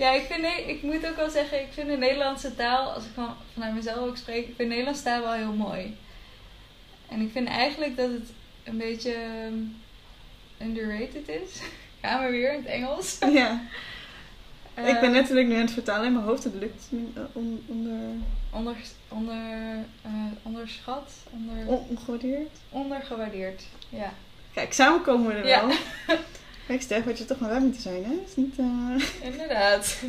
Ja, 0.00 0.10
ik, 0.12 0.22
vind, 0.22 0.44
ik 0.66 0.82
moet 0.82 1.06
ook 1.06 1.16
wel 1.16 1.30
zeggen, 1.30 1.60
ik 1.60 1.72
vind 1.72 1.88
de 1.88 1.96
Nederlandse 1.96 2.54
taal, 2.54 2.92
als 2.92 3.04
ik 3.04 3.10
van, 3.14 3.34
vanuit 3.52 3.74
mezelf 3.74 3.98
ook 3.98 4.16
spreek, 4.16 4.38
ik 4.38 4.44
vind 4.44 4.58
de 4.58 4.64
Nederlandse 4.64 5.02
taal 5.02 5.20
wel 5.20 5.32
heel 5.32 5.52
mooi. 5.52 5.96
En 7.08 7.20
ik 7.20 7.30
vind 7.32 7.48
eigenlijk 7.48 7.96
dat 7.96 8.10
het 8.10 8.32
een 8.64 8.78
beetje 8.78 9.14
underrated 10.62 11.28
is. 11.28 11.60
Gaan 12.02 12.24
we 12.24 12.30
weer 12.30 12.52
in 12.52 12.58
het 12.58 12.66
Engels. 12.66 13.18
Ja. 13.32 13.62
Uh, 14.78 14.88
ik 14.88 15.00
ben 15.00 15.10
letterlijk 15.10 15.46
nu 15.46 15.54
aan 15.54 15.60
het 15.60 15.70
vertalen 15.70 16.06
in 16.06 16.12
mijn 16.12 16.24
hoofd. 16.24 16.44
Het 16.44 16.54
lukt 16.54 16.88
uh, 16.90 17.22
on, 17.32 17.64
onder... 17.66 17.98
Onder, 18.50 18.76
onder, 19.08 19.36
uh, 20.06 20.12
onderschat? 20.42 21.12
Onder... 21.30 21.66
On, 21.66 21.86
ongewaardeerd? 21.88 22.58
Ondergewaardeerd, 22.68 23.62
ja. 23.88 24.12
Kijk, 24.54 24.72
samen 24.72 25.02
komen 25.02 25.26
we 25.26 25.32
er 25.32 25.46
ja. 25.46 25.66
wel. 25.66 25.76
Kijk, 26.70 26.82
Stef, 26.82 27.04
wat 27.04 27.18
je 27.18 27.24
toch 27.24 27.38
maar 27.38 27.48
bij 27.48 27.60
moeten 27.60 27.80
zijn, 27.80 28.04
hè? 28.04 28.12
Is 28.26 28.36
niet, 28.36 28.58
uh... 28.58 29.04
Inderdaad. 29.32 30.02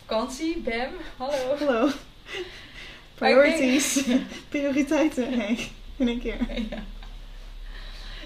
Vakantie, 0.00 0.58
Bam, 0.58 0.92
hallo. 1.16 1.56
Hallo. 1.58 1.90
Priorities. 3.14 4.04
Prioriteiten, 4.48 5.36
nee. 5.36 5.70
In 5.96 6.08
één 6.08 6.20
keer. 6.20 6.36
Ja. 6.70 6.82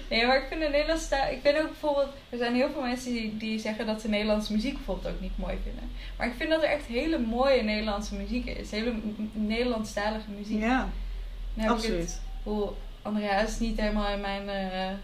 Nee, 0.09 0.25
maar 0.25 0.37
ik 0.37 0.47
vind 0.49 0.61
de 0.61 0.67
Nederlandse 0.67 1.09
taal... 1.09 1.31
Ik 1.31 1.39
vind 1.41 1.57
ook 1.57 1.67
bijvoorbeeld... 1.67 2.09
Er 2.29 2.37
zijn 2.37 2.55
heel 2.55 2.69
veel 2.71 2.81
mensen 2.81 3.11
die, 3.11 3.37
die 3.37 3.59
zeggen 3.59 3.85
dat 3.85 4.01
ze 4.01 4.09
Nederlandse 4.09 4.53
muziek 4.53 4.73
bijvoorbeeld 4.73 5.13
ook 5.13 5.21
niet 5.21 5.37
mooi 5.37 5.57
vinden. 5.63 5.91
Maar 6.17 6.27
ik 6.27 6.33
vind 6.37 6.49
dat 6.49 6.63
er 6.63 6.69
echt 6.69 6.85
hele 6.85 7.19
mooie 7.19 7.61
Nederlandse 7.61 8.15
muziek 8.15 8.45
is. 8.45 8.71
Hele 8.71 8.93
Nederlandstalige 9.31 10.29
muziek. 10.29 10.59
Ja, 10.59 10.89
absoluut. 11.67 12.19
Hoe 12.43 12.71
Andrea 13.01 13.39
is 13.39 13.59
niet 13.59 13.79
helemaal 13.79 14.13
in 14.13 14.21
mijn... 14.21 14.43
Uh, 14.45 14.97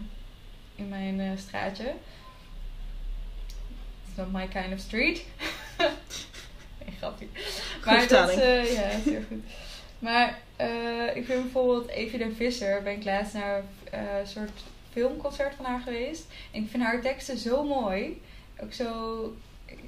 in 0.74 0.88
mijn 0.88 1.20
uh, 1.20 1.30
straatje. 1.36 1.94
Not 4.18 4.32
my 4.32 4.46
kind 4.46 4.72
of 4.72 4.80
street. 4.80 5.24
nee, 6.78 6.94
grapje. 6.98 7.26
Maar 7.84 8.08
dat, 8.08 8.36
uh, 8.36 8.72
ja, 8.72 8.82
heel 8.82 9.22
goed. 9.28 9.44
Maar 9.98 10.38
uh, 10.60 11.16
ik 11.16 11.24
vind 11.24 11.42
bijvoorbeeld 11.42 11.88
Evie 11.88 12.18
de 12.18 12.34
Visser, 12.34 12.82
ben 12.82 12.92
ik 12.92 13.04
laatst 13.04 13.34
naar 13.34 13.62
een 13.90 14.26
soort 14.26 14.62
filmconcert 14.92 15.54
van 15.54 15.64
haar 15.64 15.80
geweest. 15.80 16.26
En 16.50 16.62
ik 16.62 16.70
vind 16.70 16.82
haar 16.82 17.00
teksten 17.00 17.38
zo 17.38 17.64
mooi. 17.64 18.22
Ook 18.62 18.72
zo, 18.72 18.86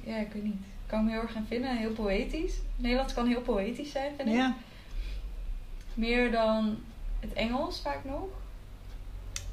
ja, 0.03 0.17
ik 0.17 0.31
weet 0.33 0.43
niet. 0.43 0.53
Ik 0.53 0.87
kan 0.97 1.05
me 1.05 1.11
heel 1.11 1.21
erg 1.21 1.31
gaan 1.31 1.45
vinden. 1.47 1.77
Heel 1.77 1.91
poëtisch. 1.91 2.53
Nederlands 2.75 3.13
kan 3.13 3.27
heel 3.27 3.41
poëtisch 3.41 3.91
zijn, 3.91 4.13
vind 4.15 4.29
ik. 4.29 4.35
Ja. 4.35 4.55
Meer 5.93 6.31
dan 6.31 6.79
het 7.19 7.33
Engels 7.33 7.81
vaak 7.81 8.03
nog. 8.03 8.27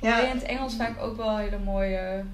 Ja. 0.01 0.19
in 0.21 0.37
het 0.37 0.43
Engels 0.43 0.75
vaak 0.75 1.01
ook 1.01 1.17
wel 1.17 1.37
hele 1.37 1.59
mooie... 1.59 2.25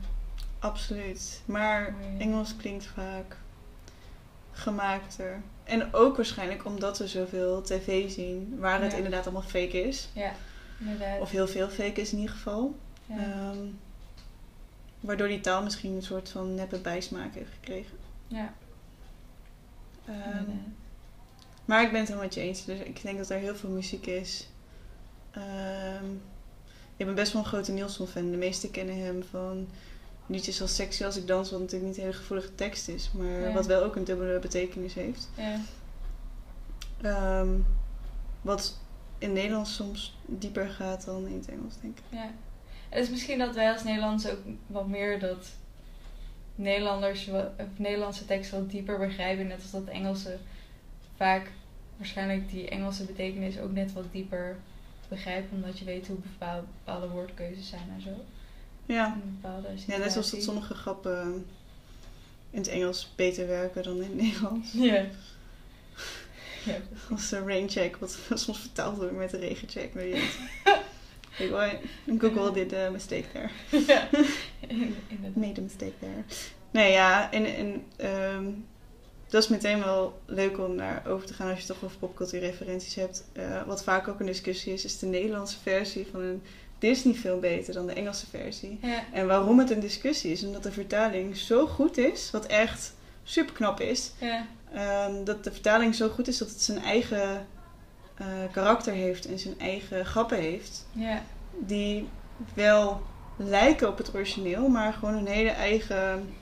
Absoluut. 0.64 1.42
Maar 1.44 1.94
Engels 2.18 2.56
klinkt 2.56 2.86
vaak 2.86 3.36
gemaakter. 4.52 5.42
En 5.64 5.94
ook 5.94 6.16
waarschijnlijk 6.16 6.64
omdat 6.64 6.98
we 6.98 7.08
zoveel 7.08 7.62
tv 7.62 8.10
zien 8.10 8.58
waar 8.58 8.82
het 8.82 8.92
inderdaad 8.92 9.24
allemaal 9.24 9.42
fake 9.42 9.82
is. 9.82 10.08
Ja, 10.12 10.32
inderdaad. 10.80 11.20
Of 11.20 11.30
heel 11.30 11.48
veel 11.48 11.68
fake 11.68 12.00
is 12.00 12.12
in 12.12 12.18
ieder 12.18 12.34
geval. 12.34 12.74
Ja. 13.06 13.50
Um, 13.50 13.78
waardoor 15.00 15.28
die 15.28 15.40
taal 15.40 15.62
misschien 15.62 15.92
een 15.92 16.02
soort 16.02 16.28
van 16.28 16.54
neppe 16.54 16.78
bijsmaak 16.78 17.34
heeft 17.34 17.50
gekregen. 17.52 17.96
Ja. 18.26 18.54
Um, 20.08 20.74
maar 21.64 21.82
ik 21.82 21.90
ben 21.90 21.98
het 21.98 22.08
helemaal 22.08 22.28
met 22.28 22.34
je 22.34 22.40
eens. 22.40 22.64
Dus 22.64 22.78
ik 22.78 23.02
denk 23.02 23.18
dat 23.18 23.30
er 23.30 23.38
heel 23.38 23.56
veel 23.56 23.70
muziek 23.70 24.06
is. 24.06 24.48
Um, 25.36 26.22
ik 26.96 27.06
ben 27.06 27.14
best 27.14 27.32
wel 27.32 27.42
een 27.42 27.48
grote 27.48 27.72
Nielsen-fan. 27.72 28.30
De 28.30 28.36
meesten 28.36 28.70
kennen 28.70 29.04
hem 29.04 29.22
van 29.30 29.68
liedjes 30.26 30.60
als 30.60 30.74
Sexy 30.74 31.04
als 31.04 31.16
ik 31.16 31.26
dans, 31.26 31.50
wat 31.50 31.60
natuurlijk 31.60 31.88
niet 31.88 31.96
een 31.96 32.04
hele 32.04 32.16
gevoelige 32.16 32.54
tekst 32.54 32.88
is, 32.88 33.10
maar 33.12 33.52
wat 33.52 33.66
wel 33.66 33.82
ook 33.82 33.96
een 33.96 34.04
dubbele 34.04 34.38
betekenis 34.38 34.94
heeft. 34.94 35.28
Ja. 35.34 35.60
Um, 37.40 37.66
wat 38.42 38.78
in 39.18 39.32
Nederlands 39.32 39.74
soms 39.74 40.16
dieper 40.26 40.68
gaat 40.68 41.04
dan 41.04 41.26
in 41.26 41.34
het 41.34 41.48
Engels, 41.48 41.74
denk 41.80 41.98
ik. 41.98 42.04
Ja. 42.08 42.30
Het 42.88 43.02
is 43.02 43.10
misschien 43.10 43.38
dat 43.38 43.54
wij 43.54 43.72
als 43.72 43.84
Nederlanders 43.84 44.32
ook 44.32 44.38
wat 44.66 44.86
meer 44.86 45.18
dat 45.18 45.48
Nederlanders, 46.54 47.28
of 47.58 47.78
Nederlandse 47.78 48.24
teksten 48.24 48.58
wat 48.58 48.70
dieper 48.70 48.98
begrijpen, 48.98 49.46
net 49.46 49.62
als 49.62 49.70
dat 49.70 49.84
Engelse 49.84 50.38
vaak 51.16 51.50
waarschijnlijk 51.96 52.50
die 52.50 52.68
Engelse 52.68 53.04
betekenis 53.04 53.58
ook 53.58 53.72
net 53.72 53.92
wat 53.92 54.12
dieper 54.12 54.56
begrijpen, 55.08 55.56
omdat 55.56 55.78
je 55.78 55.84
weet 55.84 56.06
hoe 56.06 56.16
bepaalde 56.38 57.08
woordkeuzes 57.08 57.68
zijn 57.68 57.90
en 57.94 58.02
zo. 58.02 58.24
Ja. 58.86 59.16
ja, 59.86 59.96
net 59.96 60.12
zoals 60.12 60.30
dat 60.30 60.42
sommige 60.42 60.74
grappen 60.74 61.46
in 62.50 62.58
het 62.58 62.68
Engels 62.68 63.12
beter 63.16 63.46
werken 63.46 63.82
dan 63.82 63.96
in 63.96 64.02
het 64.02 64.14
Nederlands. 64.14 64.72
Ja. 64.90 65.04
ja 66.66 66.76
Als 67.10 67.30
een 67.30 67.46
raincheck, 67.46 67.96
wat 67.96 68.18
soms 68.34 68.58
vertaald 68.58 68.96
wordt 68.96 69.16
met 69.16 69.32
een 69.32 69.40
regencheck. 69.40 69.94
Weet 69.94 70.16
je 71.36 71.48
boy, 71.48 71.80
Google 72.18 72.52
did 72.52 72.72
a 72.72 72.90
mistake 72.90 73.24
there. 73.32 73.48
Ja, 73.86 74.08
Made 75.34 75.60
a 75.60 75.62
mistake 75.62 75.98
there. 75.98 76.24
Nee, 76.70 76.92
ja, 76.92 77.32
en, 77.32 77.44
en 77.44 77.84
um, 78.10 78.66
dat 79.28 79.42
is 79.42 79.48
meteen 79.48 79.84
wel 79.84 80.20
leuk 80.26 80.58
om 80.58 80.74
naar 80.74 81.06
over 81.06 81.26
te 81.26 81.34
gaan 81.34 81.50
als 81.50 81.60
je 81.60 81.66
toch 81.66 81.84
over 81.84 81.96
popcultuurreferenties 81.98 82.94
hebt. 82.94 83.24
Uh, 83.32 83.62
wat 83.66 83.82
vaak 83.82 84.08
ook 84.08 84.20
een 84.20 84.26
discussie 84.26 84.72
is, 84.72 84.84
is 84.84 84.98
de 84.98 85.06
Nederlandse 85.06 85.58
versie 85.58 86.06
van 86.10 86.20
een 86.20 86.42
Disney-film 86.88 87.40
beter 87.40 87.74
dan 87.74 87.86
de 87.86 87.92
Engelse 87.92 88.26
versie. 88.26 88.78
Ja. 88.82 89.02
En 89.12 89.26
waarom 89.26 89.58
het 89.58 89.70
een 89.70 89.80
discussie 89.80 90.32
is, 90.32 90.44
omdat 90.44 90.62
de 90.62 90.72
vertaling 90.72 91.36
zo 91.36 91.66
goed 91.66 91.96
is, 91.98 92.30
wat 92.30 92.46
echt 92.46 92.94
super 93.22 93.54
knap 93.54 93.80
is. 93.80 94.12
Ja. 94.20 94.46
Um, 95.08 95.24
dat 95.24 95.44
de 95.44 95.52
vertaling 95.52 95.94
zo 95.94 96.08
goed 96.08 96.28
is 96.28 96.38
dat 96.38 96.48
het 96.48 96.62
zijn 96.62 96.78
eigen 96.82 97.46
eh, 98.14 98.26
karakter 98.52 98.92
heeft 98.92 99.26
en 99.26 99.38
zijn 99.38 99.58
eigen 99.60 100.06
grappen 100.06 100.38
heeft. 100.38 100.86
Ja. 100.92 101.22
Die 101.58 102.08
wel 102.54 103.02
lijken 103.36 103.88
op 103.88 103.98
het 103.98 104.14
origineel, 104.14 104.68
maar 104.68 104.92
gewoon 104.92 105.14
een 105.14 105.26
hele 105.26 105.50
eigen... 105.50 106.34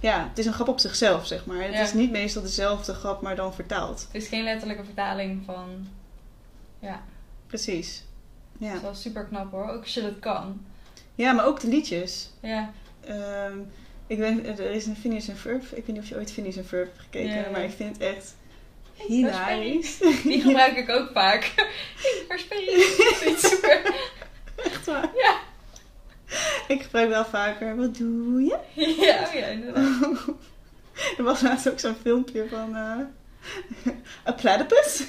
Ja, 0.00 0.26
het 0.28 0.38
is 0.38 0.46
een 0.46 0.52
grap 0.52 0.68
op 0.68 0.78
zichzelf, 0.80 1.26
zeg 1.26 1.46
maar. 1.46 1.62
Het 1.62 1.72
Ja. 1.72 1.80
is 1.80 1.92
niet 1.92 2.10
meestal 2.10 2.42
dezelfde 2.42 2.94
grap, 2.94 3.20
maar 3.22 3.36
dan 3.36 3.54
vertaald. 3.54 4.00
Het 4.12 4.22
is 4.22 4.28
geen 4.28 4.44
letterlijke 4.44 4.84
vertaling 4.84 5.42
van... 5.44 5.88
Ja, 6.78 7.02
Precies. 7.46 8.04
Dat 8.58 8.68
Ja. 8.68 8.74
is 8.74 8.80
wel 8.80 8.94
super 8.94 9.24
knap 9.24 9.50
hoor. 9.50 9.68
Ook 9.68 9.82
als 9.82 9.94
je 9.94 10.02
dat 10.02 10.18
kan. 10.20 10.60
ja, 11.14 11.32
maar 11.32 11.44
ook 11.46 11.60
de 11.60 11.68
liedjes. 11.68 12.30
Ja. 12.42 12.72
Ehm, 13.04 13.58
ik 14.06 14.18
ben, 14.18 14.46
er 14.46 14.70
is 14.70 14.86
een 14.86 14.96
Phineas 14.96 15.28
en 15.28 15.36
Ferb. 15.36 15.62
Ik 15.62 15.70
weet 15.70 15.86
niet 15.86 15.98
of 15.98 16.08
je 16.08 16.16
ooit 16.16 16.32
Phineas 16.32 16.56
en 16.56 16.66
Ferb 16.66 16.86
hebt 16.86 17.00
gekeken, 17.00 17.34
Ja, 17.34 17.42
ja. 17.42 17.50
maar 17.50 17.64
ik 17.64 17.70
vind 17.76 17.92
het 17.98 18.14
echt 18.14 18.36
is 18.96 19.04
hilarisch. 19.06 19.98
Die 20.22 20.40
gebruik 20.40 20.76
ik 20.76 20.88
ook 20.88 21.10
vaak. 21.12 21.52
Waar 22.28 22.38
speel 22.38 22.60
je? 22.60 23.34
Super. 23.38 23.94
Echt 24.64 24.86
waar. 24.86 25.10
Ja. 25.16 25.38
Ik 26.68 26.82
gebruik 26.82 27.08
wel 27.08 27.24
vaker, 27.24 27.76
wat 27.76 27.96
doe 27.96 28.42
je? 28.42 28.58
Ja, 28.74 29.26
oh 29.26 29.34
ja, 29.34 29.46
inderdaad. 29.46 30.26
er 31.16 31.22
was 31.24 31.40
laatst 31.40 31.68
ook 31.70 31.78
zo'n 31.80 31.94
filmpje 32.02 32.48
van 32.48 32.76
eh 32.76 32.98
A 34.28 34.32
platypus. 34.32 35.04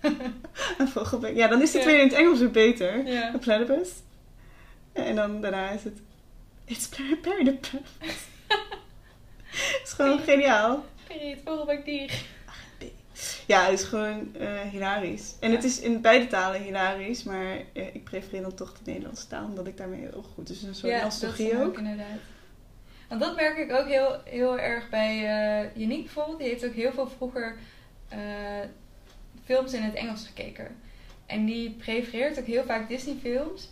een 0.78 0.88
vogelbek. 0.88 1.36
Ja, 1.36 1.48
dan 1.48 1.62
is 1.62 1.72
het 1.72 1.82
Ja. 1.82 1.88
weer 1.88 1.98
in 2.00 2.06
het 2.08 2.16
Engels 2.16 2.38
weer 2.38 2.50
beter. 2.50 3.06
A 3.34 3.38
platypus. 3.38 3.88
En 4.92 5.16
dan 5.16 5.40
daarna 5.40 5.70
is 5.70 5.84
het 5.84 5.98
It's 6.64 6.88
platypus. 6.88 7.70
Het 8.00 9.80
is 9.84 9.92
gewoon 9.92 10.18
geniaal. 10.18 10.84
Periet, 11.06 11.38
vogelbekdier. 11.44 12.22
Ja, 13.46 13.64
het 13.64 13.72
is 13.80 13.84
gewoon 13.86 14.34
eh, 14.38 14.60
hilarisch. 14.60 15.34
En 15.40 15.50
Ja. 15.50 15.56
het 15.56 15.64
is 15.64 15.80
in 15.80 16.00
beide 16.00 16.26
talen 16.26 16.62
hilarisch, 16.62 17.22
maar 17.22 17.56
eh, 17.72 17.94
ik 17.94 18.04
prefereer 18.04 18.42
dan 18.42 18.54
toch 18.54 18.72
de 18.72 18.90
Nederlandse 18.90 19.26
taal, 19.26 19.44
omdat 19.44 19.66
ik 19.66 19.76
daarmee 19.76 20.00
heel 20.00 20.24
goed. 20.34 20.46
Dus 20.46 20.62
een 20.62 20.74
soort 20.74 20.92
Ja, 20.92 21.00
dat 21.02 21.12
is 21.12 21.20
nostalgie 21.20 21.52
dan 21.52 21.62
ook. 21.66 21.78
inderdaad. 21.78 22.18
Want 23.08 23.20
dat 23.20 23.36
merk 23.36 23.58
ik 23.58 23.72
ook 23.72 23.86
heel, 23.86 24.20
heel 24.24 24.58
erg 24.58 24.88
bij 24.88 25.16
uh, 25.74 25.82
Unique 25.82 26.02
bijvoorbeeld. 26.02 26.38
Die 26.38 26.48
heeft 26.48 26.64
ook 26.64 26.74
heel 26.74 26.92
veel 26.92 27.08
vroeger 27.08 27.56
eh, 28.08 28.18
films 29.50 29.72
in 29.72 29.82
het 29.82 29.94
Engels 29.94 30.26
gekeken. 30.26 30.76
En 31.26 31.44
die 31.44 31.70
prefereert 31.70 32.38
ook 32.38 32.46
heel 32.46 32.64
vaak 32.64 32.88
Disney 32.88 33.16
films 33.20 33.68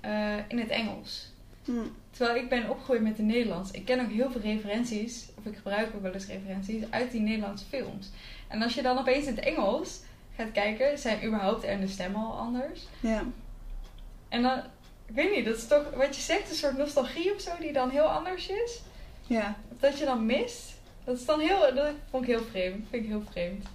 eh, 0.00 0.36
in 0.48 0.58
het 0.58 0.68
Engels. 0.68 1.32
Hm. 1.64 1.72
Terwijl 2.10 2.42
ik 2.42 2.48
ben 2.48 2.70
opgegroeid 2.70 3.02
met 3.02 3.16
het 3.16 3.26
Nederlands. 3.26 3.70
Ik 3.70 3.84
ken 3.84 4.00
ook 4.00 4.10
heel 4.10 4.30
veel 4.30 4.40
referenties, 4.40 5.28
of 5.38 5.46
ik 5.46 5.56
gebruik 5.56 5.94
ook 5.94 6.02
wel 6.02 6.12
eens 6.12 6.26
referenties, 6.26 6.82
uit 6.90 7.10
die 7.10 7.20
Nederlandse 7.20 7.64
films. 7.64 8.10
En 8.48 8.62
als 8.62 8.74
je 8.74 8.82
dan 8.82 8.98
opeens 8.98 9.26
in 9.26 9.34
het 9.34 9.44
Engels 9.44 10.00
gaat 10.36 10.52
kijken, 10.52 10.98
zijn 10.98 11.24
überhaupt 11.24 11.64
en 11.64 11.80
de 11.80 11.88
stemmen 11.88 12.20
al 12.20 12.38
anders. 12.38 12.86
Ja. 13.00 13.24
En 14.28 14.42
dan, 14.42 14.58
ik 15.06 15.14
weet 15.14 15.34
niet, 15.34 15.44
dat 15.44 15.56
is 15.56 15.66
toch 15.66 15.90
wat 15.94 16.16
je 16.16 16.22
zegt, 16.22 16.50
een 16.50 16.56
soort 16.56 16.76
nostalgie 16.76 17.34
of 17.34 17.40
zo, 17.40 17.50
die 17.60 17.72
dan 17.72 17.90
heel 17.90 18.10
anders 18.10 18.48
is. 18.48 18.80
Ja. 19.22 19.56
Dat 19.80 19.98
je 19.98 20.04
dan 20.04 20.26
mist. 20.26 20.74
Dat 21.04 21.18
is 21.18 21.24
dan 21.24 21.40
heel, 21.40 21.74
dat 21.74 21.92
vond 22.10 22.22
ik 22.22 22.28
heel 22.28 22.44
vreemd. 22.44 22.86
vind 22.90 23.02
ik 23.02 23.08
heel 23.08 23.24
vreemd. 23.30 23.66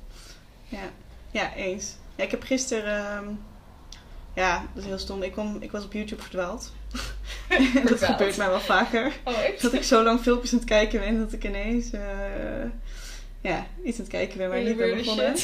Ja. 0.68 0.90
Ja, 1.32 1.54
eens. 1.56 1.96
Ja, 2.16 2.24
ik 2.24 2.32
heb 2.32 2.44
gisteren... 2.44 3.06
ehm, 3.06 3.28
ja, 4.36 4.66
dat 4.74 4.84
is 4.84 4.90
heel 4.90 4.98
stom. 4.98 5.24
Ik, 5.24 5.32
kom, 5.32 5.58
ik 5.60 5.72
was 5.72 5.84
op 5.86 5.94
YouTube 5.94 6.22
verdwaald. 6.22 6.72
dat 7.90 8.04
gebeurt 8.04 8.38
mij 8.38 8.50
wel 8.50 8.60
vaker. 8.60 9.14
Oh? 9.24 9.38
Dat 9.62 9.74
ik 9.74 9.84
zo 9.84 10.04
lang 10.04 10.20
filmpjes 10.20 10.52
aan 10.52 10.60
het 10.60 10.68
kijken 10.68 11.00
ben, 11.00 11.20
dat 11.20 11.34
ik 11.34 11.44
ineens... 11.44 11.92
eh, 11.92 12.02
ja, 13.42 13.66
iets 13.84 13.98
aan 13.98 14.04
het 14.04 14.14
kijken 14.14 14.38
ben 14.38 14.50
waar 14.50 14.58
ik 14.58 14.68
niet 14.68 14.78
ben 14.78 14.98
begonnen. 14.98 15.36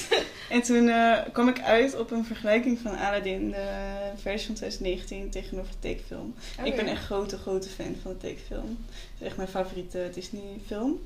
En 0.50 0.62
toen 0.62 0.90
eh, 0.90 1.18
kwam 1.34 1.48
ik 1.48 1.62
uit 1.62 1.98
op 2.00 2.12
een 2.12 2.26
vergelijking 2.26 2.80
van 2.80 2.98
Aladdin, 2.98 3.52
de 3.52 4.12
versie 4.16 4.46
van 4.46 4.56
2019, 4.56 5.30
tegenover 5.30 5.72
de 5.72 5.80
tekenfilm. 5.80 6.36
Oh, 6.60 6.66
ik 6.66 6.76
ben 6.76 6.88
echt 6.88 7.06
grote, 7.06 7.38
grote 7.38 7.70
fan 7.70 7.96
van 8.02 8.12
de 8.12 8.18
tekenfilm. 8.18 8.86
Het 8.90 9.20
is 9.20 9.28
echt 9.28 9.38
mijn 9.38 9.50
favoriete 9.50 10.10
Disney-film. 10.14 11.00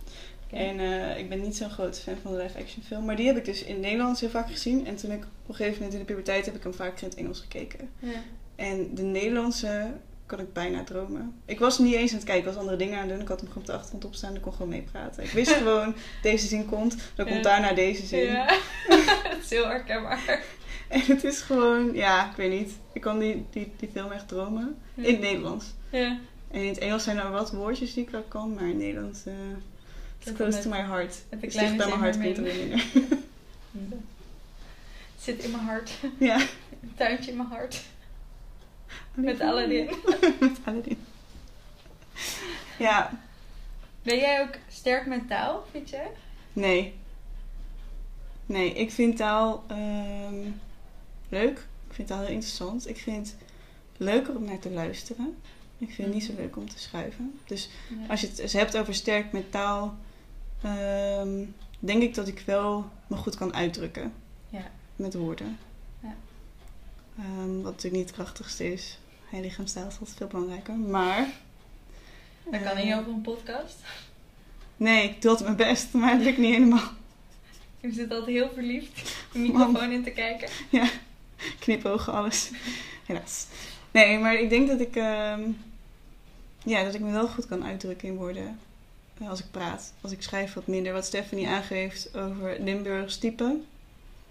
En 0.52 0.80
eh, 0.80 1.18
ik 1.20 1.30
ben 1.30 1.42
niet 1.42 1.56
zo'n 1.56 1.70
grote 1.70 2.02
fan 2.02 2.16
van 2.22 2.32
de 2.32 2.38
live-action 2.44 2.84
film. 2.84 3.06
Maar 3.06 3.16
die 3.16 3.28
heb 3.28 3.38
ik 3.38 3.46
dus 3.46 3.64
in 3.64 3.74
het 3.74 3.82
Nederlands 3.82 4.20
heel 4.22 4.30
vaak 4.30 4.50
gezien. 4.52 4.86
En 4.88 4.96
toen 4.96 5.12
ik 5.12 5.24
op 5.24 5.50
een 5.50 5.56
gegeven 5.56 5.74
moment 5.78 5.94
in 5.94 6.00
de 6.00 6.06
puberteit 6.06 6.46
heb 6.46 6.56
ik 6.56 6.64
hem 6.64 6.74
vaker 6.74 7.04
in 7.04 7.10
het 7.10 7.18
Engels 7.18 7.40
gekeken. 7.40 7.90
Ja. 8.00 8.10
En 8.56 8.96
de 8.96 9.02
Nederlandse 9.02 9.92
kan 10.26 10.40
ik 10.40 10.54
bijna 10.54 10.84
dromen. 10.84 11.36
Ik 11.46 11.60
was 11.60 11.80
niet 11.80 11.94
eens 11.96 12.10
aan 12.12 12.16
het 12.18 12.26
kijken, 12.26 12.44
ik 12.44 12.50
was 12.50 12.60
andere 12.60 12.78
dingen 12.78 12.96
aan 12.96 13.02
het 13.02 13.10
doen. 13.12 13.22
Ik 13.22 13.28
had 13.28 13.40
hem 13.40 13.48
gewoon 13.48 13.64
op 13.64 13.70
de 13.70 13.76
achtergrond 13.76 14.06
opstaan, 14.06 14.36
ik 14.36 14.42
kon 14.42 14.52
gewoon 14.54 14.70
meepraten. 14.70 15.24
Ik 15.24 15.30
wist 15.32 15.52
gewoon, 15.62 15.96
deze 16.22 16.48
zin 16.48 16.66
komt, 16.66 16.96
dan 17.16 17.26
komt 17.26 17.38
Ja. 17.38 17.44
daarna 17.44 17.74
deze 17.74 18.06
zin. 18.06 18.24
Ja, 18.26 18.46
dat 19.30 19.38
is 19.44 19.50
heel 19.50 19.68
herkenbaar. 19.68 20.44
En 20.88 21.02
het 21.02 21.24
is 21.24 21.42
gewoon, 21.42 21.94
ja, 21.94 22.30
ik 22.30 22.36
weet 22.36 22.60
niet. 22.60 22.72
Ik 22.94 23.02
kan 23.02 23.20
die, 23.20 23.46
die, 23.50 23.72
die 23.78 23.90
film 23.94 24.12
echt 24.12 24.28
dromen. 24.28 24.76
Ja. 24.94 25.04
In 25.04 25.12
het 25.12 25.22
Nederlands. 25.22 25.66
Ja. 25.90 26.20
En 26.52 26.62
in 26.62 26.68
het 26.68 26.78
Engels 26.78 27.04
zijn 27.04 27.18
er 27.18 27.32
wat 27.32 27.52
woordjes 27.52 27.94
die 27.94 28.04
ik 28.04 28.10
wel 28.10 28.24
kan, 28.28 28.54
maar 28.54 28.64
in 28.64 28.70
het 28.70 28.78
Nederlands 28.78 29.26
eh 29.26 29.34
it's 30.22 30.32
close 30.36 30.62
to 30.62 30.70
my 30.70 30.82
heart. 30.82 31.10
Is 31.30 31.40
dicht 31.40 31.54
kleine 31.54 31.76
bij 31.76 31.88
mijn 31.88 32.00
hart 32.00 32.22
komt 32.22 32.38
er 32.38 32.44
weer. 32.44 32.86
Het 35.16 35.24
zit 35.24 35.44
in 35.44 35.52
mijn 35.52 35.64
hart. 35.64 35.92
Ja. 36.18 36.38
Een 36.82 36.94
tuintje 36.96 37.32
in 37.32 37.38
mijn 37.38 37.50
hart. 37.50 37.82
Met 39.14 39.42
Aladdin. 39.42 39.86
Met 40.40 40.58
Aladdin. 40.64 40.98
Ja, 42.80 43.12
Ben 44.04 44.18
jij 44.18 44.42
ook 44.42 44.56
sterk 44.70 45.06
mentaal, 45.06 45.66
vind 45.72 45.90
je? 45.90 46.08
nee. 46.54 47.00
Nee, 48.46 48.74
ik 48.74 48.92
vind 48.92 49.18
taal 49.18 49.64
ehm, 49.68 50.50
leuk. 51.30 51.58
Ik 51.88 51.94
vind 51.94 52.08
taal 52.08 52.20
heel 52.20 52.28
interessant. 52.34 52.90
Ik 52.90 52.98
vind 52.98 53.28
het 53.28 53.36
leuker 53.98 54.36
om 54.36 54.44
naar 54.44 54.60
te 54.60 54.72
luisteren. 54.72 55.38
Ik 55.78 55.92
vind 55.92 56.08
het 56.08 56.14
niet 56.14 56.24
zo 56.24 56.34
leuk 56.38 56.58
om 56.58 56.70
te 56.70 56.80
schrijven. 56.80 57.40
Dus 57.46 57.70
als 58.08 58.22
je 58.22 58.28
het 58.28 58.38
eens 58.38 58.54
hebt 58.54 58.78
over 58.78 58.94
sterk 58.94 59.32
mentaal, 59.32 59.98
ehm, 60.62 61.46
denk 61.80 62.02
ik 62.02 62.16
dat 62.16 62.28
ik 62.28 62.44
wel 62.46 62.90
me 63.08 63.16
goed 63.16 63.36
kan 63.36 63.54
uitdrukken. 63.54 64.14
Ja. 64.50 64.72
Met 64.96 65.14
woorden. 65.14 65.58
Ja. 66.04 66.16
Ehm, 67.18 67.56
wat 67.56 67.72
natuurlijk 67.72 67.96
niet 67.96 68.06
het 68.06 68.16
krachtigste 68.16 68.74
is. 68.74 69.00
Mijn 69.32 69.44
lichaamstaal 69.44 69.88
is 69.88 70.00
altijd 70.00 70.18
veel 70.18 70.28
belangrijker. 70.28 70.76
Maar... 70.76 71.28
Dat 72.44 72.62
kan 72.62 72.78
eh, 72.78 72.84
niet 72.84 72.94
over 72.94 73.12
een 73.12 73.22
podcast. 73.22 73.76
Nee, 74.78 75.10
ik 75.10 75.22
doe 75.22 75.32
altijd 75.32 75.58
mijn 75.58 75.70
best, 75.70 75.94
maar 75.94 76.12
het 76.12 76.24
lukt 76.24 76.38
niet 76.38 76.54
helemaal. 76.54 76.90
Je 77.82 77.92
zit 77.92 78.12
altijd 78.12 78.38
heel 78.38 78.50
verliefd 78.54 79.16
de 79.32 79.40
microfoon 79.40 79.92
in 79.92 80.04
te 80.04 80.12
kijken. 80.12 80.50
Knipogen, 81.60 82.14
alles. 82.14 82.52
Helaas. 83.06 83.46
Nee, 83.92 84.20
maar 84.20 84.36
ik 84.36 84.50
denk 84.50 84.68
dat 84.68 84.80
ik, 84.80 84.96
ehm, 84.96 85.42
ja, 86.64 86.84
dat 86.84 86.94
ik 86.94 87.02
me 87.02 87.12
wel 87.12 87.28
goed 87.28 87.48
kan 87.48 87.64
uitdrukken 87.64 88.08
in 88.08 88.16
woorden. 88.16 88.60
Als 89.28 89.40
ik 89.40 89.52
praat. 89.52 89.94
Als 90.02 90.12
ik 90.12 90.22
schrijf 90.22 90.54
wat 90.54 90.68
minder. 90.68 90.94
Wat 90.94 91.06
Stephanie 91.06 91.48
aangeeft 91.48 92.16
over 92.18 92.60
Limburgs 92.60 93.18
type. 93.18 93.60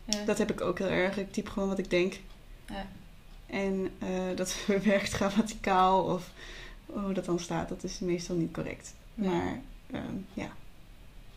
Ja. 0.05 0.24
Dat 0.24 0.38
heb 0.38 0.51
ik 0.51 0.61
ook 0.61 0.78
heel 0.78 0.88
erg. 0.88 1.16
Ik 1.16 1.32
typ 1.32 1.49
gewoon 1.49 1.68
wat 1.68 1.78
ik 1.78 1.91
denk. 1.91 2.20
Ja. 2.68 2.86
En 3.47 3.91
eh, 3.99 4.36
dat 4.36 4.57
bewerkt 4.66 5.12
grammaticaal 5.12 6.05
of 6.05 6.30
hoe 6.86 7.12
dat 7.12 7.24
dan 7.24 7.38
staat. 7.38 7.68
Dat 7.68 7.84
is 7.84 7.99
meestal 7.99 8.36
niet 8.36 8.53
correct. 8.53 8.95
Maar 9.14 9.61
ehm, 9.91 10.14
ja. 10.34 10.49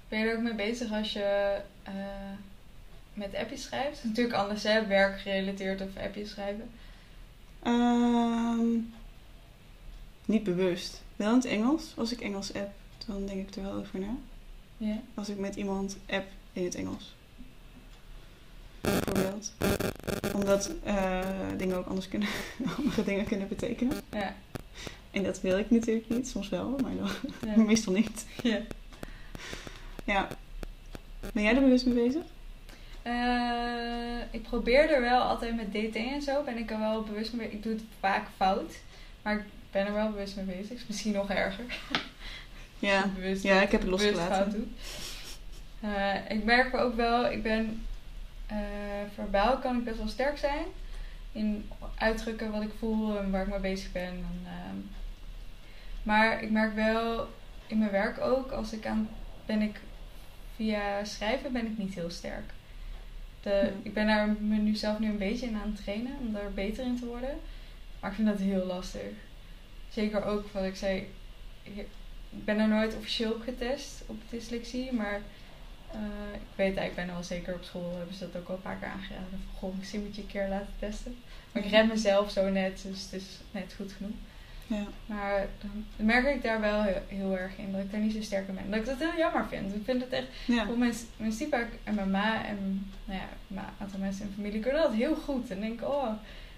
Ben 0.07 0.19
je 0.19 0.25
er 0.25 0.35
ook 0.35 0.43
mee 0.43 0.55
bezig 0.55 0.91
als 0.91 1.13
je 1.13 1.59
eh, 1.83 1.93
met 3.13 3.35
appjes 3.35 3.63
schrijft? 3.63 4.03
Natuurlijk 4.03 4.35
anders, 4.35 4.63
hè? 4.63 4.87
Werkgerelateerd 4.87 5.81
of 5.81 5.97
appjes 5.97 6.29
schrijven. 6.29 6.69
Ehm, 7.63 8.67
niet 10.25 10.43
bewust. 10.43 11.01
Wel 11.15 11.29
in 11.29 11.35
het 11.35 11.45
Engels. 11.45 11.93
Als 11.97 12.11
ik 12.11 12.21
Engels 12.21 12.53
app, 12.53 12.71
dan 13.05 13.25
denk 13.25 13.47
ik 13.47 13.55
er 13.55 13.61
wel 13.61 13.73
over 13.73 13.99
na. 13.99 14.15
Ja. 14.77 14.97
Als 15.13 15.29
ik 15.29 15.37
met 15.37 15.55
iemand 15.55 15.97
app 16.09 16.25
in 16.53 16.63
het 16.63 16.75
Engels. 16.75 17.15
Bijvoorbeeld. 18.81 19.51
Omdat 20.33 20.71
eh, 20.83 21.19
dingen 21.57 21.77
ook 21.77 21.87
anders 21.87 22.07
kunnen, 22.07 22.27
andere 22.77 23.03
dingen 23.03 23.25
kunnen 23.25 23.47
betekenen. 23.47 23.97
Ja. 24.11 24.35
En 25.11 25.23
dat 25.23 25.41
wil 25.41 25.57
ik 25.57 25.71
natuurlijk 25.71 26.09
niet. 26.09 26.27
Soms 26.27 26.49
wel, 26.49 26.75
maar 26.81 26.95
dan, 26.95 27.09
Ja. 27.55 27.61
meestal 27.63 27.93
niet. 27.93 28.25
ja. 28.43 28.59
Ja. 30.05 30.27
Ben 31.33 31.43
jij 31.43 31.55
er 31.55 31.61
bewust 31.61 31.85
mee 31.85 31.95
bezig? 32.07 32.21
Eh, 33.01 34.17
ik 34.31 34.41
probeer 34.43 34.89
er 34.89 35.01
wel 35.01 35.21
altijd 35.21 35.55
met 35.55 35.73
dating 35.73 36.11
en 36.11 36.21
zo. 36.21 36.43
Ben 36.43 36.57
ik 36.57 36.71
er 36.71 36.79
wel 36.79 37.03
bewust 37.03 37.33
mee. 37.33 37.51
Ik 37.51 37.63
doe 37.63 37.73
het 37.73 37.81
vaak 37.99 38.27
fout. 38.35 38.73
Maar 39.21 39.35
ik 39.35 39.43
ben 39.71 39.85
er 39.85 39.93
wel 39.93 40.11
bewust 40.11 40.35
mee 40.35 40.45
bezig. 40.45 40.71
Is 40.77 40.87
misschien 40.87 41.11
nog 41.13 41.29
erger. 41.29 41.65
Ja. 42.83 43.07
Bewust, 43.15 43.43
Ja, 43.43 43.61
ik 43.61 43.71
heb 43.71 43.81
het 43.81 43.89
losgelaten. 43.89 44.75
Eh, 45.81 46.15
ik 46.29 46.43
merk 46.43 46.75
ook 46.75 46.95
wel, 46.95 47.31
ik 47.31 47.43
ben 47.43 47.85
eh, 48.45 48.57
verbaal 49.13 49.57
kan 49.57 49.77
ik 49.77 49.83
best 49.83 49.97
wel 49.97 50.07
sterk 50.07 50.37
zijn. 50.37 50.65
In 51.31 51.69
uitdrukken 51.95 52.51
wat 52.51 52.61
ik 52.61 52.71
voel 52.79 53.17
en 53.17 53.31
waar 53.31 53.41
ik 53.41 53.49
mee 53.49 53.59
bezig 53.59 53.91
ben. 53.91 54.03
En, 54.03 54.41
ehm, 54.45 54.77
maar 56.03 56.43
ik 56.43 56.51
merk 56.51 56.75
wel 56.75 57.27
in 57.67 57.77
mijn 57.77 57.91
werk 57.91 58.19
ook, 58.19 58.51
als 58.51 58.73
ik 58.73 58.85
aan 58.85 59.09
ben 59.45 59.61
ik 59.61 59.79
via 60.55 61.03
schrijven 61.03 61.53
ben 61.53 61.65
ik 61.65 61.77
niet 61.77 61.93
heel 61.93 62.09
sterk. 62.09 62.51
De, 63.41 63.49
Ja. 63.49 63.69
Ik 63.83 63.93
ben 63.93 64.07
daar 64.07 64.27
me 64.39 64.55
nu 64.55 64.75
zelf 64.75 64.99
nu 64.99 65.09
een 65.09 65.17
beetje 65.17 65.45
in 65.45 65.55
aan 65.55 65.71
het 65.71 65.83
trainen 65.83 66.15
om 66.19 66.33
daar 66.33 66.51
beter 66.51 66.85
in 66.85 66.99
te 66.99 67.05
worden. 67.05 67.39
Maar 67.99 68.09
ik 68.09 68.15
vind 68.15 68.27
dat 68.27 68.39
heel 68.39 68.65
lastig. 68.65 69.11
Zeker 69.89 70.25
ook 70.25 70.51
wat 70.51 70.63
ik 70.63 70.75
zei. 70.75 71.07
Ik 72.37 72.45
ben 72.45 72.59
er 72.59 72.67
nooit 72.67 72.95
officieel 72.95 73.31
op 73.31 73.41
getest 73.41 74.03
op 74.05 74.21
dyslexie, 74.29 74.93
maar 74.93 75.21
eh, 75.91 75.99
ik 76.33 76.55
weet 76.55 76.77
eigenlijk 76.77 76.95
bijna 76.95 77.13
wel 77.13 77.23
zeker 77.23 77.53
op 77.53 77.63
school 77.63 77.95
hebben 77.97 78.15
ze 78.15 78.29
dat 78.31 78.41
ook 78.41 78.47
al 78.47 78.55
een 78.55 78.61
paar 78.61 78.77
keer 78.77 78.87
aangeraden. 78.87 79.27
Van, 79.29 79.39
Goh, 79.59 79.77
misschien 79.77 80.03
moet 80.03 80.15
je 80.15 80.21
een 80.21 80.27
keer 80.27 80.47
laten 80.49 80.73
testen. 80.79 81.15
Maar 81.51 81.63
ik 81.65 81.71
red 81.71 81.87
mezelf 81.87 82.31
zo 82.31 82.49
net, 82.49 82.81
dus 82.87 83.01
het 83.03 83.13
is 83.21 83.25
net 83.51 83.73
goed 83.77 83.91
genoeg. 83.91 84.15
Ja. 84.67 84.83
Maar 85.05 85.47
dan 85.61 86.05
merk 86.05 86.35
ik 86.35 86.43
daar 86.43 86.61
wel 86.61 86.81
heel, 86.83 87.01
heel 87.07 87.37
erg 87.37 87.57
in 87.57 87.71
dat 87.71 87.81
ik 87.81 87.91
daar 87.91 87.99
niet 88.01 88.13
zo 88.13 88.21
sterk 88.21 88.47
in 88.47 88.55
ben. 88.55 88.69
Dat 88.69 88.79
ik 88.79 88.85
dat 88.85 88.99
heel 88.99 89.17
jammer 89.17 89.45
vind. 89.47 89.75
Ik 89.75 89.81
vind 89.85 90.01
het 90.01 90.11
echt 90.11 90.27
Ja. 90.45 90.65
voor 90.65 90.77
mijn, 90.77 90.93
mijn 91.17 91.33
en 91.83 91.95
mijn 91.95 92.11
ma 92.11 92.45
en 92.45 92.91
nou 93.05 93.19
ja, 93.19 93.27
een 93.49 93.63
aantal 93.79 93.99
mensen 93.99 94.25
in 94.25 94.33
familie 94.35 94.59
kunnen 94.59 94.81
dat 94.81 94.93
heel 94.93 95.15
goed. 95.15 95.49
En 95.49 95.59
denk 95.59 95.81
oh, 95.81 96.09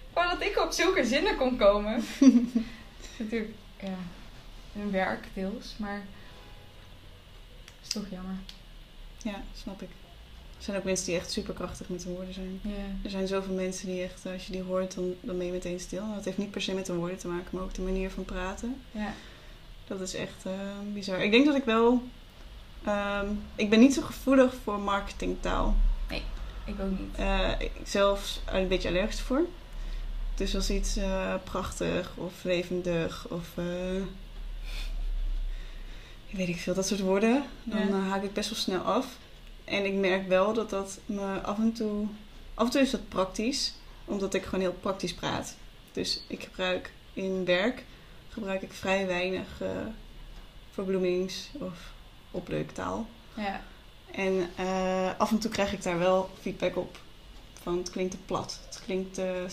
ik 0.08 0.14
wou 0.14 0.30
dat 0.30 0.48
ik 0.48 0.58
op 0.64 0.72
zulke 0.72 1.04
zinnen 1.04 1.36
kon 1.36 1.56
komen. 1.56 2.02
Natuurlijk, 3.18 3.50
ja, 3.82 3.96
hun 4.76 4.90
werk 4.90 5.28
deels, 5.34 5.74
maar 5.76 6.02
is 7.82 7.88
toch 7.88 8.04
jammer. 8.10 8.34
ja, 9.22 9.42
snap 9.54 9.82
ik. 9.82 9.88
Er 10.58 10.62
zijn 10.62 10.76
ook 10.76 10.84
mensen 10.84 11.06
die 11.06 11.16
echt 11.16 11.30
superkrachtig 11.30 11.88
met 11.88 12.04
hun 12.04 12.14
woorden 12.14 12.34
zijn. 12.34 12.60
Er 13.04 13.10
zijn 13.10 13.26
zoveel 13.26 13.54
mensen 13.54 13.86
die 13.86 14.02
echt, 14.02 14.26
als 14.26 14.46
je 14.46 14.52
die 14.52 14.62
hoort, 14.62 14.94
dan, 14.94 15.14
dan 15.20 15.36
ben 15.36 15.46
je 15.46 15.52
meteen 15.52 15.80
stil. 15.80 16.14
Dat 16.14 16.24
heeft 16.24 16.38
niet 16.38 16.50
per 16.50 16.62
se 16.62 16.74
met 16.74 16.86
de 16.86 16.94
woorden 16.94 17.18
te 17.18 17.28
maken, 17.28 17.48
maar 17.50 17.62
ook 17.62 17.74
de 17.74 17.82
manier 17.82 18.10
van 18.10 18.24
praten. 18.24 18.82
ja. 18.90 19.12
Dat 19.86 20.00
is 20.00 20.14
echt 20.14 20.46
eh, 20.46 20.52
bizar. 20.92 21.20
Ik 21.20 21.30
denk 21.30 21.46
dat 21.46 21.54
ik 21.54 21.64
wel... 21.64 22.02
ehm, 22.84 23.26
ik 23.54 23.70
ben 23.70 23.80
niet 23.80 23.94
zo 23.94 24.02
gevoelig 24.02 24.54
voor 24.64 24.80
marketingtaal. 24.80 25.76
Ik 26.64 26.80
ook 26.80 26.90
niet. 26.98 27.16
Eh, 27.16 27.50
ik 27.58 27.72
zelfs 27.84 28.40
een 28.46 28.68
beetje 28.68 28.88
allergisch 28.88 29.20
voor. 29.20 29.46
Dus 30.34 30.54
als 30.54 30.70
iets 30.70 30.96
eh, 30.96 31.34
prachtig 31.44 32.12
of 32.16 32.44
levendig 32.44 33.26
of... 33.28 33.48
weet 36.36 36.48
ik 36.48 36.56
veel, 36.56 36.74
dat 36.74 36.86
soort 36.86 37.00
woorden. 37.00 37.44
Dan 37.64 37.78
Ja. 37.78 37.86
eh, 37.88 38.08
haak 38.08 38.22
ik 38.22 38.32
best 38.32 38.50
wel 38.50 38.58
snel 38.58 38.80
af. 38.80 39.06
En 39.64 39.84
ik 39.84 39.94
merk 39.94 40.28
wel 40.28 40.52
dat 40.52 40.70
dat 40.70 40.98
me 41.06 41.40
af 41.40 41.58
en 41.58 41.72
toe... 41.72 42.06
Af 42.54 42.64
en 42.64 42.70
toe 42.70 42.80
is 42.80 42.90
dat 42.90 43.08
praktisch. 43.08 43.74
Omdat 44.04 44.34
ik 44.34 44.44
gewoon 44.44 44.60
heel 44.60 44.72
praktisch 44.80 45.14
praat. 45.14 45.56
Dus 45.92 46.20
ik 46.26 46.42
gebruik 46.42 46.92
in 47.12 47.44
werk... 47.44 47.84
gebruik 48.28 48.62
ik 48.62 48.72
vrij 48.72 49.06
weinig 49.06 49.60
eh 49.60 49.68
verbloemings- 50.70 51.48
of 51.52 51.92
opleuktaal. 52.30 53.06
Ja. 53.34 53.60
En 54.10 54.50
eh, 54.56 55.10
af 55.18 55.30
en 55.30 55.38
toe 55.38 55.50
krijg 55.50 55.72
ik 55.72 55.82
daar 55.82 55.98
wel 55.98 56.30
feedback 56.40 56.76
op. 56.76 56.98
Van 57.62 57.78
het 57.78 57.90
klinkt 57.90 58.10
te 58.10 58.18
plat. 58.26 58.60
Het 58.66 58.80
klinkt 58.84 59.14
te 59.14 59.46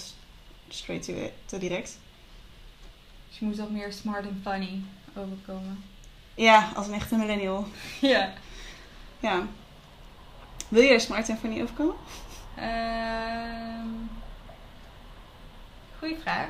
straight 0.70 1.06
to, 1.06 1.14
te 1.46 1.58
direct. 1.58 1.98
Dus 3.30 3.40
je 3.40 3.46
moet 3.46 3.58
wat 3.58 3.70
meer 3.72 3.94
smart 3.94 4.26
en 4.26 4.40
funny 4.44 4.82
overkomen. 5.16 5.84
Ja, 6.36 6.72
als 6.76 6.88
een 6.88 6.94
echte 6.94 7.16
millennial. 7.16 7.68
Ja. 8.02 8.34
Ja. 9.20 9.48
Wil 10.68 10.82
je 10.82 11.00
smart 11.00 11.30
en 11.30 11.38
funny 11.38 11.62
overkomen? 11.62 11.96
Ehm 12.56 14.12
goeie 16.04 16.22
vraag. 16.22 16.50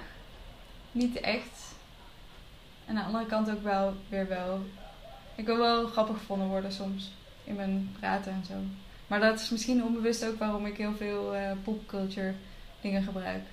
Niet 0.92 1.20
echt. 1.20 1.76
En 2.86 2.96
aan 2.98 3.02
de 3.02 3.04
andere 3.04 3.26
kant 3.26 3.50
ook 3.50 3.64
wel 3.64 3.94
weer 4.10 4.28
wel. 4.28 4.66
Ik 5.36 5.46
wil 5.46 5.58
wel 5.58 5.88
grappig 5.88 6.18
gevonden 6.18 6.48
worden 6.48 6.72
soms. 6.72 7.12
In 7.44 7.56
mijn 7.56 7.96
praten 8.00 8.32
en 8.32 8.44
zo. 8.48 8.54
Maar 9.08 9.20
dat 9.20 9.40
is 9.40 9.50
misschien 9.50 9.84
onbewust 9.84 10.26
ook 10.26 10.40
waarom 10.40 10.66
ik 10.66 10.78
heel 10.78 10.96
veel 10.96 11.36
eh 11.36 11.52
popculture 11.64 12.34
dingen 12.82 13.04
gebruik. 13.04 13.44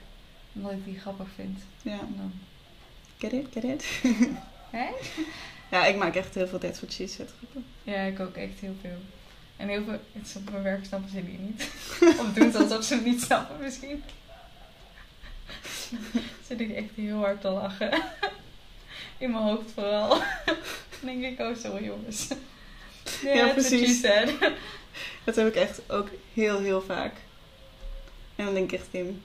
Omdat 0.53 0.73
ik 0.73 0.85
die 0.85 0.99
grappig 1.01 1.29
vind. 1.35 1.59
Ja. 1.83 1.99
En 1.99 2.15
dan, 2.17 2.33
Get 3.19 3.33
it? 3.33 3.47
Get 3.53 3.65
it? 3.65 3.85
hè? 4.71 4.87
Ja, 5.71 5.87
ik 5.87 5.97
maak 5.97 6.15
echt 6.15 6.35
heel 6.35 6.47
veel 6.49 6.59
What 6.59 6.93
She 6.93 7.07
Said 7.07 7.31
grappen. 7.39 7.65
Ja, 7.83 8.03
ik 8.03 8.21
ook 8.21 8.37
echt 8.37 8.61
heel 8.61 8.75
veel. 8.81 8.99
En 9.57 9.69
heel 9.69 9.85
veel, 9.85 9.99
het 10.13 10.27
is 10.27 10.37
op 10.37 10.51
mijn 10.51 10.63
werk 10.63 10.85
snappen 10.85 11.11
ze 11.11 11.25
die 11.25 11.39
niet. 11.39 11.71
of 12.21 12.33
doen 12.33 12.53
ze 12.53 12.59
alsof 12.59 12.85
ze 12.85 12.95
het 12.95 13.05
niet 13.05 13.23
snappen 13.23 13.57
misschien. 13.61 14.03
Zit 16.47 16.61
ik 16.61 16.71
echt 16.71 16.89
heel 16.95 17.17
hard 17.19 17.41
te 17.41 17.49
lachen. 17.49 17.91
In 19.19 19.31
mijn 19.31 19.43
hoofd 19.43 19.71
vooral. 19.75 20.09
Dan 21.01 21.21
denk 21.21 21.25
ik, 21.25 21.39
oh 21.47 21.57
sorry 21.57 21.85
jongens. 21.85 22.29
Ja, 23.23 23.33
Ja, 23.35 23.49
precies. 23.53 24.01
said. 24.01 24.33
Dat 25.25 25.37
heb 25.37 25.47
ik 25.47 25.55
echt 25.55 25.81
ook 25.91 26.09
heel, 26.35 26.59
heel 26.61 26.83
vaak. 26.83 27.13
En 28.37 28.45
dan 28.45 28.55
denk 28.55 28.73
ik 28.73 28.79
echt, 28.79 28.89
Kim, 28.91 29.23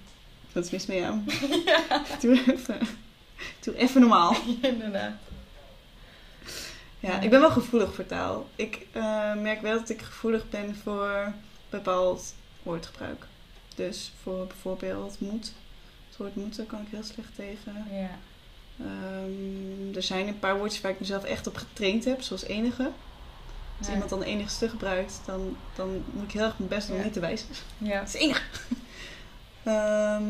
wat 0.51 0.65
is 0.65 0.71
mis 0.71 0.85
met 0.85 0.97
jou? 0.97 1.19
ja, 1.65 2.03
Doe 2.21 2.41
even, 2.53 2.79
doe 3.59 3.77
even 3.77 4.01
normaal. 4.01 4.35
inderdaad. 4.61 5.13
Ja, 7.05 7.19
ik 7.19 7.29
ben 7.29 7.39
wel 7.39 7.51
gevoelig 7.51 7.93
voor 7.95 8.05
taal. 8.05 8.49
Ik 8.55 8.87
eh, 8.91 9.33
merk 9.35 9.61
wel 9.61 9.79
dat 9.79 9.89
ik 9.89 10.01
gevoelig 10.01 10.49
ben 10.49 10.75
voor 10.83 11.33
bepaald 11.69 12.33
woordgebruik. 12.63 13.25
Dus 13.75 14.11
voor 14.21 14.47
bijvoorbeeld 14.47 15.19
moet. 15.19 15.53
Het 16.07 16.17
woord 16.17 16.35
moeten 16.35 16.67
kan 16.67 16.81
ik 16.81 16.87
heel 16.89 17.03
slecht 17.03 17.35
tegen. 17.35 17.87
Ja. 17.91 18.09
Ehm, 18.79 19.95
er 19.95 20.03
zijn 20.03 20.27
een 20.27 20.39
paar 20.39 20.57
woordjes 20.57 20.81
waar 20.81 20.91
ik 20.91 20.99
mezelf 20.99 21.23
echt 21.23 21.47
op 21.47 21.55
getraind 21.55 22.05
heb, 22.05 22.21
zoals 22.21 22.43
enige. 22.43 22.91
Als 23.77 23.87
Ja. 23.87 23.93
iemand 23.93 24.09
dan 24.09 24.21
enigste 24.23 24.69
gebruikt, 24.69 25.19
dan, 25.25 25.57
dan 25.75 26.03
moet 26.11 26.23
ik 26.23 26.31
heel 26.31 26.43
erg 26.43 26.57
mijn 26.57 26.69
best 26.69 26.87
doen 26.87 26.91
om 26.95 26.99
Ja. 27.01 27.05
niet 27.05 27.13
te 27.13 27.19
wijzen. 27.19 27.47
ja. 27.77 27.99
Het 27.99 28.07
is 28.07 28.21
enige. 28.21 28.41
Ehm, 29.63 30.23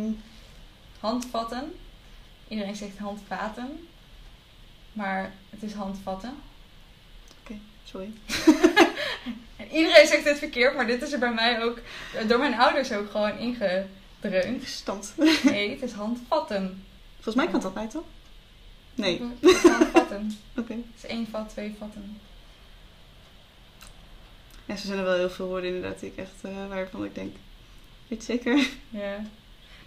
Handvatten. 1.00 1.74
Iedereen 2.48 2.76
zegt 2.76 2.98
handvaten. 2.98 3.88
Maar 4.94 5.34
het 5.50 5.64
is 5.64 5.74
handvatten. 5.74 6.36
Sorry. 7.86 8.12
En 9.58 9.68
iedereen 9.72 10.08
zegt 10.08 10.24
het 10.24 10.38
verkeerd, 10.38 10.76
maar 10.76 10.88
dit 10.88 11.02
is 11.02 11.12
er 11.12 11.20
bij 11.20 11.34
mij 11.34 11.64
ook 11.64 11.80
eh, 12.14 12.28
door 12.28 12.40
mijn 12.40 12.60
ouders 12.60 12.92
ook 12.92 13.12
gewoon 13.12 13.38
ingedreund. 13.38 14.64
Gestand. 14.64 15.14
Nee, 15.44 15.70
het 15.70 15.82
is 15.82 15.92
handvatten. 15.92 16.84
Volgens 17.14 17.36
mij 17.36 17.46
kan 17.46 17.56
het 17.56 17.66
altijd 17.66 17.92
toch? 17.92 18.04
Nee, 18.96 19.22
Het 19.40 19.56
is 19.56 19.62
handvatten. 19.72 20.38
oké. 20.58 20.74
Het 20.74 21.04
is 21.04 21.06
één 21.06 21.28
vat, 21.28 21.50
twee 21.50 21.76
vatten. 21.80 22.18
Ja, 24.66 24.76
zo 24.76 24.88
zijn 24.88 25.00
er 25.00 25.06
wel 25.06 25.16
heel 25.16 25.30
veel 25.30 25.48
woorden 25.48 25.76
inderdaad 25.76 26.00
die 26.00 26.12
ik 26.12 26.18
echt, 26.18 26.44
eh, 26.44 26.68
waarvan 26.68 27.06
ik 27.06 27.16
denk, 27.16 27.36
weet 28.08 28.26
je 28.26 28.34
zeker? 28.34 28.68
Ja. 28.90 29.26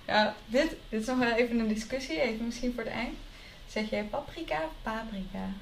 Ja, 0.07 0.35
dit, 0.47 0.77
dit 0.89 1.01
is 1.01 1.07
nog 1.07 1.19
wel 1.19 1.33
even 1.33 1.59
een 1.59 1.69
discussie, 1.69 2.21
even 2.21 2.45
misschien 2.45 2.73
voor 2.75 2.85
het 2.85 2.93
eind. 2.93 3.17
Zeg 3.69 3.91
jij 3.91 4.05
paprika 4.05 4.57
of 4.57 4.71
paprika? 4.83 5.53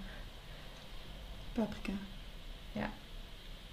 Paprika. 1.53 1.93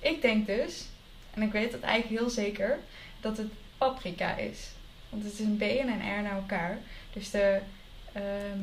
Ik 0.04 0.22
denk 0.22 0.47
dus, 0.47 0.86
en 1.34 1.41
ik 1.41 1.51
weet 1.51 1.72
het 1.72 1.82
eigenlijk 1.82 2.22
heel 2.22 2.30
zeker, 2.30 2.80
dat 3.22 3.38
het 3.38 3.47
paprika 3.78 4.38
is. 4.38 4.70
Want 5.10 5.24
het 5.24 5.34
is 5.34 5.39
een 5.39 5.58
B 5.58 5.62
en 5.62 5.88
een 5.88 6.20
R 6.20 6.22
naar 6.22 6.36
elkaar. 6.36 6.78
Dus 7.14 7.32
de 7.32 7.60
ehm, 8.14 8.60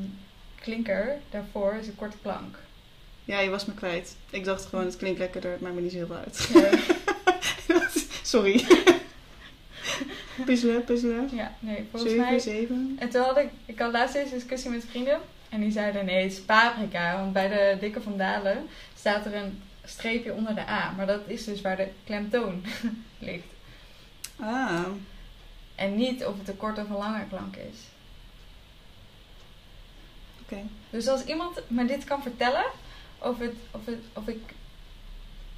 klinker 0.61 1.19
daarvoor 1.31 1.75
is 1.81 1.87
een 1.87 1.97
korte 1.97 2.17
klank. 2.23 2.59
Ja, 3.25 3.41
je 3.41 3.51
was 3.51 3.65
me 3.65 3.75
kwijt. 3.75 4.17
Ik 4.31 4.45
dacht 4.45 4.67
gewoon, 4.67 4.85
het 4.85 4.97
klinkt 4.97 5.19
lekkerder, 5.19 5.51
het 5.51 5.61
maakt 5.61 5.75
me 5.75 5.81
niet 5.81 5.93
zo 5.93 5.97
heel 5.97 6.07
veel 6.07 6.17
uit. 6.17 6.49
Sorry. 8.23 8.65
puzzelen, 10.45 10.85
puzzelen. 10.85 11.29
ja 11.33 11.55
nee, 11.59 11.87
volgens 11.91 12.13
7, 12.13 12.27
mij 12.27 12.39
7. 12.39 12.97
En 12.99 13.11
toen 13.11 13.23
had 13.23 13.37
ik, 13.37 13.49
ik 13.67 13.79
had 13.79 13.93
laatst 13.93 14.15
deze 14.15 14.35
discussie 14.35 14.71
met 14.71 14.85
vrienden. 14.91 15.21
En 15.49 15.61
die 15.61 15.71
zeiden 15.71 16.05
nee, 16.05 16.23
het 16.23 16.33
is 16.33 16.41
paprika. 16.41 17.17
Want 17.17 17.33
bij 17.33 17.49
de 17.49 17.77
dikke 17.81 18.01
van 18.01 18.17
Dalen 18.17 18.69
staat 18.97 19.27
er 19.27 19.35
een 19.35 19.63
streepje 19.91 20.33
onder 20.33 20.55
de 20.55 20.69
A. 20.69 20.93
Maar 20.97 21.07
dat 21.07 21.21
is 21.27 21.45
dus 21.45 21.61
waar 21.61 21.77
de 21.77 21.89
klemtoon 22.05 22.65
ligt. 23.19 23.47
Ah, 24.41 24.85
En 25.75 25.97
niet 25.97 26.25
of 26.25 26.39
het 26.39 26.49
een 26.49 26.57
korte 26.57 26.81
of 26.81 26.89
een 26.89 26.97
lange 26.97 27.27
klank 27.29 27.57
is. 27.57 27.79
oké. 30.43 30.63
Dus 30.91 31.09
als 31.09 31.25
iemand 31.25 31.61
me 31.69 31.85
dit 31.85 32.05
kan 32.05 32.23
vertellen, 32.23 32.65
of, 33.19 33.39
het, 33.39 33.55
of, 33.71 33.87
het, 33.87 33.99
of, 34.13 34.27
ik, 34.29 34.41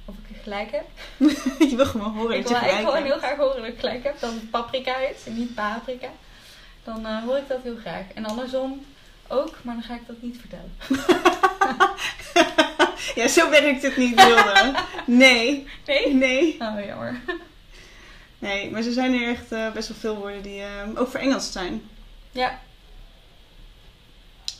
of 0.05 0.15
ik 0.27 0.37
gelijk 0.43 0.71
heb. 0.71 0.85
je 1.69 1.75
wil 1.75 1.85
gewoon 1.85 2.13
horen 2.13 2.37
ik 2.37 2.43
dat 2.43 2.51
wil 2.51 2.59
je 2.61 2.65
gelijk 2.67 2.77
gewoon 2.87 2.95
hebt. 2.95 3.07
heel 3.07 3.17
graag 3.17 3.37
horen 3.37 3.61
dat 3.61 3.71
ik 3.71 3.79
gelijk 3.79 4.03
heb. 4.03 4.19
Dat 4.19 4.31
het 4.33 4.49
paprika 4.49 4.97
is 4.97 5.25
en 5.25 5.33
niet 5.37 5.55
paprika. 5.55 6.09
Dan 6.83 7.05
eh, 7.05 7.23
hoor 7.23 7.37
ik 7.37 7.47
dat 7.47 7.63
heel 7.63 7.77
graag. 7.77 8.05
En 8.13 8.25
andersom 8.25 8.85
ook, 9.27 9.55
maar 9.61 9.73
dan 9.73 9.83
ga 9.83 9.93
ik 9.95 10.07
dat 10.07 10.21
niet 10.21 10.37
vertellen. 10.39 10.71
ja, 13.15 13.27
zo 13.27 13.49
werkt 13.49 13.81
het 13.81 13.97
niet, 13.97 14.15
Wilde. 14.25 14.75
Nee, 15.05 15.67
Nee? 15.85 16.13
nee. 16.13 16.55
Oh, 16.59 16.85
jammer. 16.85 17.21
Nee, 18.39 18.71
maar 18.71 18.85
er 18.85 18.91
zijn 18.93 19.13
er 19.13 19.27
echt 19.27 19.51
eh, 19.51 19.71
best 19.71 19.87
wel 19.87 19.97
veel 19.97 20.15
woorden 20.15 20.41
die 20.41 20.61
eh, 20.61 20.69
ook 20.95 21.07
voor 21.09 21.19
Engels 21.19 21.51
zijn. 21.51 21.81
Ja, 22.31 22.59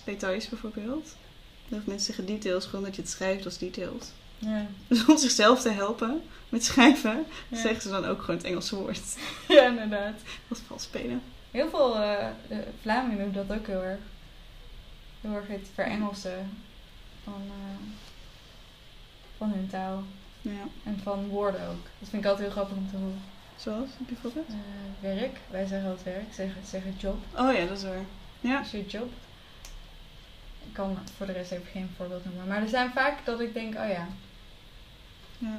Details 0.04 0.50
bijvoorbeeld. 0.50 1.16
Veel 1.70 1.82
mensen 1.86 2.06
zeggen 2.06 2.26
details 2.26 2.66
gewoon 2.66 2.86
dat 2.86 2.96
je 2.96 3.02
het 3.02 3.12
schrijft 3.12 3.46
als 3.46 3.58
details. 3.58 4.06
Ja. 4.38 4.66
Dus 4.88 5.06
om 5.06 5.18
zichzelf 5.18 5.62
te 5.62 5.70
helpen 5.70 6.22
met 6.50 6.64
schrijven, 6.66 7.26
Ja. 7.48 7.58
zeggen 7.58 7.82
ze 7.82 7.90
dan 7.90 8.06
ook 8.06 8.20
gewoon 8.20 8.36
het 8.36 8.46
Engelse 8.46 8.76
woord. 8.76 9.02
ja, 9.48 9.66
inderdaad. 9.68 10.14
Dat 10.48 10.62
vals 10.68 10.84
spelen. 10.84 11.22
Heel 11.52 11.70
veel 11.70 11.94
de 12.48 12.64
Vlamingen 12.82 13.34
doen 13.34 13.46
dat 13.48 13.58
ook 13.58 13.68
heel 13.68 13.84
erg. 13.84 14.00
Heel 15.22 15.36
erg 15.36 15.48
het 15.48 15.68
verengelsen 15.74 16.58
van, 17.24 17.42
van 19.38 19.52
hun 19.52 19.68
taal. 19.68 20.04
Ja. 20.42 20.52
En 20.84 21.00
van 21.04 21.28
woorden 21.28 21.62
ook. 21.68 21.84
Dat 22.00 22.10
vind 22.10 22.24
ik 22.24 22.30
altijd 22.30 22.48
heel 22.48 22.56
grappig 22.56 22.78
om 22.78 22.90
te 22.90 22.96
horen. 22.98 23.22
Zoals, 23.56 23.90
heb 23.98 24.08
je 24.10 24.14
bijvoorbeeld? 24.14 24.48
Eh, 24.50 24.56
werk, 25.16 25.38
wij 25.50 25.66
zeggen 25.66 25.90
altijd 25.90 26.16
werk, 26.16 26.34
zeggen, 26.34 26.66
zeggen 26.66 26.96
job. 26.98 27.18
Oh 27.38 27.54
ja, 27.54 27.66
dat 27.66 27.78
is 27.78 27.84
waar. 27.84 28.06
Ja. 28.42 28.62
Is 28.62 28.72
je 28.72 28.86
job? 28.86 29.12
Ik 30.68 30.74
kan 30.74 30.98
voor 31.18 31.26
de 31.26 31.32
rest 31.32 31.52
even 31.52 31.66
geen 31.66 31.90
voorbeeld 31.98 32.26
noemen. 32.26 32.48
Maar 32.48 32.62
er 32.62 32.70
zijn 32.70 32.92
vaak 32.92 33.26
dat 33.26 33.40
ik 33.40 33.54
denk, 33.54 33.74
oh 33.76 33.88
ja. 33.88 34.08
ja. 35.38 35.58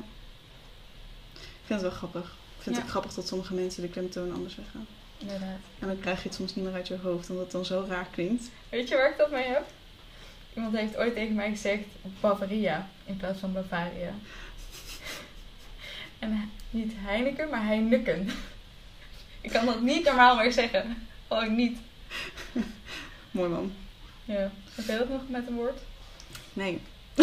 Ik 1.32 1.70
vind 1.70 1.80
het 1.80 1.90
wel 1.90 1.90
grappig. 1.98 2.36
Ik 2.56 2.62
vind 2.62 2.76
Ja. 2.76 2.82
het 2.82 2.90
grappig 2.90 3.14
dat 3.14 3.26
sommige 3.28 3.54
mensen 3.54 3.82
de 3.82 3.88
klemtoon 3.88 4.32
anders 4.34 4.54
zeggen. 4.54 4.86
Inderdaad. 5.18 5.58
En 5.78 5.86
dan 5.86 5.98
krijg 6.00 6.22
je 6.22 6.28
het 6.28 6.36
soms 6.36 6.54
niet 6.54 6.64
meer 6.64 6.74
uit 6.74 6.88
je 6.88 6.98
hoofd, 6.98 7.28
omdat 7.30 7.44
het 7.44 7.52
dan 7.52 7.64
zo 7.64 7.84
raar 7.88 8.06
klinkt. 8.10 8.50
Weet 8.68 8.88
je 8.88 8.94
waar 8.94 9.10
ik 9.10 9.16
dat 9.18 9.30
mee 9.30 9.44
heb? 9.46 9.64
Iemand 10.54 10.76
heeft 10.76 10.96
ooit 10.96 11.14
tegen 11.14 11.34
mij 11.34 11.50
gezegd 11.50 11.82
Bavaria 12.20 12.88
in 13.04 13.16
plaats 13.16 13.40
van 13.40 13.52
Bavaria. 13.52 14.12
En 16.18 16.50
niet 16.70 16.92
Heineken, 16.96 17.48
maar 17.48 17.64
Heineken. 17.66 18.30
Ik 19.40 19.50
kan 19.50 19.66
dat 19.66 19.80
niet 19.80 20.04
normaal 20.04 20.36
meer 20.36 20.52
zeggen. 20.52 21.06
Gewoon 21.28 21.54
niet. 21.54 21.78
Mooi 23.30 23.48
man. 23.48 23.72
Ja. 24.24 24.50
Heb 24.74 24.86
jij 24.86 24.98
dat 24.98 25.08
nog 25.08 25.20
met 25.28 25.46
een 25.46 25.54
woord? 25.54 25.78
Nee. 26.52 26.80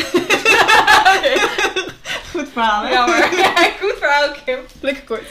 Goed 2.31 2.49
verhaal, 2.51 2.83
hè? 2.83 2.89
Jammer. 2.91 3.33
Ja, 3.37 3.69
goed 3.81 3.95
verhaal, 3.99 4.31
Kim. 4.45 4.59
Lekker 4.81 5.03
kort. 5.03 5.29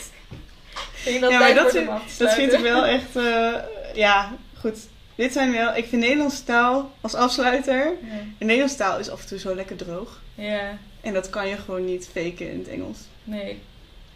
Dat 1.20 1.30
Ja, 1.30 1.38
maar 1.38 1.54
dat 1.54 1.70
vind- 1.70 1.90
Dat 2.18 2.34
vind 2.34 2.52
ik 2.52 2.60
wel 2.60 2.84
echt, 2.86 3.16
eh, 3.16 3.54
ja, 3.94 4.32
goed. 4.58 4.78
Dit 5.20 5.32
zijn 5.32 5.52
wel, 5.52 5.74
ik 5.76 5.86
vind 5.86 6.02
Nederlandse 6.02 6.44
taal 6.44 6.92
als 7.00 7.14
afsluiter. 7.14 7.84
Ja. 7.84 8.10
En 8.38 8.46
Nederlandse 8.46 8.76
taal 8.76 8.98
is 8.98 9.08
af 9.10 9.20
en 9.22 9.26
toe 9.28 9.38
zo 9.38 9.54
lekker 9.54 9.76
droog. 9.76 10.20
Ja, 10.34 10.78
En 11.00 11.12
dat 11.12 11.30
kan 11.30 11.48
je 11.48 11.56
gewoon 11.56 11.84
niet 11.84 12.06
faken 12.06 12.50
in 12.52 12.58
het 12.58 12.68
Engels. 12.68 12.98
nee. 13.24 13.62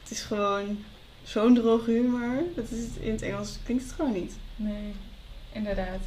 Het 0.03 0.11
is 0.13 0.21
gewoon 0.21 0.85
zo'n 1.25 1.55
droge 1.55 1.91
humor. 1.91 2.43
Dat 2.57 2.65
is, 2.71 2.85
in 3.01 3.11
het 3.13 3.23
Engels 3.23 3.59
klinkt 3.65 3.85
het 3.85 3.93
gewoon 3.93 4.13
niet. 4.13 4.33
Nee, 4.57 4.95
inderdaad. 5.53 6.01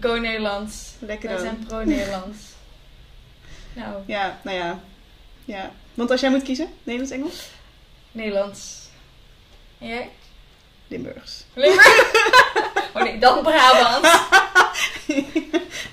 Go 0.00 0.14
Nederlands. 0.16 0.92
Lekker 0.98 1.28
Wij 1.28 1.36
dan. 1.36 1.46
zijn 1.46 1.64
pro-Nederlands. 1.66 2.38
nou, 3.76 4.02
Ja, 4.06 4.40
nou 4.44 4.56
ja. 4.56 4.80
ja. 5.44 5.72
Want 5.94 6.10
als 6.10 6.20
jij 6.20 6.30
moet 6.30 6.42
kiezen, 6.42 6.68
Nederlands, 6.82 7.12
Engels? 7.14 7.48
Nederlands. 8.12 8.88
En 9.78 9.88
jij? 9.88 10.10
Limburgs. 10.88 11.44
Limburg? 11.54 12.10
oh 12.94 13.02
nee, 13.02 13.18
dan 13.18 13.42
Brabant. 13.42 14.02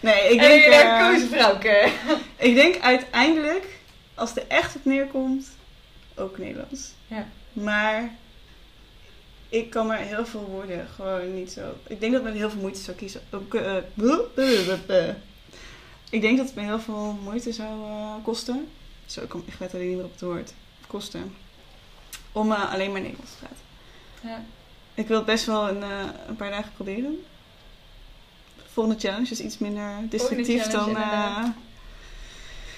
nee, 0.01 0.23
ik 0.23 0.39
en 0.41 0.47
denk, 0.47 0.63
jullie 0.63 0.75
eh, 0.75 0.85
uh, 0.85 0.99
Koosvrouwke. 0.99 1.91
ik 2.47 2.55
denk 2.55 2.79
uiteindelijk, 2.81 3.65
als 4.15 4.29
het 4.29 4.37
er 4.37 4.47
echt 4.47 4.75
op 4.75 4.85
neerkomt, 4.85 5.47
ook 6.15 6.37
Nederlands. 6.37 6.91
Ja. 7.07 7.27
Maar 7.53 8.09
ik 9.49 9.69
kan 9.69 9.87
maar 9.87 9.97
heel 9.97 10.25
veel 10.25 10.45
woorden 10.45 10.87
gewoon 10.87 11.35
niet 11.35 11.51
zo. 11.51 11.73
Ik 11.87 11.99
denk 11.99 12.11
dat 12.11 12.21
ik 12.21 12.27
met 12.27 12.37
heel 12.37 12.49
veel 12.49 12.61
moeite 12.61 12.79
zou 12.79 12.97
kiezen. 12.97 13.21
Eh. 14.87 15.09
Ik 16.09 16.21
denk 16.21 16.37
dat 16.37 16.45
het 16.45 16.55
me 16.55 16.61
heel 16.61 16.79
veel 16.79 17.17
moeite 17.23 17.51
zou 17.51 17.83
eh, 17.83 18.13
kosten. 18.23 18.67
Zo, 19.05 19.21
ik 19.21 19.29
kom 19.29 19.43
echt 19.47 19.59
letterlijk 19.59 19.89
niet 19.89 19.99
meer 19.99 20.07
op 20.07 20.11
het 20.11 20.21
woord. 20.21 20.53
Kosten. 20.87 21.35
Om 22.31 22.51
eh, 22.51 22.73
alleen 22.73 22.91
maar 22.91 23.01
Nederlands 23.01 23.31
te 23.31 23.37
praten. 23.37 23.65
Ja. 24.21 24.43
Ik 24.99 25.07
wil 25.07 25.17
het 25.17 25.25
best 25.25 25.45
wel 25.45 25.69
een, 25.69 25.83
eh, 25.83 25.89
een 26.27 26.35
paar 26.35 26.49
dagen 26.51 26.71
proberen. 26.75 27.25
Volgende 28.71 28.99
challenge 28.99 29.29
is 29.31 29.39
iets 29.39 29.57
minder 29.57 29.91
destructief 30.09 30.67
dan. 30.67 30.95
eh. 30.97 31.45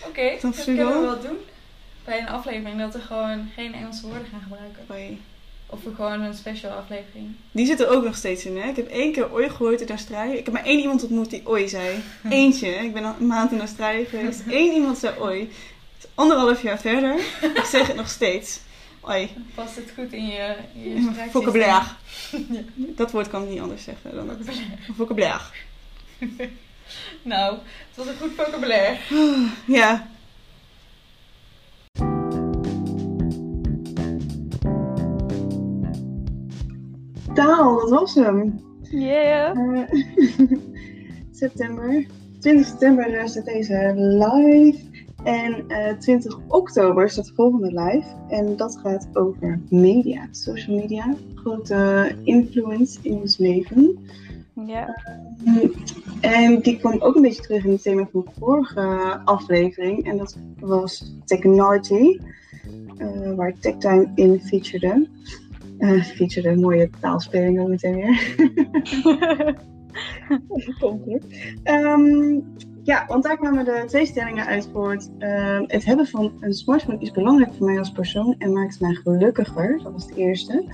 Oké, 0.07 0.37
Dan 0.41 0.51
dat 0.51 0.63
kunnen 0.63 0.87
we 0.87 0.99
wel 0.99 1.21
doen. 1.21 1.37
Bij 2.05 2.19
een 2.19 2.27
aflevering 2.27 2.79
dat 2.79 2.93
we 2.93 2.99
gewoon 2.99 3.49
geen 3.55 3.73
Engelse 3.73 4.01
woorden 4.01 4.27
gaan 4.31 4.41
gebruiken. 4.41 5.19
Of 5.65 5.83
we 5.83 5.95
gewoon 5.95 6.21
een 6.21 6.33
special 6.33 6.71
aflevering. 6.71 7.35
Die 7.51 7.65
zit 7.65 7.79
er 7.79 7.89
ook 7.89 8.03
nog 8.03 8.15
steeds 8.15 8.45
in. 8.45 8.57
Hè? 8.57 8.69
Ik 8.69 8.75
heb 8.75 8.87
één 8.87 9.11
keer 9.11 9.31
ooi 9.33 9.49
gehoord 9.49 9.81
in 9.81 9.89
Australië. 9.89 10.33
Ik 10.37 10.45
heb 10.45 10.53
maar 10.53 10.65
één 10.65 10.79
iemand 10.79 11.03
ontmoet 11.03 11.29
die 11.29 11.47
ooi 11.47 11.67
zei. 11.67 12.03
Eentje. 12.29 12.69
Ik 12.69 12.93
ben 12.93 13.03
al 13.05 13.15
een 13.19 13.27
maand 13.27 13.51
in 13.51 13.59
Australië 13.59 14.05
geweest. 14.05 14.41
Eén 14.59 14.73
iemand 14.73 14.97
zei 14.97 15.19
ooi. 15.19 15.51
Anderhalf 16.15 16.61
jaar 16.61 16.79
verder. 16.79 17.15
Ik 17.41 17.63
zeg 17.65 17.87
het 17.87 17.95
nog 17.95 18.09
steeds. 18.09 18.59
Oei. 19.09 19.29
Past 19.55 19.75
het 19.75 19.91
goed 19.95 20.11
in 20.13 20.25
je, 20.25 20.55
in 20.73 20.81
je? 21.03 21.29
Vocabulaire. 21.31 21.85
Ja. 22.31 22.61
Dat 22.95 23.11
woord 23.11 23.27
kan 23.27 23.43
ik 23.43 23.49
niet 23.49 23.59
anders 23.59 23.83
zeggen 23.83 24.15
dan 24.15 24.27
dat. 24.27 24.37
Vocabulaire. 24.95 25.43
Nou, 27.23 27.57
het 27.87 27.97
was 27.97 28.07
een 28.07 28.17
goed 28.17 28.31
vocabulaire. 28.35 28.97
Ja. 29.77 30.07
Taal, 37.33 37.79
dat 37.79 37.89
was 37.89 38.15
hem. 38.15 38.63
Yeah. 38.81 39.57
Eh, 39.57 40.47
september. 41.31 42.05
20 42.39 42.65
september 42.65 43.29
staat 43.29 43.45
deze 43.45 43.93
live. 43.95 44.90
En 45.23 45.67
eh 45.67 45.97
20 45.97 46.39
oktober 46.47 47.09
staat 47.09 47.25
de 47.25 47.33
volgende 47.33 47.67
live. 47.67 48.07
En 48.29 48.55
dat 48.57 48.77
gaat 48.83 49.07
over 49.13 49.59
media, 49.69 50.27
social 50.31 50.75
media. 50.77 51.15
Grote 51.35 52.15
influence 52.23 52.99
in 53.01 53.13
ons 53.13 53.37
leven. 53.37 53.97
Ja. 54.65 54.97
En 56.21 56.59
die 56.59 56.77
kwam 56.79 56.95
ook 56.99 57.15
een 57.15 57.21
beetje 57.21 57.41
terug 57.41 57.65
in 57.65 57.71
het 57.71 57.81
thema 57.81 58.07
van 58.11 58.21
de 58.25 58.31
vorige 58.39 59.19
aflevering. 59.25 60.05
En 60.05 60.17
dat 60.17 60.37
was 60.59 61.13
technology. 61.25 62.19
eh, 62.97 63.33
waar 63.35 63.53
TechTime 63.59 64.11
in 64.15 64.41
featured. 64.41 65.07
Eh 65.77 66.03
featured 66.03 66.45
een 66.53 66.59
mooie 66.59 66.89
taalspeling 66.99 67.59
ook 67.59 67.67
meteen 67.67 67.95
weer. 67.95 68.35
Komt 70.47 70.73
goed. 70.79 71.25
Ehm, 71.63 72.39
ja, 72.91 73.05
want 73.07 73.23
daar 73.23 73.37
kwamen 73.37 73.65
de 73.65 73.83
twee 73.87 74.05
stellingen 74.05 74.45
uit 74.45 74.69
voort. 74.73 75.09
Ehm, 75.19 75.63
het 75.67 75.85
hebben 75.85 76.07
van 76.07 76.31
een 76.39 76.53
smartphone 76.53 76.99
is 76.99 77.11
belangrijk 77.11 77.53
voor 77.53 77.65
mij 77.65 77.79
als 77.79 77.91
persoon 77.91 78.35
en 78.37 78.53
maakt 78.53 78.79
mij 78.79 78.93
gelukkiger. 78.93 79.79
Dat 79.83 79.91
was 79.91 80.07
de 80.07 80.15
eerste. 80.15 80.65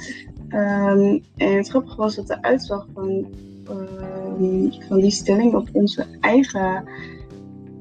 Ehm, 0.49 1.19
en 1.37 1.55
het 1.55 1.69
grappige 1.69 1.95
was 1.95 2.15
dat 2.15 2.27
de 2.27 2.41
uitslag 2.41 2.87
van, 2.93 3.27
ehm, 3.67 4.87
van 4.87 4.99
die 4.99 5.11
stelling 5.11 5.53
op 5.53 5.69
onze 5.71 6.05
eigen. 6.19 6.83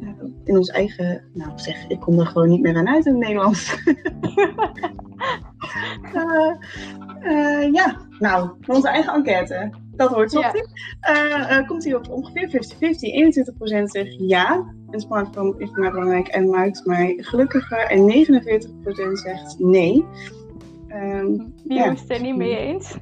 eh, 0.01 0.09
in 0.45 0.57
ons 0.57 0.69
eigen. 0.69 1.23
Nou, 1.33 1.51
zeg, 1.55 1.89
ik 1.89 2.01
kom 2.01 2.19
er 2.21 2.27
gewoon 2.27 2.49
niet 2.49 2.63
meer 2.63 2.77
aan 2.77 2.89
uit 2.89 3.07
in 3.07 3.13
het 3.13 3.23
Nederlands. 3.23 3.75
Eh, 6.13 6.53
eh, 7.21 7.73
ja, 7.73 7.97
nou, 8.19 8.51
onze 8.67 8.89
eigen 8.89 9.15
enquête. 9.15 9.71
Dat 9.97 10.11
hoort 10.11 10.31
zo. 10.31 10.41
Ja. 10.41 10.53
Eh, 11.01 11.57
eh, 11.59 11.67
komt 11.67 11.85
hij 11.85 11.95
op 11.95 12.11
ongeveer 12.11 12.49
50-50. 12.49 13.13
21% 13.13 13.91
zegt 13.91 14.15
ja, 14.19 14.75
een 14.91 15.01
smartphone 15.01 15.55
is 15.59 15.71
mij 15.71 15.91
belangrijk 15.91 16.29
en 16.29 16.49
maakt 16.51 16.85
mij 16.85 17.15
gelukkiger. 17.21 17.79
En 17.79 18.05
49% 18.07 19.19
zegt 19.19 19.59
nee. 19.59 20.05
Ehm, 20.89 21.27
Die 21.65 21.79
Ja. 21.79 21.89
het 21.91 22.05
er 22.11 22.21
niet 22.23 22.37
mee 22.37 22.57
eens. 22.57 22.97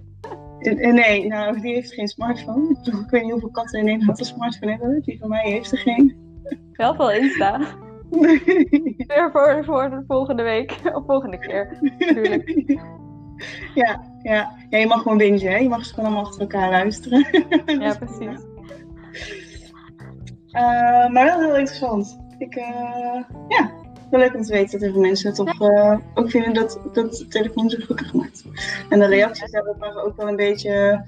en- 0.58 0.78
en 0.78 0.94
nee, 0.94 1.26
nou, 1.26 1.60
die 1.60 1.74
heeft 1.74 1.92
geen 1.92 2.08
smartphone. 2.08 2.76
Ik 2.82 3.10
weet 3.10 3.22
niet 3.22 3.30
hoeveel 3.30 3.50
katten 3.50 3.78
in 3.78 3.84
Nederland 3.84 4.18
een 4.18 4.24
smartphone 4.24 4.70
hebben. 4.72 5.02
Die 5.02 5.18
van 5.18 5.28
mij 5.28 5.50
heeft 5.50 5.72
er 5.72 5.78
geen. 5.78 6.16
Wel 6.72 6.94
veel 6.94 7.12
Insta. 7.12 7.58
Weer 9.06 9.28
voor, 9.32 9.62
voor 9.64 9.90
de 9.90 10.02
volgende 10.06 10.42
week. 10.42 10.80
Of 10.94 11.04
volgende 11.06 11.38
keer. 11.38 11.78
Natuurlijk. 11.80 12.48
ja, 13.74 14.00
ja. 14.22 14.52
ja, 14.70 14.78
je 14.78 14.86
mag 14.86 15.02
gewoon 15.02 15.18
bingen, 15.18 15.52
hè? 15.52 15.56
Je 15.56 15.68
mag 15.68 15.84
ze 15.84 15.94
gewoon 15.94 16.08
allemaal 16.08 16.26
achter 16.26 16.40
elkaar 16.40 16.70
luisteren. 16.70 17.26
Ja, 17.80 17.94
precies. 17.94 18.52
Eh, 20.54 21.08
maar 21.08 21.24
wel 21.24 21.40
heel 21.40 21.56
interessant. 21.56 22.18
Ik, 22.38 22.54
eh, 22.54 23.22
ja, 23.48 23.70
wel 24.10 24.20
leuk 24.20 24.34
om 24.34 24.42
te 24.42 24.52
weten 24.52 24.78
dat 24.78 24.88
er 24.88 24.92
veel 24.92 25.00
mensen 25.00 25.34
toch 25.34 25.60
eh, 25.60 25.98
ook 26.14 26.30
vinden 26.30 26.54
dat, 26.54 26.80
dat 26.92 27.12
de 27.12 27.26
telefoon 27.28 27.70
zo 27.70 27.78
gelukkig 27.80 28.14
maakt. 28.14 28.44
En 28.88 28.98
de 28.98 29.06
reacties 29.06 29.50
daarop 29.50 29.78
waren 29.78 30.04
ook 30.04 30.16
wel 30.16 30.28
een 30.28 30.36
beetje 30.36 31.04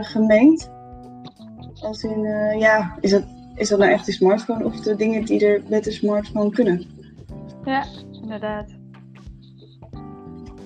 gemengd. 0.00 0.70
Als 1.80 2.02
in, 2.02 2.22
ja, 2.58 2.96
is 3.00 3.10
dat, 3.10 3.24
is 3.54 3.68
dat 3.68 3.78
nou 3.78 3.90
echt 3.90 4.06
de 4.06 4.12
smartphone 4.12 4.64
of 4.64 4.80
de 4.80 4.96
dingen 4.96 5.24
die 5.24 5.46
er 5.46 5.62
met 5.68 5.84
de 5.84 5.92
smartphone 5.92 6.50
kunnen? 6.50 6.84
Ja, 7.64 7.84
inderdaad. 8.22 8.81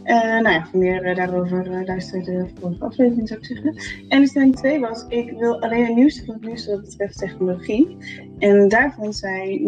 Eh, 0.07 0.23
nou 0.23 0.49
ja, 0.49 0.67
voor 0.67 0.79
meer 0.79 1.03
eh, 1.03 1.17
daarover 1.17 1.71
eh, 1.71 1.87
luister 1.87 2.23
de 2.23 2.47
vorige 2.61 2.85
aflevering 2.85 3.29
zou 3.29 3.41
ik 3.41 3.47
zeggen. 3.47 3.77
En 4.09 4.21
de 4.21 4.29
stelling 4.29 4.57
2 4.57 4.81
was, 4.81 5.05
ik 5.09 5.33
wil 5.39 5.61
alleen 5.61 5.85
het 5.85 5.95
nieuwste 5.95 6.25
van 6.25 6.35
het 6.35 6.45
nieuwste 6.45 6.71
wat 6.71 6.81
betreft 6.81 7.19
technologie. 7.19 7.97
En 8.39 8.69
daarvan 8.69 9.13
zei 9.13 9.61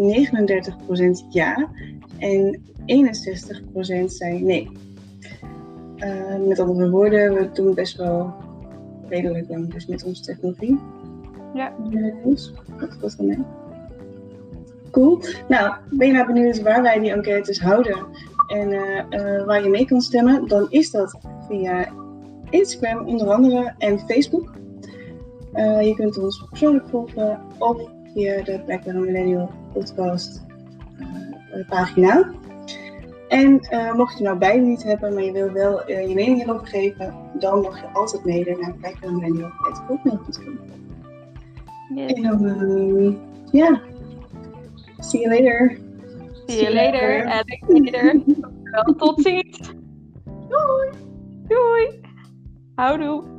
39% 1.23 1.27
ja. 1.29 1.69
En 2.17 2.61
61% 2.85 4.05
zei 4.05 4.41
nee. 4.41 4.69
Uh, 5.97 6.47
met 6.47 6.59
andere 6.59 6.89
woorden, 6.89 7.33
we 7.33 7.49
doen 7.53 7.73
best 7.73 7.97
wel 7.97 8.33
redelijk 9.07 9.49
lang 9.49 9.73
dus 9.73 9.85
met 9.85 10.03
onze 10.03 10.23
technologie. 10.23 10.79
Ja. 11.53 11.73
Dus, 12.23 12.53
dat 12.79 12.97
was 13.01 13.15
dan 13.15 13.27
mee. 13.27 13.43
Cool. 14.91 15.21
Nou, 15.47 15.73
ben 15.89 16.07
je 16.07 16.13
nou 16.13 16.25
benieuwd 16.25 16.61
waar 16.61 16.81
wij 16.81 16.99
die 16.99 17.11
enquêtes 17.11 17.59
houden 17.59 18.05
en 18.49 18.71
uh, 18.71 19.03
uh, 19.09 19.45
waar 19.45 19.63
je 19.63 19.69
mee 19.69 19.85
kan 19.85 20.01
stemmen? 20.01 20.47
Dan 20.47 20.67
is 20.69 20.91
dat 20.91 21.19
via 21.47 21.87
Instagram 22.49 23.07
onder 23.07 23.27
andere 23.27 23.73
en 23.77 23.99
Facebook. 23.99 24.51
Uh, 25.53 25.81
je 25.81 25.95
kunt 25.95 26.17
ons 26.17 26.45
persoonlijk 26.49 26.89
volgen 26.89 27.39
of 27.57 27.77
via 28.13 28.43
de 28.43 28.61
Black 28.65 28.85
Millennial 28.85 29.51
podcast 29.73 30.45
pagina. 31.69 32.31
En 33.27 33.59
uh, 33.71 33.93
mocht 33.93 34.17
je 34.17 34.23
nou 34.23 34.37
beide 34.37 34.65
niet 34.65 34.83
hebben, 34.83 35.13
maar 35.13 35.23
je 35.23 35.31
wil 35.31 35.51
wel 35.51 35.89
uh, 35.89 36.07
je 36.07 36.13
mening 36.13 36.37
hierover 36.37 36.67
geven, 36.67 37.13
dan 37.33 37.61
mag 37.61 37.81
je 37.81 37.87
altijd 37.93 38.25
mailen 38.25 38.59
naar 38.59 38.73
blackmillennial.com. 38.73 40.19
Yes. 41.95 42.11
En 42.11 42.21
dan, 42.21 43.19
ja, 43.51 43.81
see 44.99 45.21
you 45.21 45.35
later. 45.35 45.77
See 46.49 46.63
you 46.63 46.71
later, 46.71 47.25
alligator. 47.27 48.23
Wel, 48.71 48.95
tot 48.97 49.21
ziens. 49.21 49.71
Doei. 50.49 50.89
Doei. 51.47 52.01
Houdoe. 52.75 53.38